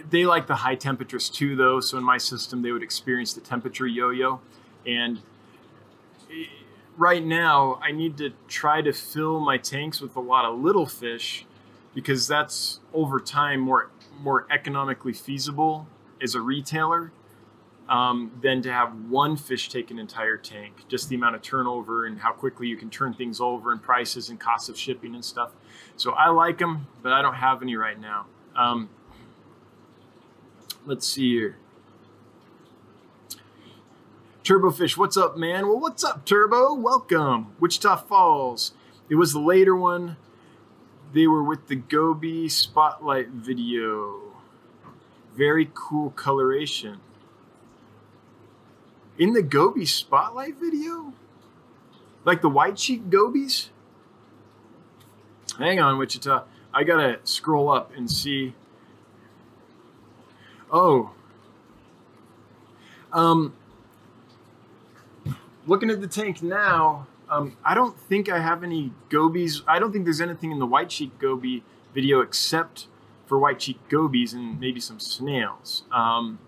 they 0.10 0.26
like 0.26 0.48
the 0.48 0.56
high 0.56 0.76
temperatures 0.76 1.30
too, 1.30 1.58
though. 1.58 1.82
So 1.82 1.98
in 1.98 2.04
my 2.04 2.18
system, 2.18 2.62
they 2.62 2.72
would 2.72 2.84
experience 2.84 3.34
the 3.34 3.42
temperature 3.42 3.86
yo-yo. 3.86 4.40
And 4.88 5.22
right 6.96 7.26
now 7.26 7.78
I 7.84 7.92
need 7.92 8.16
to 8.20 8.32
try 8.48 8.82
to 8.82 8.94
fill 8.94 9.42
my 9.42 9.58
tanks 9.58 10.00
with 10.00 10.16
a 10.16 10.22
lot 10.22 10.46
of 10.46 10.60
little 10.60 10.86
fish 10.86 11.46
because 11.94 12.26
that's 12.26 12.80
over 12.94 13.20
time 13.20 13.60
more 13.60 13.90
more 14.22 14.48
economically 14.50 15.12
feasible 15.12 15.88
as 16.22 16.36
a 16.36 16.42
retailer 16.42 17.12
um, 17.88 18.32
than 18.42 18.62
to 18.64 18.72
have 18.72 18.94
one 19.10 19.38
fish 19.38 19.70
take 19.70 19.92
an 19.92 20.00
entire 20.00 20.38
tank. 20.38 20.86
Just 20.88 21.10
the 21.10 21.16
amount 21.16 21.36
of 21.36 21.42
turnover 21.42 22.06
and 22.06 22.20
how 22.20 22.32
quickly 22.32 22.68
you 22.68 22.78
can 22.78 22.90
turn 22.90 23.14
things 23.14 23.40
over 23.40 23.72
and 23.72 23.82
prices 23.82 24.30
and 24.30 24.40
costs 24.40 24.70
of 24.70 24.78
shipping 24.78 25.14
and 25.14 25.24
stuff. 25.24 25.52
So 25.96 26.12
I 26.14 26.30
like 26.30 26.58
them, 26.58 26.88
but 27.02 27.12
I 27.12 27.22
don't 27.22 27.36
have 27.36 27.62
any 27.62 27.76
right 27.76 28.00
now. 28.00 28.26
Um, 28.56 28.90
let's 30.86 31.08
see 31.08 31.34
here. 31.34 31.58
Turbofish, 34.44 34.96
what's 34.96 35.18
up, 35.18 35.38
man? 35.38 35.68
Well, 35.68 35.80
what's 35.80 36.04
up, 36.04 36.24
Turbo? 36.24 36.74
Welcome. 36.76 37.56
Wichita 37.60 37.98
Falls. 38.04 38.74
It 39.10 39.16
was 39.16 39.34
the 39.34 39.40
later 39.40 39.76
one. 39.76 40.18
They 41.14 41.26
were 41.26 41.44
with 41.44 41.68
the 41.68 41.76
Goby 41.76 42.48
Spotlight 42.50 43.30
video. 43.30 44.35
Very 45.36 45.70
cool 45.74 46.12
coloration. 46.12 47.00
In 49.18 49.34
the 49.34 49.42
Goby 49.42 49.86
Spotlight 49.86 50.56
video? 50.60 51.14
Like 52.24 52.42
the 52.42 52.50
white 52.50 52.78
cheek 52.78 53.10
Gobies? 53.10 53.70
Hang 55.58 55.80
on, 55.80 55.98
Wichita. 55.98 56.44
I 56.74 56.84
gotta 56.84 57.20
scroll 57.24 57.70
up 57.70 57.92
and 57.96 58.10
see. 58.10 58.54
Oh. 60.72 61.12
Um, 63.14 63.54
looking 65.66 65.90
at 65.90 66.02
the 66.02 66.08
tank 66.08 66.44
now, 66.44 67.08
um, 67.30 67.56
I 67.64 67.74
don't 67.74 67.98
think 67.98 68.30
I 68.30 68.40
have 68.40 68.64
any 68.64 68.92
gobies. 69.10 69.62
I 69.68 69.80
don't 69.80 69.92
think 69.92 70.04
there's 70.04 70.22
anything 70.22 70.52
in 70.52 70.60
the 70.60 70.66
white 70.66 70.90
cheek 70.90 71.18
goby 71.18 71.64
video 71.94 72.20
except 72.20 72.88
for 73.26 73.38
white 73.40 73.60
cheek 73.60 73.80
gobies 73.90 74.34
and 74.34 74.60
maybe 74.60 74.80
some 74.80 75.00
snails. 75.00 75.84
Um, 75.92 76.40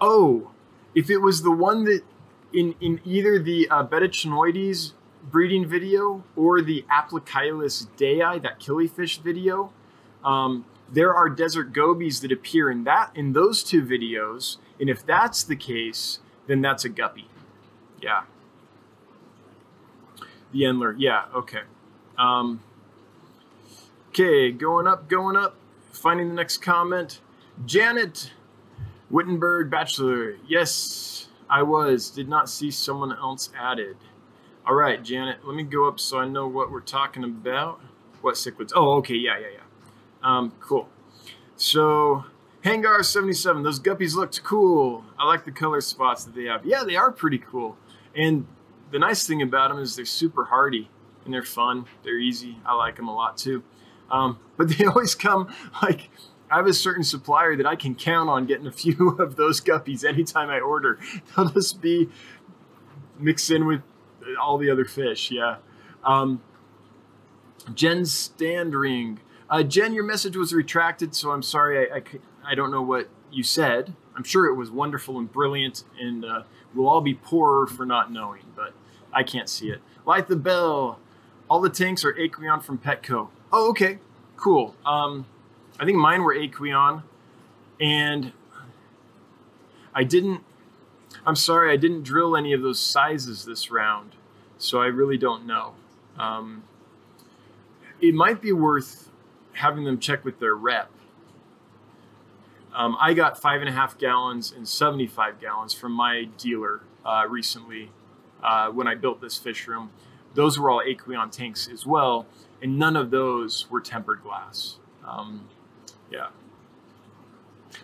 oh, 0.00 0.50
if 0.94 1.10
it 1.10 1.18
was 1.18 1.42
the 1.42 1.50
one 1.50 1.84
that 1.84 2.02
in, 2.52 2.74
in 2.80 3.00
either 3.04 3.38
the 3.38 3.68
uh, 3.70 3.82
Betta 3.82 4.08
channoides 4.08 4.92
breeding 5.30 5.66
video 5.66 6.24
or 6.36 6.60
the 6.60 6.84
Aplocheilus 6.90 7.86
dayi, 7.96 8.42
that 8.42 8.60
killifish 8.60 9.22
video, 9.22 9.70
um, 10.24 10.64
there 10.90 11.14
are 11.14 11.28
desert 11.28 11.72
gobies 11.72 12.20
that 12.20 12.30
appear 12.30 12.70
in 12.70 12.84
that 12.84 13.10
in 13.14 13.32
those 13.32 13.62
two 13.62 13.82
videos. 13.82 14.58
And 14.78 14.90
if 14.90 15.06
that's 15.06 15.42
the 15.42 15.56
case, 15.56 16.18
then 16.46 16.60
that's 16.60 16.84
a 16.84 16.88
guppy. 16.88 17.28
Yeah. 18.00 18.22
The 20.52 20.62
Endler. 20.62 20.94
Yeah, 20.98 21.24
okay. 21.34 21.62
Um, 22.18 22.60
okay, 24.12 24.50
going 24.50 24.86
up, 24.86 25.08
going 25.08 25.36
up. 25.36 25.56
Finding 25.90 26.28
the 26.28 26.34
next 26.34 26.58
comment. 26.58 27.20
Janet 27.64 28.32
Wittenberg 29.10 29.70
Bachelor. 29.70 30.36
Yes, 30.46 31.28
I 31.48 31.62
was. 31.62 32.10
Did 32.10 32.28
not 32.28 32.48
see 32.48 32.70
someone 32.70 33.12
else 33.12 33.50
added. 33.58 33.96
All 34.66 34.74
right, 34.74 35.02
Janet, 35.02 35.46
let 35.46 35.56
me 35.56 35.62
go 35.62 35.88
up 35.88 35.98
so 35.98 36.18
I 36.18 36.26
know 36.26 36.46
what 36.46 36.70
we're 36.70 36.80
talking 36.80 37.24
about. 37.24 37.80
What 38.20 38.34
cichlids? 38.34 38.72
Oh, 38.74 38.92
okay, 38.98 39.16
yeah, 39.16 39.38
yeah, 39.38 39.46
yeah. 39.54 39.60
Um, 40.22 40.52
cool. 40.60 40.88
So, 41.56 42.24
Hangar 42.62 43.02
77, 43.02 43.62
those 43.62 43.80
guppies 43.80 44.14
looked 44.14 44.42
cool. 44.44 45.04
I 45.18 45.26
like 45.26 45.44
the 45.44 45.52
color 45.52 45.80
spots 45.80 46.24
that 46.24 46.34
they 46.34 46.44
have. 46.44 46.64
Yeah, 46.64 46.84
they 46.84 46.96
are 46.96 47.10
pretty 47.10 47.38
cool. 47.38 47.76
And 48.14 48.46
the 48.92 48.98
nice 48.98 49.26
thing 49.26 49.42
about 49.42 49.70
them 49.70 49.78
is 49.78 49.96
they're 49.96 50.04
super 50.04 50.44
hardy 50.44 50.88
and 51.24 51.34
they're 51.34 51.42
fun. 51.42 51.86
They're 52.04 52.18
easy. 52.18 52.58
I 52.64 52.74
like 52.74 52.96
them 52.96 53.08
a 53.08 53.14
lot 53.14 53.36
too. 53.36 53.62
Um, 54.12 54.38
but 54.56 54.68
they 54.68 54.84
always 54.86 55.16
come 55.16 55.52
like 55.82 56.10
I 56.52 56.56
have 56.56 56.66
a 56.66 56.74
certain 56.74 57.02
supplier 57.02 57.56
that 57.56 57.66
I 57.66 57.76
can 57.76 57.94
count 57.94 58.28
on 58.28 58.44
getting 58.44 58.66
a 58.66 58.72
few 58.72 59.08
of 59.18 59.36
those 59.36 59.60
guppies 59.60 60.04
anytime 60.04 60.50
I 60.50 60.60
order. 60.60 60.98
They'll 61.34 61.48
just 61.48 61.80
be 61.80 62.10
mixed 63.18 63.50
in 63.50 63.66
with 63.66 63.80
all 64.40 64.58
the 64.58 64.70
other 64.70 64.84
fish. 64.84 65.30
Yeah. 65.30 65.56
Um, 66.04 66.42
Jen 67.74 68.04
Standring. 68.04 69.20
Uh, 69.48 69.62
Jen, 69.62 69.94
your 69.94 70.04
message 70.04 70.36
was 70.36 70.52
retracted, 70.52 71.14
so 71.14 71.30
I'm 71.30 71.42
sorry. 71.42 71.90
I, 71.90 71.96
I, 71.96 72.02
I, 72.52 72.54
don't 72.54 72.70
know 72.70 72.82
what 72.82 73.08
you 73.30 73.42
said. 73.42 73.94
I'm 74.16 74.24
sure 74.24 74.46
it 74.46 74.54
was 74.54 74.70
wonderful 74.70 75.18
and 75.18 75.30
brilliant, 75.30 75.84
and 76.00 76.24
uh, 76.24 76.42
we'll 76.74 76.88
all 76.88 77.00
be 77.00 77.14
poorer 77.14 77.66
for 77.66 77.86
not 77.86 78.10
knowing, 78.10 78.42
but 78.56 78.74
I 79.12 79.22
can't 79.22 79.48
see 79.48 79.70
it. 79.70 79.80
Light 80.06 80.26
the 80.28 80.36
bell. 80.36 80.98
All 81.48 81.60
the 81.60 81.70
tanks 81.70 82.04
are 82.04 82.14
Aqueon 82.14 82.62
from 82.62 82.78
Petco. 82.78 83.28
Oh, 83.52 83.68
okay. 83.70 83.98
Cool. 84.36 84.74
Um, 84.86 85.26
I 85.78 85.84
think 85.84 85.98
mine 85.98 86.22
were 86.22 86.34
Aqueon, 86.34 87.02
and 87.80 88.32
I 89.94 90.04
didn't. 90.04 90.42
I'm 91.26 91.36
sorry, 91.36 91.70
I 91.70 91.76
didn't 91.76 92.02
drill 92.02 92.36
any 92.36 92.52
of 92.52 92.62
those 92.62 92.80
sizes 92.80 93.44
this 93.44 93.70
round, 93.70 94.12
so 94.56 94.80
I 94.80 94.86
really 94.86 95.18
don't 95.18 95.46
know. 95.46 95.74
Um, 96.18 96.64
it 98.00 98.14
might 98.14 98.40
be 98.40 98.52
worth 98.52 99.10
having 99.52 99.84
them 99.84 99.98
check 99.98 100.24
with 100.24 100.40
their 100.40 100.54
rep. 100.54 100.90
Um, 102.74 102.96
I 102.98 103.12
got 103.12 103.40
five 103.40 103.60
and 103.60 103.68
a 103.68 103.72
half 103.72 103.98
gallons 103.98 104.50
and 104.50 104.66
75 104.66 105.38
gallons 105.38 105.74
from 105.74 105.92
my 105.92 106.24
dealer 106.38 106.80
uh, 107.04 107.26
recently 107.28 107.90
uh, 108.42 108.70
when 108.70 108.88
I 108.88 108.94
built 108.94 109.20
this 109.20 109.36
fish 109.36 109.66
room. 109.68 109.90
Those 110.34 110.58
were 110.58 110.70
all 110.70 110.82
Aqueon 110.82 111.30
tanks 111.30 111.68
as 111.70 111.86
well, 111.86 112.26
and 112.60 112.78
none 112.78 112.96
of 112.96 113.10
those 113.10 113.70
were 113.70 113.80
tempered 113.80 114.22
glass. 114.22 114.76
Um, 115.06 115.48
yeah. 116.10 116.28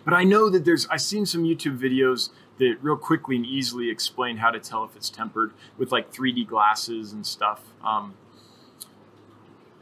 But 0.05 0.13
I 0.13 0.23
know 0.23 0.49
that 0.49 0.65
there's, 0.65 0.87
I've 0.87 1.01
seen 1.01 1.25
some 1.25 1.43
YouTube 1.43 1.77
videos 1.77 2.29
that 2.57 2.77
real 2.81 2.97
quickly 2.97 3.35
and 3.35 3.45
easily 3.45 3.89
explain 3.89 4.37
how 4.37 4.51
to 4.51 4.59
tell 4.59 4.83
if 4.83 4.95
it's 4.95 5.09
tempered 5.09 5.51
with 5.77 5.91
like 5.91 6.11
3D 6.11 6.47
glasses 6.47 7.13
and 7.13 7.25
stuff. 7.25 7.61
Um, 7.83 8.13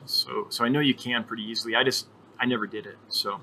so, 0.05 0.47
so 0.49 0.63
I 0.63 0.69
know 0.69 0.79
you 0.79 0.93
can 0.93 1.23
pretty 1.23 1.43
easily. 1.43 1.75
I 1.75 1.83
just, 1.83 2.07
I 2.39 2.45
never 2.45 2.67
did 2.67 2.85
it. 2.85 2.97
So. 3.09 3.41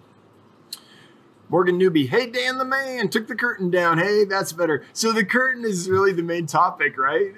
Morgan 1.54 1.78
Newby, 1.78 2.08
hey 2.08 2.26
Dan 2.26 2.58
the 2.58 2.64
man, 2.64 3.08
took 3.08 3.28
the 3.28 3.36
curtain 3.36 3.70
down. 3.70 3.98
Hey, 3.98 4.24
that's 4.24 4.52
better. 4.52 4.84
So 4.92 5.12
the 5.12 5.24
curtain 5.24 5.64
is 5.64 5.88
really 5.88 6.12
the 6.12 6.20
main 6.20 6.46
topic, 6.46 6.98
right? 6.98 7.32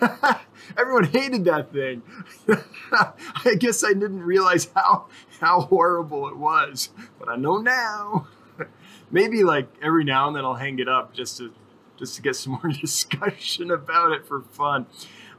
Everyone 0.76 1.04
hated 1.04 1.44
that 1.44 1.72
thing. 1.72 2.02
I 2.92 3.54
guess 3.56 3.84
I 3.84 3.92
didn't 3.92 4.24
realize 4.24 4.68
how 4.74 5.06
how 5.38 5.60
horrible 5.60 6.26
it 6.26 6.36
was, 6.36 6.88
but 7.20 7.28
I 7.28 7.36
know 7.36 7.58
now. 7.58 8.26
Maybe 9.12 9.44
like 9.44 9.68
every 9.80 10.02
now 10.02 10.26
and 10.26 10.34
then 10.34 10.44
I'll 10.44 10.54
hang 10.54 10.80
it 10.80 10.88
up 10.88 11.14
just 11.14 11.36
to 11.36 11.54
just 11.96 12.16
to 12.16 12.22
get 12.22 12.34
some 12.34 12.54
more 12.54 12.72
discussion 12.80 13.70
about 13.70 14.10
it 14.10 14.26
for 14.26 14.40
fun. 14.40 14.86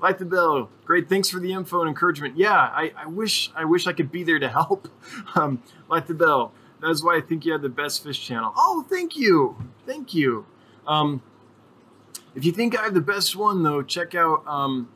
Like 0.01 0.17
the 0.17 0.25
bell, 0.25 0.69
great. 0.85 1.09
Thanks 1.09 1.29
for 1.29 1.41
the 1.41 1.51
info 1.51 1.81
and 1.81 1.89
encouragement. 1.89 2.37
Yeah, 2.37 2.53
I, 2.53 2.93
I 2.95 3.05
wish 3.05 3.51
I 3.53 3.65
wish 3.65 3.85
I 3.85 3.91
could 3.91 4.13
be 4.13 4.23
there 4.23 4.39
to 4.39 4.47
help. 4.47 4.87
Um, 5.35 5.61
like 5.89 6.07
the 6.07 6.13
bell 6.13 6.53
that's 6.83 7.03
why 7.03 7.17
I 7.17 7.21
think 7.21 7.45
you 7.45 7.51
have 7.51 7.61
the 7.61 7.69
best 7.69 8.03
fish 8.03 8.25
channel. 8.25 8.53
Oh, 8.55 8.85
thank 8.89 9.15
you. 9.15 9.55
Thank 9.85 10.13
you. 10.13 10.45
Um, 10.87 11.21
if 12.35 12.45
you 12.45 12.51
think 12.51 12.77
I 12.77 12.83
have 12.83 12.93
the 12.93 13.01
best 13.01 13.35
one, 13.35 13.63
though, 13.63 13.81
check 13.81 14.15
out 14.15 14.43
um, 14.47 14.89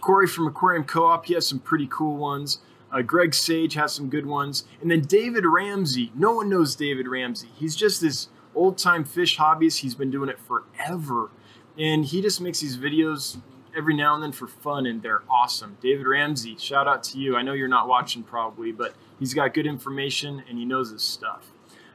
Corey 0.00 0.26
from 0.26 0.46
Aquarium 0.46 0.84
Co-op. 0.84 1.26
He 1.26 1.34
has 1.34 1.46
some 1.46 1.58
pretty 1.58 1.88
cool 1.90 2.16
ones. 2.16 2.60
Uh, 2.92 3.02
Greg 3.02 3.34
Sage 3.34 3.74
has 3.74 3.92
some 3.92 4.08
good 4.08 4.26
ones. 4.26 4.64
And 4.80 4.90
then 4.90 5.02
David 5.02 5.44
Ramsey. 5.46 6.10
No 6.14 6.34
one 6.34 6.48
knows 6.48 6.74
David 6.74 7.06
Ramsey. 7.06 7.48
He's 7.54 7.76
just 7.76 8.00
this 8.00 8.28
old-time 8.54 9.04
fish 9.04 9.38
hobbyist. 9.38 9.78
He's 9.78 9.94
been 9.94 10.10
doing 10.10 10.28
it 10.28 10.38
forever. 10.40 11.30
And 11.78 12.04
he 12.04 12.20
just 12.20 12.40
makes 12.40 12.60
these 12.60 12.76
videos 12.76 13.40
every 13.76 13.94
now 13.94 14.14
and 14.14 14.22
then 14.22 14.32
for 14.32 14.48
fun, 14.48 14.86
and 14.86 15.00
they're 15.02 15.22
awesome. 15.30 15.76
David 15.80 16.06
Ramsey, 16.06 16.56
shout 16.58 16.88
out 16.88 17.04
to 17.04 17.18
you. 17.18 17.36
I 17.36 17.42
know 17.42 17.52
you're 17.52 17.68
not 17.68 17.86
watching 17.86 18.24
probably, 18.24 18.72
but 18.72 18.94
he's 19.20 19.34
got 19.34 19.54
good 19.54 19.66
information 19.66 20.42
and 20.48 20.58
he 20.58 20.64
knows 20.64 20.90
his 20.90 21.02
stuff. 21.02 21.52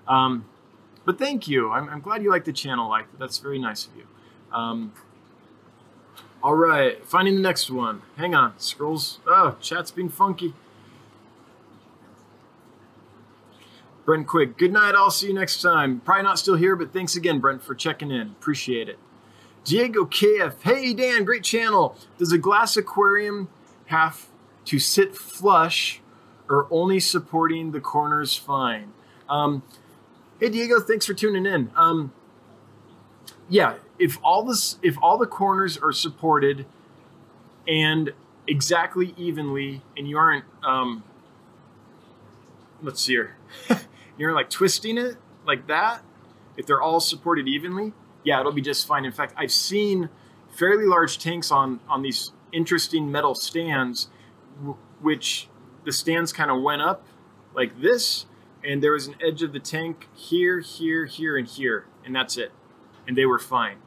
Um, 0.07 0.45
but 1.03 1.19
thank 1.19 1.47
you. 1.47 1.71
I'm, 1.71 1.89
I'm, 1.89 1.99
glad 1.99 2.23
you 2.23 2.29
like 2.29 2.45
the 2.45 2.53
channel 2.53 2.87
like 2.87 3.11
that. 3.11 3.19
That's 3.19 3.39
very 3.39 3.59
nice 3.59 3.87
of 3.87 3.95
you. 3.97 4.07
Um, 4.53 4.93
all 6.41 6.55
right, 6.55 7.03
finding 7.05 7.35
the 7.35 7.41
next 7.41 7.69
one. 7.69 8.03
Hang 8.17 8.35
on, 8.35 8.57
scrolls. 8.57 9.19
Oh, 9.27 9.57
chat's 9.59 9.91
being 9.91 10.09
funky. 10.09 10.53
Brent 14.05 14.27
Quick, 14.27 14.55
good 14.55 14.71
night. 14.71 14.93
I'll 14.93 15.09
see 15.09 15.27
you 15.27 15.33
next 15.33 15.63
time. 15.63 15.99
Probably 16.01 16.21
not 16.21 16.37
still 16.37 16.55
here, 16.55 16.75
but 16.75 16.93
thanks 16.93 17.15
again, 17.15 17.39
Brent, 17.39 17.63
for 17.63 17.73
checking 17.73 18.11
in. 18.11 18.27
Appreciate 18.27 18.87
it. 18.87 18.99
Diego 19.63 20.05
KF, 20.05 20.61
hey 20.61 20.93
Dan, 20.93 21.23
great 21.23 21.43
channel. 21.43 21.97
Does 22.19 22.31
a 22.31 22.37
glass 22.37 22.77
aquarium 22.77 23.49
have 23.87 24.27
to 24.65 24.77
sit 24.77 25.15
flush 25.15 26.01
or 26.49 26.67
only 26.71 26.99
supporting 26.99 27.71
the 27.71 27.81
corners 27.81 28.35
fine? 28.35 28.93
Um, 29.29 29.63
hey 30.39 30.49
Diego, 30.49 30.79
thanks 30.79 31.05
for 31.05 31.13
tuning 31.13 31.45
in. 31.45 31.71
Um, 31.75 32.13
yeah, 33.49 33.75
if 33.99 34.17
all 34.23 34.43
this, 34.43 34.77
if 34.81 34.97
all 35.01 35.17
the 35.17 35.27
corners 35.27 35.77
are 35.77 35.91
supported 35.91 36.65
and 37.67 38.13
exactly 38.47 39.13
evenly, 39.17 39.81
and 39.97 40.07
you 40.07 40.17
aren't, 40.17 40.45
um, 40.63 41.03
let's 42.81 43.01
see 43.01 43.13
here, 43.13 43.37
you're 44.17 44.33
like 44.33 44.49
twisting 44.49 44.97
it 44.97 45.17
like 45.45 45.67
that. 45.67 46.01
If 46.57 46.65
they're 46.65 46.81
all 46.81 46.99
supported 46.99 47.47
evenly, 47.47 47.93
yeah, 48.23 48.39
it'll 48.39 48.51
be 48.51 48.61
just 48.61 48.87
fine. 48.87 49.05
In 49.05 49.11
fact, 49.11 49.33
I've 49.37 49.51
seen 49.51 50.09
fairly 50.51 50.85
large 50.85 51.19
tanks 51.19 51.51
on 51.51 51.79
on 51.87 52.01
these 52.01 52.31
interesting 52.51 53.11
metal 53.11 53.35
stands, 53.35 54.09
which 55.01 55.49
the 55.85 55.91
stands 55.91 56.33
kind 56.33 56.51
of 56.51 56.61
went 56.61 56.81
up 56.81 57.05
like 57.53 57.81
this, 57.81 58.25
and 58.63 58.83
there 58.83 58.91
was 58.91 59.07
an 59.07 59.15
edge 59.25 59.41
of 59.43 59.53
the 59.53 59.59
tank 59.59 60.07
here, 60.13 60.59
here, 60.59 61.05
here, 61.05 61.37
and 61.37 61.47
here, 61.47 61.85
and 62.03 62.15
that's 62.15 62.37
it, 62.37 62.51
and 63.07 63.17
they 63.17 63.25
were 63.25 63.39
fine. 63.39 63.77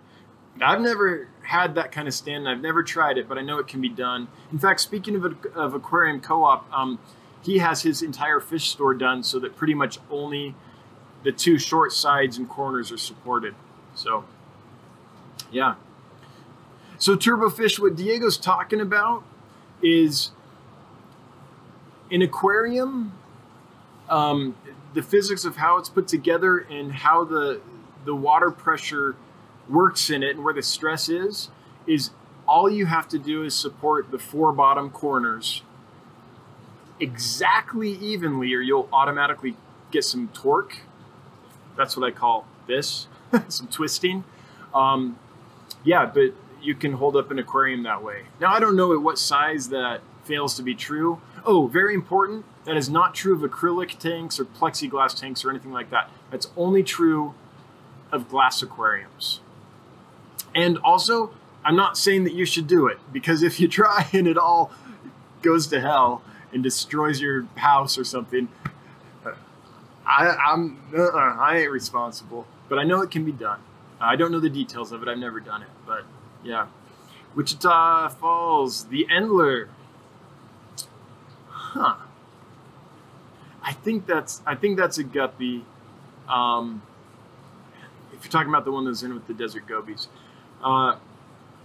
I've 0.61 0.81
never 0.81 1.29
had 1.43 1.75
that 1.77 1.93
kind 1.93 2.09
of 2.09 2.15
stand. 2.15 2.49
I've 2.49 2.61
never 2.61 2.83
tried 2.83 3.17
it, 3.17 3.29
but 3.29 3.39
I 3.39 3.43
know 3.43 3.59
it 3.59 3.69
can 3.69 3.81
be 3.81 3.89
done. 3.89 4.29
In 4.51 4.59
fact, 4.59 4.81
speaking 4.81 5.15
of, 5.15 5.37
of 5.55 5.75
aquarium 5.75 6.21
co-op, 6.21 6.71
um, 6.73 6.99
he 7.43 7.59
has 7.59 7.83
his 7.83 8.03
entire 8.03 8.41
fish 8.41 8.71
store 8.71 8.95
done 8.95 9.23
so 9.23 9.39
that 9.39 9.57
pretty 9.57 9.75
much 9.75 9.99
only 10.11 10.55
the 11.23 11.33
two 11.33 11.59
short 11.59 11.93
sides 11.93 12.39
and 12.39 12.49
corners 12.49 12.91
are 12.91 12.99
supported. 12.99 13.55
So, 13.95 14.25
yeah. 15.51 15.77
So 16.99 17.17
turbofish, 17.17 17.79
what 17.79 17.95
Diego's 17.95 18.37
talking 18.37 18.81
about 18.81 19.23
is 19.83 20.33
an 22.11 22.23
aquarium. 22.23 23.13
Um, 24.09 24.57
the 24.95 25.03
physics 25.03 25.45
of 25.45 25.57
how 25.57 25.77
it's 25.77 25.89
put 25.89 26.09
together 26.09 26.59
and 26.59 26.93
how 26.93 27.25
the 27.25 27.61
the 28.05 28.15
water 28.15 28.51
pressure 28.51 29.17
works 29.69 30.11
in 30.11 30.23
it 30.23 30.37
and 30.37 30.45
where 30.45 30.55
the 30.55 30.63
stress 30.63 31.09
is 31.09 31.51
is 31.87 32.11
all 32.47 32.71
you 32.71 32.87
have 32.87 33.07
to 33.09 33.19
do 33.19 33.45
is 33.45 33.55
support 33.55 34.11
the 34.11 34.19
four 34.19 34.53
bottom 34.53 34.91
corners 34.91 35.63
exactly 36.99 37.91
evenly 37.91 38.53
or 38.55 38.61
you'll 38.61 38.89
automatically 38.93 39.57
get 39.91 40.05
some 40.05 40.29
torque 40.29 40.79
that's 41.77 41.97
what 41.97 42.07
i 42.07 42.11
call 42.11 42.47
this 42.67 43.07
some 43.49 43.69
twisting 43.69 44.25
um, 44.75 45.19
yeah 45.85 46.07
but 46.07 46.33
you 46.63 46.75
can 46.75 46.93
hold 46.93 47.15
up 47.15 47.31
an 47.31 47.39
aquarium 47.39 47.83
that 47.83 48.03
way 48.03 48.23
now 48.41 48.53
i 48.53 48.59
don't 48.59 48.75
know 48.75 48.93
at 48.93 49.01
what 49.01 49.19
size 49.19 49.69
that 49.69 50.01
fails 50.29 50.55
to 50.55 50.63
be 50.63 50.75
true 50.75 51.21
oh 51.45 51.67
very 51.67 51.95
important 51.95 52.45
that 52.65 52.77
is 52.77 52.89
not 52.89 53.15
true 53.15 53.35
of 53.35 53.51
acrylic 53.51 53.99
tanks 53.99 54.39
or 54.39 54.45
plexiglass 54.45 55.19
tanks 55.19 55.45
or 55.45 55.51
anything 55.51 55.73
like 55.73 55.91
that 55.91 56.11
that's 56.31 56.49
only 56.57 56.83
true 56.83 57.35
of 58.13 58.29
glass 58.29 58.63
aquariums 58.63 59.41
and 60.55 60.79
also, 60.79 61.31
I'm 61.65 61.77
not 61.77 61.97
saying 61.97 62.25
that 62.25 62.35
you 62.35 62.45
should 62.45 62.67
do 62.67 62.87
it 62.87 62.99
because 63.13 63.43
if 63.43 63.61
you 63.61 63.69
try 63.69 64.09
and 64.13 64.27
it 64.27 64.39
all 64.39 64.71
goes 65.43 65.67
to 65.69 65.81
hell 65.81 66.23
and 66.53 66.63
destroys 66.63 67.21
your 67.21 67.47
house 67.57 67.99
or 67.99 68.05
something, 68.05 68.49
I, 70.07 70.29
I'm 70.29 70.79
uh, 70.97 71.11
I 71.11 71.59
ain't 71.59 71.71
responsible. 71.71 72.47
But 72.69 72.79
I 72.79 72.85
know 72.85 73.03
it 73.03 73.11
can 73.11 73.25
be 73.25 73.33
done. 73.33 73.61
I 74.01 74.17
don't 74.17 74.33
know 74.33 74.41
the 74.41 74.51
details 74.51 74.91
of 74.91 75.03
it. 75.03 75.09
I've 75.09 75.19
never 75.19 75.41
done 75.41 75.63
it, 75.63 75.69
but 75.87 76.05
yeah. 76.43 76.67
Wichita 77.35 78.09
Falls, 78.09 78.87
the 78.87 79.07
Endler. 79.11 79.69
Huh. 81.73 81.97
I 83.63 83.73
think 83.73 84.07
that's 84.07 84.41
I 84.47 84.55
think 84.55 84.79
that's 84.79 84.97
a 84.97 85.05
guppy. 85.05 85.67
Um, 86.27 86.81
if 88.15 88.25
you're 88.25 88.33
talking 88.33 88.49
about 88.49 88.65
the 88.65 88.73
one 88.73 88.87
that's 88.87 89.03
in 89.03 89.13
with 89.13 89.27
the 89.27 89.35
desert 89.35 89.67
gobies. 89.67 90.09
Uh, 90.65 90.97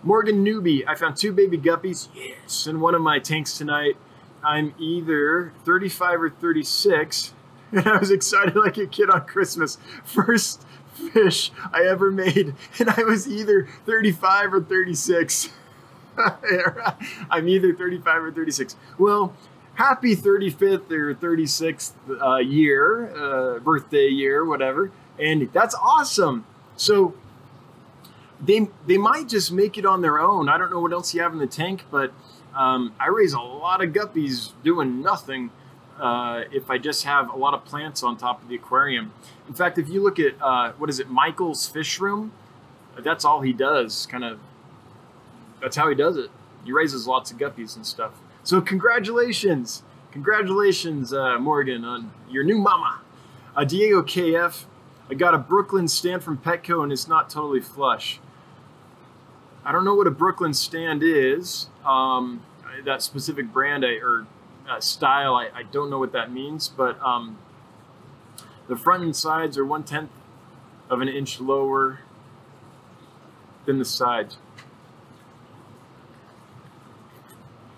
Morgan 0.03 0.43
Newby, 0.43 0.85
I 0.85 0.95
found 0.95 1.15
two 1.15 1.31
baby 1.31 1.57
guppies. 1.57 2.09
Yes, 2.13 2.67
in 2.67 2.81
one 2.81 2.95
of 2.95 3.01
my 3.01 3.19
tanks 3.19 3.57
tonight. 3.57 3.95
I'm 4.43 4.73
either 4.77 5.53
35 5.63 6.21
or 6.23 6.29
36, 6.29 7.33
and 7.71 7.87
I 7.87 7.97
was 7.97 8.11
excited 8.11 8.57
like 8.57 8.77
a 8.77 8.85
kid 8.85 9.09
on 9.09 9.25
Christmas. 9.25 9.77
First 10.03 10.65
fish 11.13 11.53
I 11.71 11.83
ever 11.83 12.11
made, 12.11 12.55
and 12.79 12.89
I 12.89 13.03
was 13.03 13.25
either 13.25 13.69
35 13.85 14.53
or 14.53 14.61
36. 14.61 15.49
I'm 17.31 17.47
either 17.47 17.73
35 17.73 18.23
or 18.23 18.31
36. 18.33 18.75
Well, 18.97 19.33
happy 19.75 20.15
35th 20.15 20.91
or 20.91 21.15
36th 21.15 21.93
uh, 22.21 22.37
year, 22.37 23.15
uh, 23.15 23.59
birthday 23.59 24.07
year, 24.07 24.45
whatever. 24.45 24.91
And 25.19 25.51
that's 25.53 25.75
awesome. 25.75 26.45
So 26.75 27.13
they 28.43 28.67
they 28.87 28.97
might 28.97 29.29
just 29.29 29.51
make 29.51 29.77
it 29.77 29.85
on 29.85 30.01
their 30.01 30.19
own. 30.19 30.49
I 30.49 30.57
don't 30.57 30.71
know 30.71 30.79
what 30.79 30.91
else 30.91 31.13
you 31.13 31.21
have 31.21 31.33
in 31.33 31.39
the 31.39 31.47
tank, 31.47 31.85
but 31.91 32.11
um, 32.55 32.93
I 32.99 33.07
raise 33.07 33.33
a 33.33 33.39
lot 33.39 33.83
of 33.83 33.91
guppies 33.91 34.51
doing 34.63 35.01
nothing. 35.01 35.51
Uh, 35.99 36.43
if 36.51 36.71
I 36.71 36.79
just 36.79 37.03
have 37.03 37.29
a 37.29 37.37
lot 37.37 37.53
of 37.53 37.63
plants 37.65 38.01
on 38.01 38.17
top 38.17 38.41
of 38.41 38.49
the 38.49 38.55
aquarium. 38.55 39.13
In 39.47 39.53
fact, 39.53 39.77
if 39.77 39.87
you 39.89 40.01
look 40.01 40.19
at 40.19 40.33
uh, 40.41 40.71
what 40.73 40.89
is 40.89 40.99
it, 40.99 41.07
Michael's 41.09 41.67
fish 41.67 41.99
room, 41.99 42.31
that's 42.97 43.23
all 43.23 43.41
he 43.41 43.53
does. 43.53 44.07
Kind 44.07 44.23
of, 44.23 44.39
that's 45.61 45.75
how 45.75 45.87
he 45.87 45.95
does 45.95 46.17
it. 46.17 46.31
He 46.65 46.71
raises 46.71 47.05
lots 47.05 47.31
of 47.31 47.37
guppies 47.37 47.75
and 47.75 47.85
stuff. 47.85 48.13
So 48.45 48.59
congratulations, 48.59 49.83
congratulations, 50.11 51.13
uh, 51.13 51.39
Morgan, 51.39 51.85
on 51.85 52.11
your 52.29 52.43
new 52.43 52.57
mama. 52.57 52.99
Uh, 53.55 53.63
Diego 53.63 54.03
KF, 54.03 54.65
I 55.09 55.13
got 55.13 55.33
a 55.33 55.37
Brooklyn 55.37 55.87
stand 55.87 56.23
from 56.23 56.37
Petco 56.37 56.83
and 56.83 56.91
it's 56.91 57.07
not 57.07 57.29
totally 57.29 57.61
flush. 57.61 58.19
I 59.63 59.71
don't 59.71 59.85
know 59.85 59.95
what 59.95 60.07
a 60.07 60.11
Brooklyn 60.11 60.53
stand 60.53 61.03
is. 61.03 61.67
Um, 61.85 62.43
that 62.83 63.01
specific 63.01 63.53
brand 63.53 63.85
I, 63.85 63.93
or 64.01 64.27
uh, 64.69 64.81
style, 64.81 65.35
I, 65.35 65.49
I, 65.55 65.63
don't 65.63 65.89
know 65.89 65.99
what 65.99 66.11
that 66.11 66.31
means, 66.31 66.67
but 66.67 67.01
um, 67.01 67.37
the 68.67 68.75
front 68.75 69.03
and 69.03 69.15
sides 69.15 69.57
are 69.57 69.65
one 69.65 69.83
tenth 69.83 70.09
of 70.89 70.99
an 70.99 71.07
inch 71.07 71.39
lower 71.39 71.99
than 73.65 73.79
the 73.79 73.85
sides. 73.85 74.35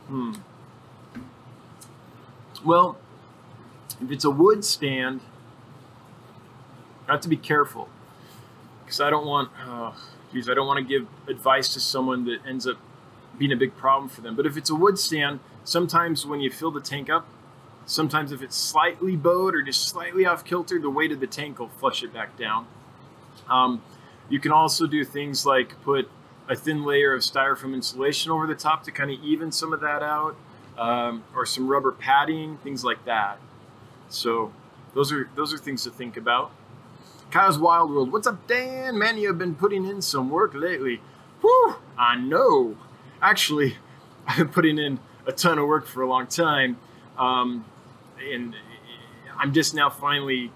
Hmm. 0.07 0.33
Well, 2.65 2.97
if 4.01 4.11
it's 4.11 4.25
a 4.25 4.31
wood 4.31 4.65
stand, 4.65 5.21
I 7.07 7.11
have 7.11 7.21
to 7.21 7.29
be 7.29 7.37
careful 7.37 7.87
because 8.83 8.99
I 8.99 9.09
don't 9.09 9.25
want. 9.25 9.51
Uh, 9.65 9.91
because 10.33 10.49
I 10.49 10.53
don't 10.53 10.67
want 10.67 10.79
to 10.79 10.83
give 10.83 11.07
advice 11.29 11.73
to 11.75 11.79
someone 11.79 12.25
that 12.25 12.39
ends 12.45 12.67
up 12.67 12.77
being 13.37 13.53
a 13.53 13.55
big 13.55 13.77
problem 13.77 14.09
for 14.09 14.19
them. 14.19 14.35
But 14.35 14.45
if 14.45 14.57
it's 14.57 14.69
a 14.69 14.75
wood 14.75 14.99
stand, 14.99 15.39
sometimes 15.63 16.25
when 16.25 16.41
you 16.41 16.51
fill 16.51 16.71
the 16.71 16.81
tank 16.81 17.09
up, 17.09 17.25
sometimes 17.85 18.33
if 18.33 18.41
it's 18.41 18.57
slightly 18.57 19.15
bowed 19.15 19.55
or 19.55 19.61
just 19.61 19.87
slightly 19.87 20.25
off 20.25 20.43
kilter, 20.43 20.77
the 20.77 20.89
weight 20.89 21.13
of 21.13 21.21
the 21.21 21.27
tank 21.27 21.59
will 21.59 21.69
flush 21.69 22.03
it 22.03 22.13
back 22.13 22.37
down. 22.37 22.67
Um, 23.49 23.81
you 24.27 24.39
can 24.39 24.51
also 24.51 24.87
do 24.87 25.05
things 25.05 25.45
like 25.45 25.81
put 25.83 26.09
a 26.49 26.55
thin 26.55 26.83
layer 26.83 27.13
of 27.13 27.21
styrofoam 27.21 27.73
insulation 27.73 28.31
over 28.31 28.45
the 28.45 28.55
top 28.55 28.83
to 28.83 28.91
kind 28.91 29.11
of 29.11 29.23
even 29.23 29.51
some 29.51 29.71
of 29.71 29.79
that 29.81 30.03
out, 30.03 30.35
um, 30.77 31.23
or 31.35 31.45
some 31.45 31.67
rubber 31.67 31.91
padding, 31.91 32.57
things 32.57 32.83
like 32.83 33.05
that. 33.05 33.39
So 34.09 34.53
those 34.93 35.11
are 35.11 35.29
those 35.35 35.53
are 35.53 35.57
things 35.57 35.83
to 35.83 35.91
think 35.91 36.17
about. 36.17 36.51
Kyle's 37.31 37.57
Wild 37.57 37.89
World. 37.91 38.11
What's 38.11 38.27
up, 38.27 38.47
Dan? 38.47 38.97
Man, 38.97 39.17
you 39.17 39.27
have 39.27 39.37
been 39.37 39.55
putting 39.55 39.85
in 39.85 40.01
some 40.01 40.29
work 40.29 40.53
lately. 40.53 41.01
Whew, 41.41 41.75
I 41.97 42.15
know. 42.15 42.77
Actually, 43.21 43.77
I've 44.27 44.37
been 44.37 44.49
putting 44.49 44.77
in 44.77 44.99
a 45.25 45.31
ton 45.31 45.59
of 45.59 45.67
work 45.67 45.85
for 45.85 46.01
a 46.01 46.07
long 46.07 46.27
time. 46.27 46.77
Um, 47.17 47.65
and 48.31 48.55
I'm 49.37 49.53
just 49.53 49.73
now 49.73 49.89
finally 49.89 50.51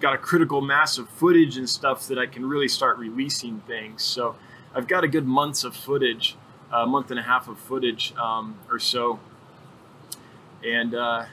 got 0.00 0.14
a 0.14 0.18
critical 0.18 0.60
mass 0.60 0.98
of 0.98 1.08
footage 1.08 1.56
and 1.56 1.68
stuff 1.68 2.06
that 2.08 2.18
I 2.18 2.26
can 2.26 2.46
really 2.46 2.68
start 2.68 2.98
releasing 2.98 3.60
things. 3.60 4.02
So 4.02 4.36
I've 4.74 4.86
got 4.86 5.04
a 5.04 5.08
good 5.08 5.26
months 5.26 5.64
of 5.64 5.74
footage, 5.74 6.36
a 6.72 6.86
month 6.86 7.10
and 7.10 7.18
a 7.18 7.22
half 7.22 7.48
of 7.48 7.58
footage 7.58 8.14
um, 8.16 8.58
or 8.70 8.78
so. 8.78 9.20
And 10.64 10.94
uh, 10.94 11.26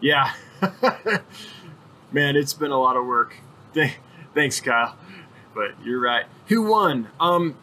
yeah, 0.00 0.32
man, 2.12 2.36
it's 2.36 2.54
been 2.54 2.70
a 2.70 2.78
lot 2.78 2.96
of 2.96 3.06
work. 3.06 3.36
Thanks, 4.34 4.60
Kyle. 4.60 4.96
But 5.54 5.72
you're 5.84 6.00
right. 6.00 6.26
Who 6.48 6.62
won? 6.62 7.08
Um, 7.20 7.56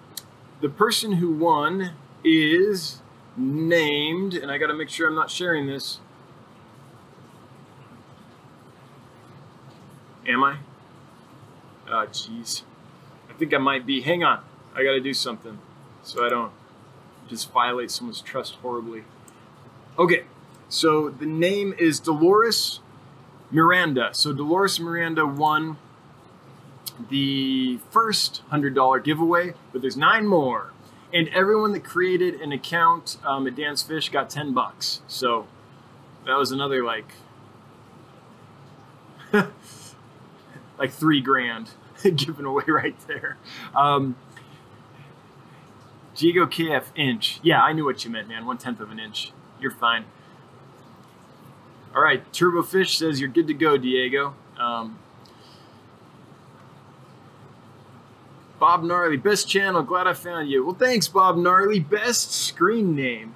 the 0.62 0.70
person 0.70 1.14
who 1.14 1.34
won 1.34 1.94
is 2.24 3.02
named, 3.36 4.34
and 4.34 4.52
I 4.52 4.58
got 4.58 4.68
to 4.68 4.74
make 4.74 4.90
sure 4.90 5.08
I'm 5.08 5.16
not 5.16 5.30
sharing 5.30 5.68
this. 5.68 6.00
Am 10.28 10.44
I? 10.44 10.58
Oh, 11.90 12.06
jeez. 12.08 12.64
I 13.30 13.34
think 13.34 13.54
I 13.54 13.58
might 13.58 13.86
be. 13.86 14.02
Hang 14.02 14.24
on. 14.24 14.44
I 14.74 14.84
got 14.84 14.92
to 14.92 15.02
do 15.02 15.14
something 15.14 15.60
so 16.04 16.26
I 16.26 16.30
don't 16.30 16.52
just 17.28 17.52
violate 17.52 17.92
someone's 17.92 18.22
trust 18.22 18.56
horribly. 18.56 19.04
Okay, 19.98 20.24
so 20.72 21.10
the 21.10 21.26
name 21.26 21.76
is 21.78 22.00
Dolores 22.00 22.80
Miranda. 23.52 24.12
So 24.14 24.32
Dolores 24.32 24.80
Miranda 24.80 25.26
won 25.26 25.76
the 27.10 27.80
first 27.90 28.42
$100 28.52 29.04
giveaway, 29.04 29.54
but 29.74 29.82
there's 29.82 29.98
nine 29.98 30.26
more. 30.26 30.72
And 31.14 31.28
everyone 31.28 31.74
that 31.74 31.84
created 31.84 32.36
an 32.36 32.54
account 32.54 33.18
um, 33.26 33.46
at 33.48 33.56
Dan's 33.56 33.84
Fish 33.84 34.08
got 34.08 34.30
10 34.30 34.54
bucks. 34.54 35.02
So 35.08 35.46
that 36.26 36.38
was 36.38 36.54
another 36.54 36.86
like, 36.86 37.16
like 40.80 40.92
three 40.92 41.20
grand 41.20 41.72
given 42.16 42.46
away 42.46 42.64
right 42.70 42.96
there. 43.08 43.36
Um, 43.76 44.16
Diego 46.16 46.46
KF 46.46 46.86
inch. 46.96 47.42
Yeah, 47.44 47.62
I 47.62 47.74
knew 47.74 47.84
what 47.84 48.06
you 48.06 48.10
meant, 48.10 48.30
man. 48.30 48.46
One 48.46 48.58
tenth 48.58 48.80
of 48.80 48.90
an 48.90 49.00
inch. 49.00 49.34
You're 49.60 49.72
fine. 49.72 50.06
All 51.94 52.02
right, 52.02 52.24
Turbo 52.32 52.64
Fish 52.64 52.98
says 52.98 53.20
you're 53.20 53.28
good 53.30 53.48
to 53.48 53.54
go, 53.54 53.76
Diego. 53.78 54.34
Um, 54.58 54.98
Bob 58.60 58.84
Gnarly, 58.84 59.18
best 59.18 59.50
channel. 59.50 59.84
Glad 59.84 60.08
I 60.08 60.14
found 60.14 60.50
you. 60.50 60.66
Well, 60.66 60.76
thanks, 60.76 61.10
Bob 61.10 61.36
Gnarly. 61.36 61.80
Best 61.80 62.32
screen 62.32 62.96
name. 62.96 63.36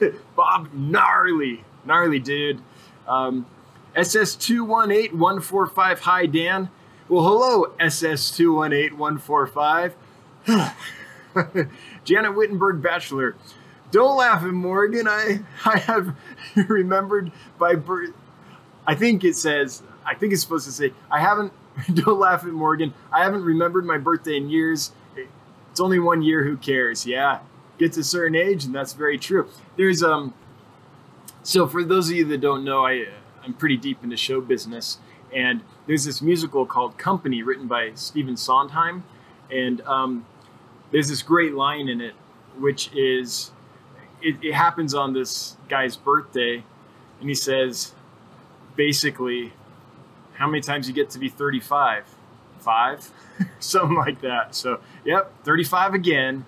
Bob 0.36 0.72
Gnarly. 0.72 1.64
Gnarly, 1.84 2.20
dude. 2.20 2.60
Um, 3.06 3.46
SS218145. 3.96 5.98
Hi, 6.00 6.26
Dan. 6.26 6.68
Well, 7.08 7.24
hello, 7.24 7.72
SS218145. 7.80 9.94
Janet 12.04 12.36
Wittenberg, 12.36 12.82
Bachelor. 12.82 13.34
Don't 13.90 14.16
laugh 14.16 14.42
at 14.42 14.52
Morgan. 14.52 15.08
I, 15.08 15.40
I 15.64 15.78
have 15.78 16.14
remembered 16.68 17.32
by 17.58 17.74
birth. 17.74 18.12
I 18.86 18.94
think 18.94 19.24
it 19.24 19.36
says, 19.36 19.82
I 20.04 20.14
think 20.14 20.32
it's 20.32 20.42
supposed 20.42 20.66
to 20.66 20.72
say, 20.72 20.92
I 21.10 21.20
haven't, 21.20 21.52
don't 21.94 22.18
laugh 22.18 22.44
at 22.44 22.50
Morgan. 22.50 22.94
I 23.12 23.24
haven't 23.24 23.44
remembered 23.44 23.84
my 23.84 23.98
birthday 23.98 24.36
in 24.36 24.50
years. 24.50 24.92
It's 25.70 25.80
only 25.80 25.98
one 25.98 26.22
year. 26.22 26.44
Who 26.44 26.56
cares? 26.56 27.06
Yeah. 27.06 27.40
Gets 27.78 27.96
a 27.96 28.04
certain 28.04 28.34
age, 28.34 28.64
and 28.64 28.74
that's 28.74 28.92
very 28.92 29.18
true. 29.18 29.48
There's, 29.76 30.02
um, 30.02 30.34
so 31.42 31.66
for 31.66 31.84
those 31.84 32.10
of 32.10 32.16
you 32.16 32.24
that 32.26 32.40
don't 32.40 32.64
know, 32.64 32.84
I, 32.84 33.06
I'm 33.44 33.54
pretty 33.54 33.76
deep 33.76 34.02
into 34.02 34.16
show 34.16 34.40
business. 34.40 34.98
And 35.34 35.62
there's 35.86 36.04
this 36.04 36.20
musical 36.20 36.66
called 36.66 36.98
Company 36.98 37.42
written 37.42 37.66
by 37.66 37.92
Stephen 37.94 38.36
Sondheim. 38.36 39.04
And 39.50 39.80
um, 39.82 40.26
there's 40.90 41.08
this 41.08 41.22
great 41.22 41.54
line 41.54 41.88
in 41.88 42.00
it, 42.00 42.14
which 42.58 42.90
is 42.94 43.52
it, 44.22 44.36
it 44.42 44.54
happens 44.54 44.94
on 44.94 45.12
this 45.12 45.56
guy's 45.68 45.96
birthday. 45.96 46.62
And 47.20 47.28
he 47.28 47.34
says, 47.34 47.92
basically, 48.76 49.52
how 50.34 50.46
many 50.46 50.60
times 50.60 50.88
you 50.88 50.94
get 50.94 51.10
to 51.10 51.18
be 51.18 51.28
35? 51.28 52.04
Five? 52.60 53.10
Something 53.58 53.96
like 53.96 54.20
that. 54.20 54.54
So, 54.54 54.80
yep, 55.04 55.32
35 55.44 55.94
again. 55.94 56.44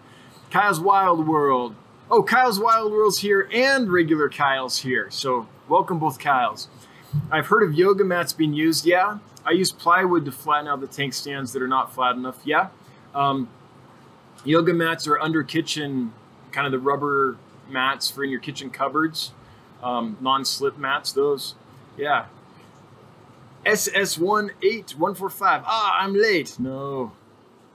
Kyle's 0.51 0.81
Wild 0.81 1.27
World. 1.27 1.75
Oh, 2.11 2.23
Kyle's 2.23 2.59
Wild 2.59 2.93
World's 2.93 3.21
here 3.21 3.49
and 3.53 3.91
regular 3.91 4.29
Kyle's 4.29 4.79
here. 4.79 5.11
So, 5.11 5.47
welcome 5.69 5.99
both 5.99 6.19
Kyles. 6.19 6.69
I've 7.31 7.47
heard 7.47 7.63
of 7.63 7.75
yoga 7.75 8.05
mats 8.05 8.33
being 8.33 8.53
used. 8.53 8.85
Yeah, 8.85 9.19
I 9.45 9.53
use 9.53 9.73
plywood 9.73 10.25
to 10.25 10.33
flatten 10.33 10.69
out 10.69 10.81
the 10.81 10.87
tank 10.87 11.15
stands 11.15 11.53
that 11.53 11.63
are 11.63 11.69
not 11.69 11.93
flat 11.93 12.17
enough. 12.17 12.41
Yeah. 12.45 12.69
Um, 13.15 13.49
yoga 14.45 14.73
mats 14.73 15.07
are 15.07 15.19
under 15.19 15.43
kitchen, 15.43 16.13
kind 16.53 16.67
of 16.67 16.73
the 16.73 16.79
rubber 16.79 17.37
mats 17.71 18.11
for 18.11 18.25
in 18.25 18.31
your 18.31 18.41
kitchen 18.41 18.71
cupboards, 18.71 19.33
um, 19.83 20.17
non-slip 20.21 20.77
mats. 20.79 21.13
Those, 21.13 21.55
yeah. 21.97 22.27
SS18145. 23.65 25.63
Ah, 25.67 25.99
I'm 26.01 26.15
late. 26.15 26.59
No, 26.59 27.13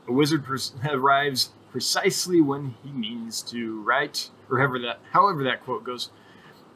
a 0.07 0.11
wizard 0.11 0.43
pers- 0.43 0.73
arrives 0.89 1.51
precisely 1.71 2.41
when 2.41 2.75
he 2.83 2.91
means 2.91 3.41
to. 3.43 3.81
Right, 3.83 4.29
or 4.49 4.57
however 4.59 4.79
that, 4.79 4.99
however 5.11 5.43
that 5.43 5.63
quote 5.63 5.83
goes. 5.83 6.09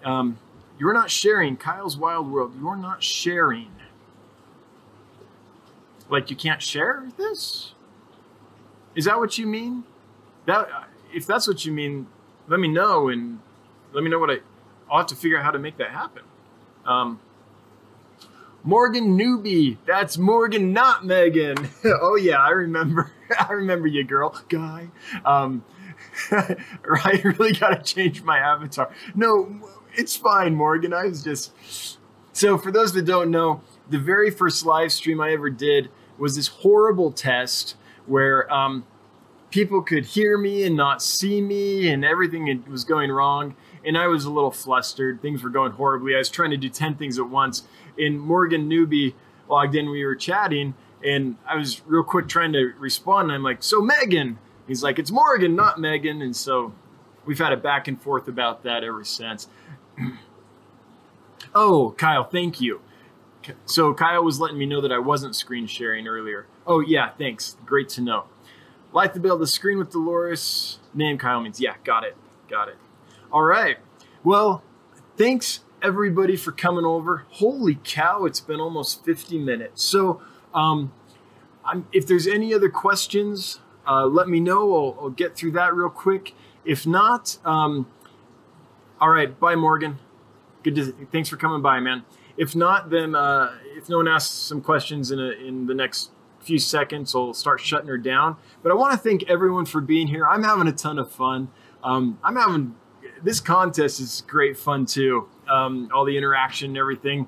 Um, 0.03 0.39
you're 0.79 0.93
not 0.93 1.11
sharing 1.11 1.57
Kyle's 1.57 1.97
Wild 1.97 2.31
World. 2.31 2.53
You're 2.59 2.77
not 2.77 3.03
sharing. 3.03 3.71
Like 6.09 6.29
you 6.29 6.35
can't 6.35 6.61
share 6.61 7.09
this? 7.17 7.73
Is 8.95 9.05
that 9.05 9.19
what 9.19 9.37
you 9.37 9.45
mean? 9.45 9.83
That 10.45 10.69
if 11.13 11.27
that's 11.27 11.47
what 11.47 11.65
you 11.65 11.71
mean, 11.71 12.07
let 12.49 12.59
me 12.59 12.67
know 12.67 13.07
and 13.07 13.39
let 13.93 14.03
me 14.03 14.09
know 14.09 14.19
what 14.19 14.29
I. 14.29 14.37
Have 14.91 15.05
to 15.07 15.15
figure 15.15 15.37
out 15.37 15.43
how 15.43 15.51
to 15.51 15.59
make 15.59 15.77
that 15.77 15.91
happen. 15.91 16.23
Um, 16.83 17.19
Morgan 18.63 19.17
Newbie. 19.17 19.77
That's 19.85 20.17
Morgan, 20.17 20.73
not 20.73 21.05
Megan. 21.05 21.69
oh 21.85 22.15
yeah, 22.15 22.37
I 22.37 22.49
remember. 22.49 23.11
I 23.39 23.53
remember 23.53 23.87
you, 23.87 24.03
girl, 24.03 24.35
guy. 24.49 24.89
Um, 25.23 25.63
I 26.31 27.21
really 27.23 27.53
got 27.53 27.69
to 27.69 27.93
change 27.93 28.23
my 28.23 28.39
avatar. 28.39 28.91
No, 29.13 29.61
it's 29.93 30.15
fine, 30.15 30.55
Morgan. 30.55 30.93
I 30.93 31.05
was 31.05 31.23
just. 31.23 31.51
So 32.33 32.57
for 32.57 32.71
those 32.71 32.93
that 32.93 33.03
don't 33.03 33.31
know, 33.31 33.61
the 33.89 33.99
very 33.99 34.31
first 34.31 34.65
live 34.65 34.91
stream 34.91 35.21
I 35.21 35.33
ever 35.33 35.49
did 35.49 35.89
was 36.17 36.35
this 36.35 36.47
horrible 36.47 37.11
test 37.11 37.75
where 38.05 38.51
um, 38.51 38.85
people 39.49 39.81
could 39.81 40.05
hear 40.05 40.37
me 40.37 40.63
and 40.63 40.75
not 40.75 41.01
see 41.01 41.41
me, 41.41 41.89
and 41.89 42.05
everything 42.05 42.63
was 42.69 42.83
going 42.83 43.11
wrong. 43.11 43.55
And 43.85 43.97
I 43.97 44.07
was 44.07 44.25
a 44.25 44.29
little 44.29 44.51
flustered. 44.51 45.21
Things 45.21 45.41
were 45.41 45.49
going 45.49 45.71
horribly. 45.73 46.13
I 46.15 46.17
was 46.17 46.29
trying 46.29 46.51
to 46.51 46.57
do 46.57 46.69
10 46.69 46.95
things 46.95 47.17
at 47.17 47.29
once. 47.29 47.63
And 47.97 48.19
Morgan 48.19 48.69
Newbie 48.69 49.13
logged 49.47 49.75
in. 49.75 49.89
We 49.89 50.05
were 50.05 50.15
chatting, 50.15 50.75
and 51.03 51.37
I 51.47 51.55
was 51.55 51.81
real 51.85 52.03
quick 52.03 52.27
trying 52.27 52.53
to 52.53 52.73
respond. 52.77 53.29
And 53.29 53.35
I'm 53.35 53.43
like, 53.43 53.63
So, 53.63 53.81
Megan. 53.81 54.37
He's 54.67 54.83
like, 54.83 54.99
It's 54.99 55.11
Morgan, 55.11 55.55
not 55.55 55.79
Megan. 55.79 56.21
And 56.21 56.35
so 56.35 56.73
we've 57.25 57.39
had 57.39 57.53
a 57.53 57.57
back 57.57 57.87
and 57.87 57.99
forth 57.99 58.27
about 58.27 58.63
that 58.63 58.83
ever 58.83 59.03
since. 59.03 59.47
oh, 61.55 61.95
Kyle, 61.97 62.23
thank 62.23 62.61
you. 62.61 62.81
So 63.65 63.93
Kyle 63.93 64.23
was 64.23 64.39
letting 64.39 64.57
me 64.57 64.65
know 64.65 64.81
that 64.81 64.91
I 64.91 64.99
wasn't 64.99 65.35
screen 65.35 65.65
sharing 65.65 66.07
earlier. 66.07 66.45
Oh 66.67 66.81
yeah, 66.81 67.11
thanks. 67.17 67.55
Great 67.65 67.89
to 67.89 68.01
know. 68.01 68.25
Like 68.91 69.13
to 69.13 69.19
build 69.19 69.41
the 69.41 69.47
screen 69.47 69.77
with 69.77 69.91
Dolores. 69.91 70.79
Name 70.93 71.17
Kyle 71.17 71.41
means 71.41 71.59
yeah, 71.59 71.75
got 71.83 72.03
it, 72.03 72.17
got 72.49 72.69
it. 72.69 72.77
All 73.31 73.43
right. 73.43 73.77
Well, 74.23 74.63
thanks 75.15 75.61
everybody 75.81 76.35
for 76.35 76.51
coming 76.51 76.85
over. 76.85 77.25
Holy 77.29 77.79
cow, 77.83 78.25
it's 78.25 78.39
been 78.39 78.59
almost 78.59 79.05
50 79.05 79.37
minutes. 79.37 79.83
So, 79.83 80.21
um, 80.53 80.91
if 81.93 82.07
there's 82.07 82.25
any 82.25 82.53
other 82.53 82.69
questions, 82.69 83.59
uh, 83.87 84.05
let 84.05 84.27
me 84.27 84.39
know. 84.39 84.75
I'll, 84.75 84.97
I'll, 85.03 85.09
get 85.09 85.35
through 85.35 85.51
that 85.51 85.75
real 85.75 85.89
quick. 85.89 86.33
If 86.65 86.87
not, 86.87 87.37
um, 87.45 87.87
all 88.99 89.09
right. 89.09 89.39
Bye, 89.39 89.55
Morgan. 89.55 89.99
Good. 90.63 90.75
To, 90.75 90.93
thanks 91.11 91.29
for 91.29 91.37
coming 91.37 91.61
by, 91.61 91.79
man. 91.79 92.03
If 92.37 92.55
not, 92.55 92.89
then 92.89 93.15
uh, 93.15 93.53
if 93.77 93.89
no 93.89 93.97
one 93.97 94.07
asks 94.07 94.33
some 94.33 94.61
questions 94.61 95.11
in 95.11 95.19
a, 95.19 95.29
in 95.29 95.67
the 95.67 95.73
next 95.73 96.11
few 96.39 96.59
seconds, 96.59 97.15
I'll 97.15 97.33
start 97.33 97.61
shutting 97.61 97.87
her 97.87 97.97
down. 97.97 98.37
But 98.63 98.71
I 98.71 98.75
want 98.75 98.93
to 98.93 98.97
thank 98.97 99.29
everyone 99.29 99.65
for 99.65 99.81
being 99.81 100.07
here. 100.07 100.27
I'm 100.27 100.43
having 100.43 100.67
a 100.67 100.71
ton 100.71 100.99
of 100.99 101.11
fun. 101.11 101.49
Um, 101.83 102.19
I'm 102.23 102.35
having 102.35 102.75
this 103.23 103.39
contest 103.39 103.99
is 103.99 104.23
great 104.27 104.57
fun 104.57 104.85
too. 104.85 105.27
Um, 105.49 105.89
all 105.93 106.05
the 106.05 106.17
interaction 106.17 106.71
and 106.71 106.77
everything. 106.77 107.27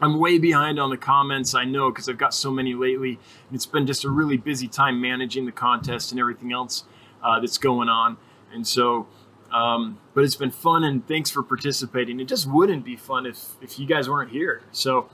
I'm 0.00 0.18
way 0.18 0.38
behind 0.38 0.78
on 0.78 0.90
the 0.90 0.96
comments, 0.98 1.54
I 1.54 1.64
know, 1.64 1.90
because 1.90 2.08
I've 2.08 2.18
got 2.18 2.34
so 2.34 2.50
many 2.50 2.74
lately. 2.74 3.18
It's 3.50 3.64
been 3.64 3.86
just 3.86 4.04
a 4.04 4.10
really 4.10 4.36
busy 4.36 4.68
time 4.68 5.00
managing 5.00 5.46
the 5.46 5.52
contest 5.52 6.10
and 6.10 6.20
everything 6.20 6.52
else 6.52 6.84
uh, 7.22 7.40
that's 7.40 7.56
going 7.56 7.88
on. 7.88 8.18
And 8.52 8.66
so 8.66 9.06
um, 9.52 9.98
but 10.14 10.24
it's 10.24 10.36
been 10.36 10.50
fun 10.50 10.84
and 10.84 11.06
thanks 11.06 11.30
for 11.30 11.42
participating. 11.42 12.20
It 12.20 12.28
just 12.28 12.50
wouldn't 12.50 12.84
be 12.84 12.96
fun 12.96 13.26
if, 13.26 13.52
if 13.60 13.78
you 13.78 13.86
guys 13.86 14.08
weren't 14.08 14.30
here. 14.30 14.62
So 14.72 15.08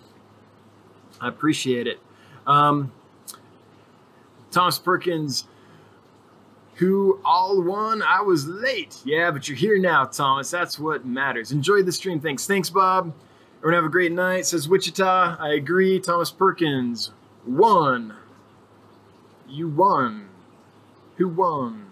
I 1.21 1.29
appreciate 1.29 1.87
it. 1.87 2.01
Um, 2.47 2.93
Thomas 4.51 4.79
Perkins, 4.79 5.47
who 6.75 7.21
all 7.25 7.63
won. 7.63 8.03
I 8.03 8.21
was 8.21 8.47
late. 8.47 8.99
Yeah, 9.05 9.31
but 9.31 9.49
you're 9.49 9.57
here 9.57 9.79
now, 9.79 10.05
Thomas. 10.05 10.51
That's 10.51 10.79
what 10.79 11.07
matters. 11.07 11.53
Enjoy 11.53 11.83
the 11.83 11.93
stream. 11.93 12.21
Thanks. 12.21 12.47
Thanks, 12.47 12.71
Bob. 12.71 13.15
Everyone 13.59 13.75
have 13.75 13.85
a 13.85 13.93
great 13.93 14.13
night. 14.13 14.47
Says 14.47 14.69
Wichita. 14.69 15.37
I 15.39 15.55
agree. 15.55 16.01
Thomas 16.01 16.31
Perkins 16.31 17.13
won. 17.47 18.17
You 19.49 19.69
won. 19.69 20.29
Who 21.17 21.29
won? 21.29 21.87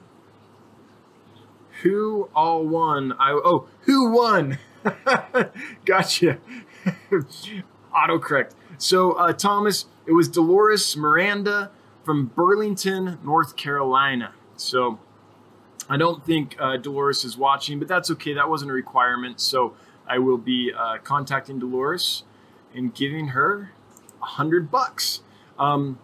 Who 1.82 2.28
all 2.34 2.66
won? 2.66 3.12
I 3.18 3.32
oh, 3.32 3.68
who 3.82 4.10
won? 4.10 4.58
gotcha. 5.84 6.38
Autocorrect. 7.94 8.50
So 8.78 9.12
uh, 9.12 9.32
Thomas, 9.32 9.86
it 10.10 10.14
was 10.14 10.28
Dolores 10.28 10.96
Miranda 10.96 11.70
from 12.04 12.26
Burlington, 12.26 13.18
North 13.22 13.52
Carolina. 13.54 14.32
So 14.56 14.98
I 15.88 15.96
don't 15.96 16.26
think 16.26 16.56
uh, 16.58 16.76
Dolores 16.76 17.24
is 17.24 17.36
watching, 17.36 17.78
but 17.78 17.88
that's 17.88 18.10
okay. 18.10 18.34
That 18.34 18.48
wasn't 18.48 18.72
a 18.72 18.74
requirement. 18.74 19.40
So 19.40 19.74
I 20.08 20.18
will 20.18 20.38
be 20.38 20.72
uh, 20.76 20.98
contacting 21.04 21.60
Dolores 21.60 22.24
and 22.74 22.92
giving 22.92 23.28
her 23.28 23.70
a 24.20 24.26
hundred 24.26 24.70
bucks. 24.70 25.22
Um, 25.58 25.98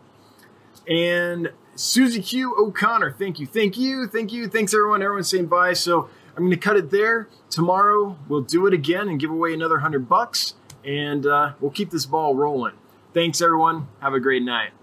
And 0.89 1.51
Susie 1.75 2.23
Q 2.23 2.55
O'Connor, 2.57 3.13
thank 3.19 3.41
you, 3.41 3.47
thank 3.47 3.77
you, 3.77 4.07
thank 4.07 4.33
you. 4.33 4.47
Thanks 4.49 4.73
everyone. 4.73 5.03
Everyone's 5.03 5.29
saying 5.29 5.47
bye. 5.47 5.75
So 5.75 6.09
I'm 6.37 6.45
going 6.45 6.51
to 6.51 6.57
cut 6.57 6.77
it 6.77 6.91
there. 6.91 7.29
Tomorrow 7.51 8.17
we'll 8.29 8.43
do 8.43 8.67
it 8.69 8.73
again 8.73 9.09
and 9.09 9.19
give 9.19 9.31
away 9.31 9.53
another 9.53 9.79
hundred 9.79 10.09
bucks, 10.09 10.55
and 10.85 11.27
uh, 11.27 11.55
we'll 11.61 11.73
keep 11.73 11.91
this 11.91 12.07
ball 12.07 12.37
rolling. 12.37 12.75
Thanks 13.17 13.41
everyone. 13.41 13.89
Have 14.03 14.13
a 14.13 14.21
great 14.21 14.43
night. 14.43 14.76